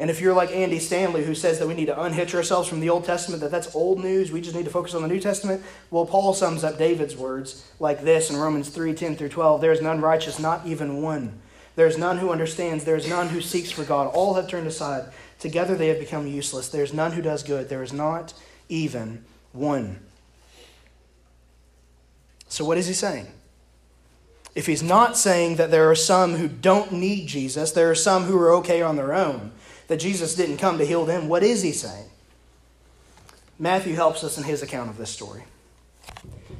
And 0.00 0.08
if 0.08 0.18
you're 0.18 0.34
like 0.34 0.50
Andy 0.50 0.78
Stanley, 0.78 1.22
who 1.22 1.34
says 1.34 1.58
that 1.58 1.68
we 1.68 1.74
need 1.74 1.86
to 1.86 2.02
unhitch 2.02 2.34
ourselves 2.34 2.66
from 2.66 2.80
the 2.80 2.88
Old 2.88 3.04
Testament, 3.04 3.42
that 3.42 3.50
that's 3.50 3.74
old 3.74 4.02
news, 4.02 4.32
we 4.32 4.40
just 4.40 4.56
need 4.56 4.64
to 4.64 4.70
focus 4.70 4.94
on 4.94 5.02
the 5.02 5.08
New 5.08 5.20
Testament, 5.20 5.62
well, 5.90 6.06
Paul 6.06 6.32
sums 6.32 6.64
up 6.64 6.78
David's 6.78 7.14
words 7.14 7.70
like 7.78 8.00
this 8.00 8.30
in 8.30 8.36
Romans 8.36 8.70
3 8.70 8.94
10 8.94 9.16
through 9.16 9.28
12 9.28 9.60
There 9.60 9.72
is 9.72 9.82
none 9.82 10.00
righteous, 10.00 10.38
not 10.38 10.66
even 10.66 11.02
one. 11.02 11.38
There 11.76 11.86
is 11.86 11.98
none 11.98 12.16
who 12.16 12.30
understands. 12.30 12.84
There 12.84 12.96
is 12.96 13.06
none 13.06 13.28
who 13.28 13.42
seeks 13.42 13.70
for 13.70 13.84
God. 13.84 14.10
All 14.14 14.34
have 14.34 14.48
turned 14.48 14.66
aside. 14.66 15.12
Together 15.38 15.74
they 15.74 15.88
have 15.88 15.98
become 15.98 16.26
useless. 16.26 16.70
There 16.70 16.82
is 16.82 16.94
none 16.94 17.12
who 17.12 17.20
does 17.20 17.42
good. 17.42 17.68
There 17.68 17.82
is 17.82 17.92
not 17.92 18.32
even 18.70 19.22
one. 19.52 20.00
So, 22.48 22.64
what 22.64 22.78
is 22.78 22.86
he 22.86 22.94
saying? 22.94 23.26
If 24.54 24.66
he's 24.66 24.82
not 24.82 25.16
saying 25.18 25.56
that 25.56 25.70
there 25.70 25.90
are 25.90 25.94
some 25.94 26.36
who 26.36 26.48
don't 26.48 26.90
need 26.90 27.28
Jesus, 27.28 27.70
there 27.72 27.90
are 27.90 27.94
some 27.94 28.24
who 28.24 28.36
are 28.38 28.52
okay 28.54 28.82
on 28.82 28.96
their 28.96 29.14
own, 29.14 29.52
that 29.90 29.98
Jesus 29.98 30.36
didn't 30.36 30.58
come 30.58 30.78
to 30.78 30.86
heal 30.86 31.04
them, 31.04 31.26
what 31.26 31.42
is 31.42 31.62
he 31.62 31.72
saying? 31.72 32.08
Matthew 33.58 33.96
helps 33.96 34.22
us 34.22 34.38
in 34.38 34.44
his 34.44 34.62
account 34.62 34.88
of 34.88 34.96
this 34.96 35.10
story. 35.10 35.42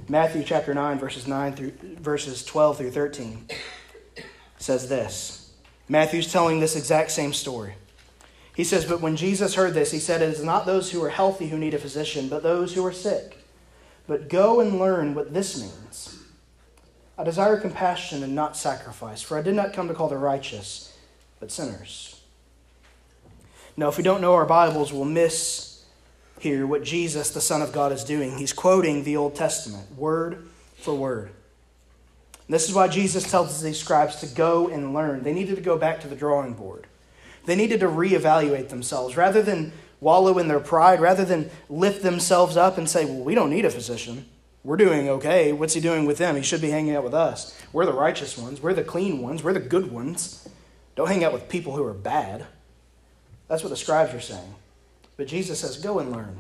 Matthew 0.09 0.43
chapter 0.43 0.75
9 0.75 0.99
verses 0.99 1.29
9 1.29 1.53
through 1.53 1.73
verses 2.01 2.45
12 2.45 2.79
through 2.79 2.91
13 2.91 3.47
says 4.59 4.89
this. 4.89 5.53
Matthew's 5.89 6.33
telling 6.33 6.59
this 6.59 6.75
exact 6.75 7.13
same 7.13 7.33
story. 7.33 7.75
He 8.57 8.65
says, 8.65 8.85
But 8.85 9.01
when 9.01 9.15
Jesus 9.15 9.55
heard 9.55 9.75
this, 9.75 9.93
he 9.93 10.01
said, 10.01 10.23
It 10.23 10.31
is 10.31 10.43
not 10.43 10.67
those 10.67 10.91
who 10.91 11.01
are 11.05 11.11
healthy 11.11 11.51
who 11.51 11.57
need 11.57 11.75
a 11.75 11.79
physician, 11.79 12.29
but 12.29 12.43
those 12.43 12.75
who 12.75 12.85
are 12.85 12.93
sick. 12.93 13.39
But 14.09 14.29
go 14.29 14.59
and 14.59 14.81
learn 14.81 15.15
what 15.15 15.33
this 15.33 15.57
means. 15.61 16.19
I 17.17 17.23
desire 17.23 17.61
compassion 17.61 18.25
and 18.25 18.35
not 18.35 18.57
sacrifice, 18.57 19.23
for 19.23 19.39
I 19.39 19.43
did 19.43 19.55
not 19.55 19.73
come 19.73 19.87
to 19.87 19.95
call 19.95 20.09
the 20.09 20.17
righteous, 20.17 20.93
but 21.39 21.53
sinners. 21.53 22.10
Now, 23.81 23.89
if 23.89 23.97
we 23.97 24.05
don't 24.05 24.21
know 24.21 24.35
our 24.35 24.45
Bibles, 24.45 24.93
we'll 24.93 25.07
miss 25.07 25.83
here 26.39 26.67
what 26.67 26.85
Jesus, 26.85 27.31
the 27.31 27.41
Son 27.41 27.63
of 27.63 27.73
God, 27.73 27.93
is 27.93 28.05
doing. 28.05 28.37
He's 28.37 28.53
quoting 28.53 29.05
the 29.05 29.17
Old 29.17 29.35
Testament, 29.35 29.97
word 29.97 30.51
for 30.77 30.95
word. 30.95 31.31
This 32.47 32.69
is 32.69 32.75
why 32.75 32.89
Jesus 32.89 33.31
tells 33.31 33.63
these 33.63 33.79
scribes 33.79 34.17
to 34.17 34.27
go 34.27 34.69
and 34.69 34.93
learn. 34.93 35.23
They 35.23 35.33
needed 35.33 35.57
to 35.57 35.63
go 35.63 35.79
back 35.79 36.03
to 36.03 36.09
the 36.09 36.15
drawing 36.15 36.53
board. 36.53 36.89
They 37.47 37.57
needed 37.57 37.81
to 37.81 37.87
reevaluate 37.87 38.69
themselves. 38.69 39.17
Rather 39.17 39.41
than 39.41 39.73
wallow 39.99 40.37
in 40.37 40.49
their 40.49 40.61
pride, 40.61 41.01
rather 41.01 41.25
than 41.25 41.51
lift 41.71 42.03
themselves 42.03 42.59
up 42.59 42.77
and 42.77 42.87
say, 42.87 43.07
Well, 43.07 43.25
we 43.25 43.35
don't 43.35 43.49
need 43.49 43.65
a 43.65 43.71
physician. 43.71 44.27
We're 44.63 44.77
doing 44.77 45.09
okay. 45.09 45.55
What's 45.55 45.73
he 45.73 45.81
doing 45.81 46.05
with 46.05 46.19
them? 46.19 46.37
He 46.37 46.43
should 46.43 46.61
be 46.61 46.69
hanging 46.69 46.97
out 46.97 47.05
with 47.05 47.15
us. 47.15 47.59
We're 47.73 47.87
the 47.87 47.95
righteous 47.95 48.37
ones. 48.37 48.61
We're 48.61 48.75
the 48.75 48.85
clean 48.85 49.23
ones. 49.23 49.43
We're 49.43 49.55
the 49.55 49.61
good 49.61 49.91
ones. 49.91 50.47
Don't 50.97 51.09
hang 51.09 51.25
out 51.25 51.33
with 51.33 51.49
people 51.49 51.75
who 51.75 51.83
are 51.83 51.95
bad. 51.95 52.47
That's 53.51 53.65
what 53.65 53.71
the 53.71 53.77
scribes 53.77 54.15
are 54.15 54.21
saying. 54.21 54.55
But 55.17 55.27
Jesus 55.27 55.59
says, 55.59 55.77
Go 55.77 55.99
and 55.99 56.13
learn. 56.13 56.39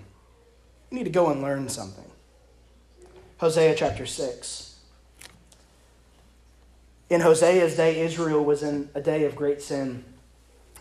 You 0.90 0.98
need 0.98 1.04
to 1.04 1.10
go 1.10 1.28
and 1.30 1.42
learn 1.42 1.68
something. 1.68 2.08
Hosea 3.38 3.74
chapter 3.74 4.06
6. 4.06 4.78
In 7.10 7.20
Hosea's 7.20 7.76
day, 7.76 8.00
Israel 8.00 8.44
was 8.44 8.62
in 8.62 8.90
a 8.94 9.00
day 9.00 9.24
of 9.24 9.34
great 9.34 9.60
sin. 9.60 10.04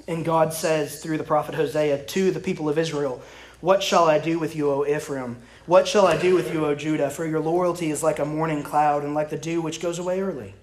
And 0.07 0.23
God 0.23 0.53
says 0.53 1.01
through 1.01 1.17
the 1.17 1.23
prophet 1.23 1.55
Hosea 1.55 2.05
to 2.05 2.29
the 2.29 2.39
people 2.39 2.69
of 2.69 2.77
Israel, 2.77 3.23
What 3.59 3.81
shall 3.81 4.05
I 4.07 4.19
do 4.19 4.37
with 4.37 4.55
you, 4.55 4.69
O 4.69 4.85
Ephraim? 4.85 5.37
What 5.65 5.87
shall 5.87 6.05
I 6.05 6.15
do 6.15 6.35
with 6.35 6.53
you, 6.53 6.63
O 6.63 6.75
Judah? 6.75 7.09
For 7.09 7.25
your 7.25 7.39
loyalty 7.39 7.89
is 7.89 8.03
like 8.03 8.19
a 8.19 8.25
morning 8.25 8.61
cloud 8.61 9.03
and 9.03 9.15
like 9.15 9.31
the 9.31 9.37
dew 9.37 9.61
which 9.61 9.81
goes 9.81 9.97
away 9.97 10.21
early. 10.21 10.53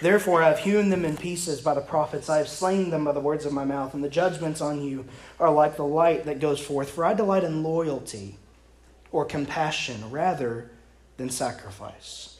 Therefore 0.00 0.42
I 0.42 0.48
have 0.48 0.58
hewn 0.58 0.90
them 0.90 1.04
in 1.04 1.16
pieces 1.16 1.60
by 1.60 1.74
the 1.74 1.80
prophets. 1.80 2.28
I 2.28 2.38
have 2.38 2.48
slain 2.48 2.90
them 2.90 3.04
by 3.04 3.12
the 3.12 3.20
words 3.20 3.46
of 3.46 3.52
my 3.52 3.64
mouth, 3.64 3.94
and 3.94 4.02
the 4.02 4.08
judgments 4.08 4.60
on 4.60 4.82
you 4.82 5.04
are 5.38 5.50
like 5.50 5.76
the 5.76 5.84
light 5.84 6.24
that 6.24 6.40
goes 6.40 6.60
forth. 6.60 6.90
For 6.90 7.04
I 7.04 7.14
delight 7.14 7.44
in 7.44 7.62
loyalty 7.62 8.38
or 9.12 9.24
compassion 9.24 10.10
rather 10.10 10.70
than 11.16 11.30
sacrifice 11.30 12.32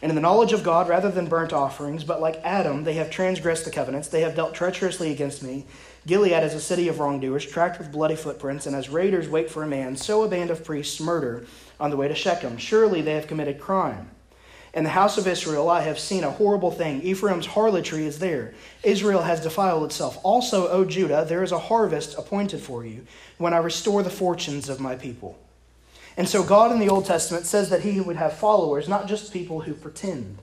and 0.00 0.10
in 0.10 0.16
the 0.16 0.22
knowledge 0.22 0.52
of 0.52 0.62
God 0.62 0.88
rather 0.88 1.10
than 1.10 1.26
burnt 1.26 1.52
offerings, 1.52 2.04
but 2.04 2.20
like 2.20 2.40
Adam, 2.44 2.84
they 2.84 2.94
have 2.94 3.10
transgressed 3.10 3.64
the 3.64 3.70
covenants. 3.70 4.08
They 4.08 4.20
have 4.20 4.36
dealt 4.36 4.54
treacherously 4.54 5.10
against 5.10 5.42
me. 5.42 5.66
Gilead 6.06 6.44
is 6.44 6.54
a 6.54 6.60
city 6.60 6.88
of 6.88 7.00
wrongdoers, 7.00 7.44
tracked 7.44 7.78
with 7.78 7.90
bloody 7.90 8.14
footprints, 8.14 8.66
and 8.66 8.76
as 8.76 8.88
raiders 8.88 9.28
wait 9.28 9.50
for 9.50 9.64
a 9.64 9.68
man, 9.68 9.96
so 9.96 10.22
a 10.22 10.28
band 10.28 10.50
of 10.50 10.64
priests 10.64 11.00
murder 11.00 11.46
on 11.80 11.90
the 11.90 11.96
way 11.96 12.06
to 12.06 12.14
Shechem. 12.14 12.58
Surely 12.58 13.02
they 13.02 13.14
have 13.14 13.26
committed 13.26 13.58
crime. 13.60 14.10
In 14.74 14.84
the 14.84 14.90
house 14.90 15.16
of 15.16 15.26
Israel, 15.26 15.70
I 15.70 15.80
have 15.82 15.98
seen 15.98 16.24
a 16.24 16.30
horrible 16.30 16.70
thing. 16.70 17.02
Ephraim's 17.02 17.46
harlotry 17.46 18.04
is 18.04 18.18
there. 18.18 18.54
Israel 18.82 19.22
has 19.22 19.40
defiled 19.40 19.84
itself. 19.84 20.18
Also, 20.22 20.68
O 20.68 20.84
Judah, 20.84 21.24
there 21.26 21.42
is 21.42 21.52
a 21.52 21.58
harvest 21.58 22.18
appointed 22.18 22.60
for 22.60 22.84
you 22.84 23.06
when 23.38 23.54
I 23.54 23.58
restore 23.58 24.02
the 24.02 24.10
fortunes 24.10 24.68
of 24.68 24.80
my 24.80 24.94
people. 24.94 25.38
And 26.16 26.28
so 26.28 26.42
God 26.42 26.72
in 26.72 26.80
the 26.80 26.88
Old 26.88 27.06
Testament 27.06 27.46
says 27.46 27.70
that 27.70 27.82
he 27.82 28.00
would 28.00 28.16
have 28.16 28.36
followers, 28.36 28.88
not 28.88 29.08
just 29.08 29.32
people 29.32 29.60
who 29.60 29.72
pretend. 29.72 30.38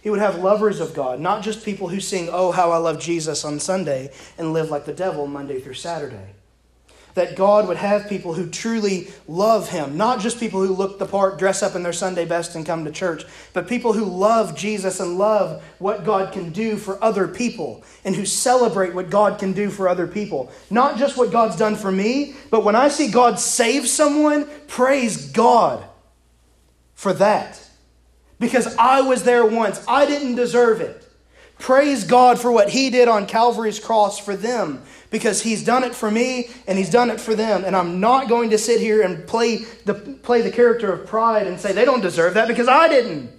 He 0.00 0.10
would 0.10 0.20
have 0.20 0.38
lovers 0.38 0.80
of 0.80 0.94
God, 0.94 1.20
not 1.20 1.42
just 1.42 1.64
people 1.64 1.88
who 1.88 2.00
sing, 2.00 2.28
Oh, 2.32 2.52
how 2.52 2.72
I 2.72 2.78
love 2.78 3.00
Jesus 3.00 3.44
on 3.44 3.60
Sunday 3.60 4.12
and 4.38 4.52
live 4.52 4.70
like 4.70 4.84
the 4.84 4.92
devil 4.92 5.26
Monday 5.26 5.60
through 5.60 5.74
Saturday 5.74 6.34
that 7.14 7.36
God 7.36 7.68
would 7.68 7.76
have 7.76 8.08
people 8.08 8.34
who 8.34 8.48
truly 8.48 9.08
love 9.28 9.68
Him, 9.68 9.96
not 9.96 10.20
just 10.20 10.40
people 10.40 10.64
who 10.64 10.74
look 10.74 10.98
the 10.98 11.06
part, 11.06 11.38
dress 11.38 11.62
up 11.62 11.74
in 11.74 11.82
their 11.82 11.92
Sunday 11.92 12.24
best, 12.24 12.54
and 12.54 12.64
come 12.64 12.84
to 12.84 12.90
church, 12.90 13.24
but 13.52 13.68
people 13.68 13.92
who 13.92 14.04
love 14.04 14.56
Jesus 14.56 15.00
and 15.00 15.18
love 15.18 15.62
what 15.78 16.04
God 16.04 16.32
can 16.32 16.50
do 16.50 16.76
for 16.76 17.02
other 17.02 17.28
people 17.28 17.84
and 18.04 18.16
who 18.16 18.24
celebrate 18.24 18.94
what 18.94 19.10
God 19.10 19.38
can 19.38 19.52
do 19.52 19.70
for 19.70 19.88
other 19.88 20.06
people. 20.06 20.50
Not 20.70 20.98
just 20.98 21.16
what 21.16 21.32
God's 21.32 21.56
done 21.56 21.76
for 21.76 21.92
me, 21.92 22.34
but 22.50 22.64
when 22.64 22.76
I 22.76 22.88
see 22.88 23.10
God 23.10 23.38
save 23.38 23.86
someone, 23.88 24.48
praise 24.66 25.30
God 25.30 25.84
for 26.94 27.12
that. 27.14 27.60
Because 28.38 28.74
I 28.76 29.02
was 29.02 29.22
there 29.22 29.46
once, 29.46 29.84
I 29.86 30.06
didn't 30.06 30.34
deserve 30.34 30.80
it. 30.80 31.01
Praise 31.62 32.02
God 32.02 32.40
for 32.40 32.50
what 32.50 32.70
He 32.70 32.90
did 32.90 33.06
on 33.06 33.24
Calvary's 33.24 33.78
cross 33.78 34.18
for 34.18 34.34
them 34.34 34.82
because 35.10 35.42
He's 35.42 35.62
done 35.62 35.84
it 35.84 35.94
for 35.94 36.10
me 36.10 36.50
and 36.66 36.76
He's 36.76 36.90
done 36.90 37.08
it 37.08 37.20
for 37.20 37.36
them. 37.36 37.64
And 37.64 37.76
I'm 37.76 38.00
not 38.00 38.28
going 38.28 38.50
to 38.50 38.58
sit 38.58 38.80
here 38.80 39.00
and 39.00 39.24
play 39.28 39.58
the, 39.84 39.94
play 39.94 40.42
the 40.42 40.50
character 40.50 40.92
of 40.92 41.06
pride 41.06 41.46
and 41.46 41.60
say 41.60 41.70
they 41.72 41.84
don't 41.84 42.00
deserve 42.00 42.34
that 42.34 42.48
because 42.48 42.66
I 42.66 42.88
didn't. 42.88 43.30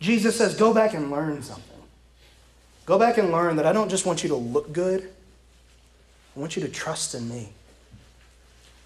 Jesus 0.00 0.38
says, 0.38 0.56
go 0.56 0.72
back 0.72 0.94
and 0.94 1.10
learn 1.10 1.42
something. 1.42 1.82
Go 2.86 2.98
back 2.98 3.18
and 3.18 3.30
learn 3.30 3.56
that 3.56 3.66
I 3.66 3.74
don't 3.74 3.90
just 3.90 4.06
want 4.06 4.22
you 4.22 4.30
to 4.30 4.36
look 4.36 4.72
good, 4.72 5.02
I 6.34 6.40
want 6.40 6.56
you 6.56 6.62
to 6.62 6.68
trust 6.70 7.14
in 7.14 7.28
me. 7.28 7.50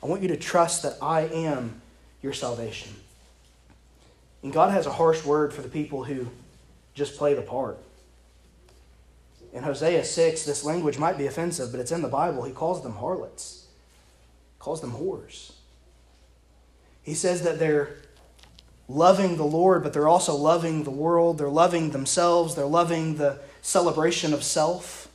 I 0.02 0.06
want 0.06 0.22
you 0.22 0.28
to 0.28 0.36
trust 0.36 0.82
that 0.82 0.96
I 1.00 1.20
am 1.26 1.80
your 2.22 2.32
salvation. 2.32 2.92
And 4.42 4.52
God 4.52 4.72
has 4.72 4.86
a 4.86 4.92
harsh 4.92 5.24
word 5.24 5.54
for 5.54 5.62
the 5.62 5.68
people 5.68 6.02
who 6.02 6.26
just 6.98 7.16
play 7.16 7.34
the 7.34 7.42
part. 7.42 7.78
In 9.52 9.62
Hosea 9.62 10.04
6, 10.04 10.44
this 10.44 10.64
language 10.64 10.98
might 10.98 11.16
be 11.16 11.26
offensive, 11.26 11.70
but 11.70 11.80
it's 11.80 11.92
in 11.92 12.02
the 12.02 12.08
Bible. 12.08 12.42
He 12.44 12.52
calls 12.52 12.82
them 12.82 12.96
harlots, 12.96 13.66
calls 14.58 14.82
them 14.82 14.92
whores. 14.92 15.52
He 17.02 17.14
says 17.14 17.42
that 17.42 17.58
they're 17.58 17.96
loving 18.88 19.36
the 19.36 19.44
Lord, 19.44 19.82
but 19.82 19.94
they're 19.94 20.08
also 20.08 20.34
loving 20.34 20.84
the 20.84 20.90
world. 20.90 21.38
They're 21.38 21.48
loving 21.48 21.90
themselves. 21.90 22.54
They're 22.54 22.66
loving 22.66 23.16
the 23.16 23.38
celebration 23.62 24.34
of 24.34 24.42
self. 24.42 25.08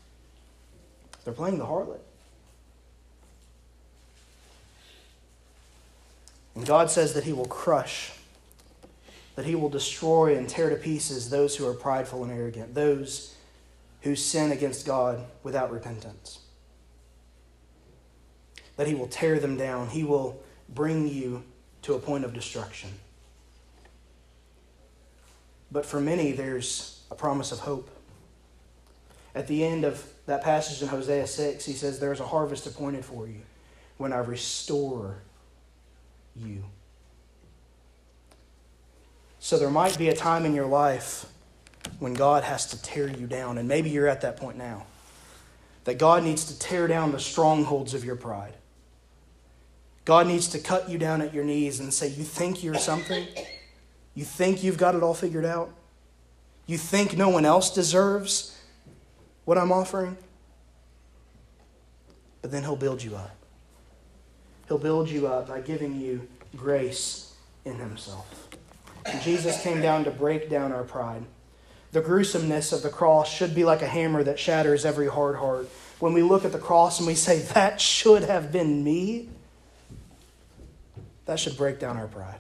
They're 1.24 1.34
playing 1.34 1.60
the 1.60 1.66
harlot. 1.66 2.00
And 6.56 6.66
God 6.66 6.90
says 6.90 7.14
that 7.14 7.24
He 7.24 7.34
will 7.34 7.46
crush 7.46 8.12
that 9.36 9.46
he 9.46 9.56
will 9.56 9.70
destroy 9.70 10.38
and 10.38 10.48
tear 10.48 10.70
to 10.70 10.76
pieces 10.76 11.30
those 11.30 11.56
who 11.56 11.68
are 11.68 11.74
prideful 11.74 12.24
and 12.24 12.32
arrogant, 12.32 12.76
those 12.76 13.36
who 14.02 14.16
sin 14.16 14.52
against 14.52 14.86
God 14.86 15.24
without 15.44 15.72
repentance. 15.72 16.40
That 18.76 18.88
he 18.88 18.94
will 18.94 19.08
tear 19.08 19.40
them 19.40 19.58
down. 19.58 19.88
He 19.88 20.04
will 20.04 20.42
bring 20.70 21.08
you 21.08 21.44
to 21.84 21.94
a 21.94 22.00
point 22.00 22.26
of 22.26 22.34
destruction. 22.34 22.90
But 25.72 25.86
for 25.86 26.00
many, 26.00 26.32
there's 26.32 27.02
a 27.10 27.16
promise 27.16 27.52
of 27.52 27.60
hope. 27.60 27.90
At 29.34 29.48
the 29.48 29.64
end 29.64 29.84
of 29.84 30.06
that 30.28 30.44
passage 30.44 30.82
in 30.82 30.88
Hosea 30.88 31.26
6, 31.26 31.66
he 31.66 31.74
says, 31.74 32.00
There's 32.00 32.20
a 32.20 32.26
harvest 32.26 32.68
appointed 32.68 33.04
for 33.04 33.28
you 33.28 33.42
when 33.98 34.14
I 34.14 34.18
restore 34.18 35.18
you. 36.36 36.64
So 39.44 39.60
there 39.60 39.70
might 39.70 39.98
be 39.98 40.08
a 40.08 40.16
time 40.16 40.46
in 40.46 40.54
your 40.56 40.68
life 40.68 41.26
when 42.00 42.14
God 42.14 42.46
has 42.46 42.66
to 42.68 42.82
tear 42.82 43.10
you 43.10 43.28
down, 43.28 43.58
and 43.58 43.68
maybe 43.68 43.90
you're 43.90 44.08
at 44.08 44.22
that 44.22 44.38
point 44.38 44.58
now. 44.58 44.86
That 45.84 45.98
God 45.98 46.24
needs 46.24 46.46
to 46.46 46.58
tear 46.58 46.88
down 46.88 47.12
the 47.12 47.20
strongholds 47.20 47.94
of 47.94 48.06
your 48.06 48.16
pride. 48.16 48.54
God 50.06 50.28
needs 50.28 50.48
to 50.48 50.60
cut 50.60 50.90
you 50.90 50.98
down 50.98 51.22
at 51.22 51.34
your 51.34 51.44
knees 51.44 51.82
and 51.82 51.94
say, 51.94 52.08
You 52.08 52.24
think 52.24 52.64
you're 52.64 52.76
something? 52.76 53.28
You 54.16 54.24
think 54.24 54.64
you've 54.64 54.78
got 54.78 54.96
it 54.96 55.04
all 55.04 55.14
figured 55.14 55.44
out? 55.44 55.74
You 56.66 56.78
think 56.78 57.18
no 57.18 57.28
one 57.28 57.44
else 57.44 57.70
deserves 57.70 58.58
what 59.44 59.58
I'm 59.58 59.74
offering? 59.74 60.16
But 62.42 62.52
then 62.52 62.64
He'll 62.64 62.78
build 62.78 63.04
you 63.04 63.18
up. 63.18 63.36
He'll 64.70 64.78
build 64.78 65.10
you 65.10 65.28
up 65.28 65.50
by 65.50 65.60
giving 65.60 66.00
you 66.00 66.30
grace 66.56 67.36
in 67.66 67.76
Himself. 67.76 68.48
Jesus 69.22 69.62
came 69.62 69.82
down 69.82 70.04
to 70.06 70.12
break 70.12 70.50
down 70.50 70.72
our 70.72 70.84
pride. 70.84 71.24
The 71.92 72.02
gruesomeness 72.02 72.74
of 72.74 72.82
the 72.82 72.90
cross 72.90 73.32
should 73.32 73.54
be 73.54 73.64
like 73.64 73.82
a 73.82 73.88
hammer 73.88 74.24
that 74.24 74.40
shatters 74.40 74.86
every 74.86 75.08
hard 75.08 75.36
heart. 75.36 75.70
When 76.00 76.14
we 76.14 76.24
look 76.24 76.44
at 76.44 76.52
the 76.52 76.60
cross 76.60 77.00
and 77.00 77.08
we 77.08 77.16
say, 77.16 77.40
That 77.40 77.80
should 77.80 78.24
have 78.24 78.52
been 78.52 78.84
me, 78.84 79.30
that 81.26 81.40
should 81.40 81.56
break 81.56 81.80
down 81.80 81.98
our 81.98 82.08
pride. 82.08 82.40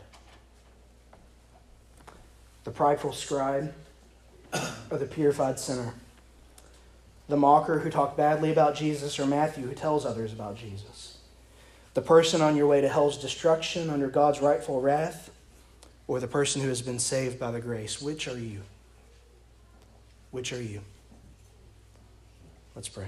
The 2.63 2.71
prideful 2.71 3.13
scribe 3.13 3.73
or 4.89 4.97
the 4.97 5.05
purified 5.05 5.59
sinner. 5.59 5.93
The 7.27 7.37
mocker 7.37 7.79
who 7.79 7.89
talked 7.89 8.17
badly 8.17 8.51
about 8.51 8.75
Jesus 8.75 9.19
or 9.19 9.25
Matthew 9.25 9.67
who 9.67 9.75
tells 9.75 10.05
others 10.05 10.33
about 10.33 10.57
Jesus. 10.57 11.17
The 11.93 12.01
person 12.01 12.41
on 12.41 12.55
your 12.55 12.67
way 12.67 12.81
to 12.81 12.89
hell's 12.89 13.17
destruction 13.17 13.89
under 13.89 14.07
God's 14.07 14.41
rightful 14.41 14.81
wrath 14.81 15.29
or 16.07 16.19
the 16.19 16.27
person 16.27 16.61
who 16.61 16.69
has 16.69 16.81
been 16.81 16.99
saved 16.99 17.39
by 17.39 17.51
the 17.51 17.61
grace? 17.61 18.01
Which 18.01 18.27
are 18.27 18.37
you? 18.37 18.61
Which 20.31 20.51
are 20.53 20.61
you? 20.61 20.81
Let's 22.75 22.89
pray. 22.89 23.07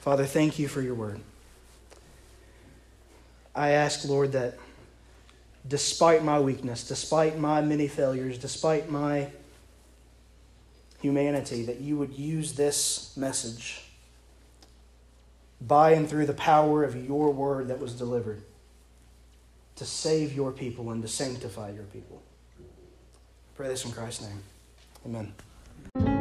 Father, 0.00 0.24
thank 0.24 0.58
you 0.58 0.68
for 0.68 0.80
your 0.80 0.94
word. 0.94 1.20
I 3.54 3.70
ask, 3.70 4.06
Lord, 4.08 4.32
that 4.32 4.58
despite 5.66 6.22
my 6.22 6.38
weakness, 6.38 6.86
despite 6.86 7.38
my 7.38 7.60
many 7.60 7.88
failures, 7.88 8.38
despite 8.38 8.90
my 8.90 9.28
humanity, 11.00 11.64
that 11.64 11.80
you 11.80 11.96
would 11.96 12.12
use 12.12 12.54
this 12.54 13.16
message 13.16 13.82
by 15.60 15.92
and 15.92 16.08
through 16.08 16.26
the 16.26 16.34
power 16.34 16.84
of 16.84 16.94
your 17.06 17.32
word 17.32 17.68
that 17.68 17.80
was 17.80 17.94
delivered 17.94 18.42
to 19.78 19.86
save 19.86 20.34
your 20.34 20.50
people 20.50 20.90
and 20.90 21.00
to 21.02 21.08
sanctify 21.08 21.70
your 21.70 21.84
people. 21.84 22.20
I 22.60 23.56
pray 23.56 23.68
this 23.68 23.84
in 23.84 23.92
Christ's 23.92 24.22
name. 24.22 24.42
Amen. 25.06 26.17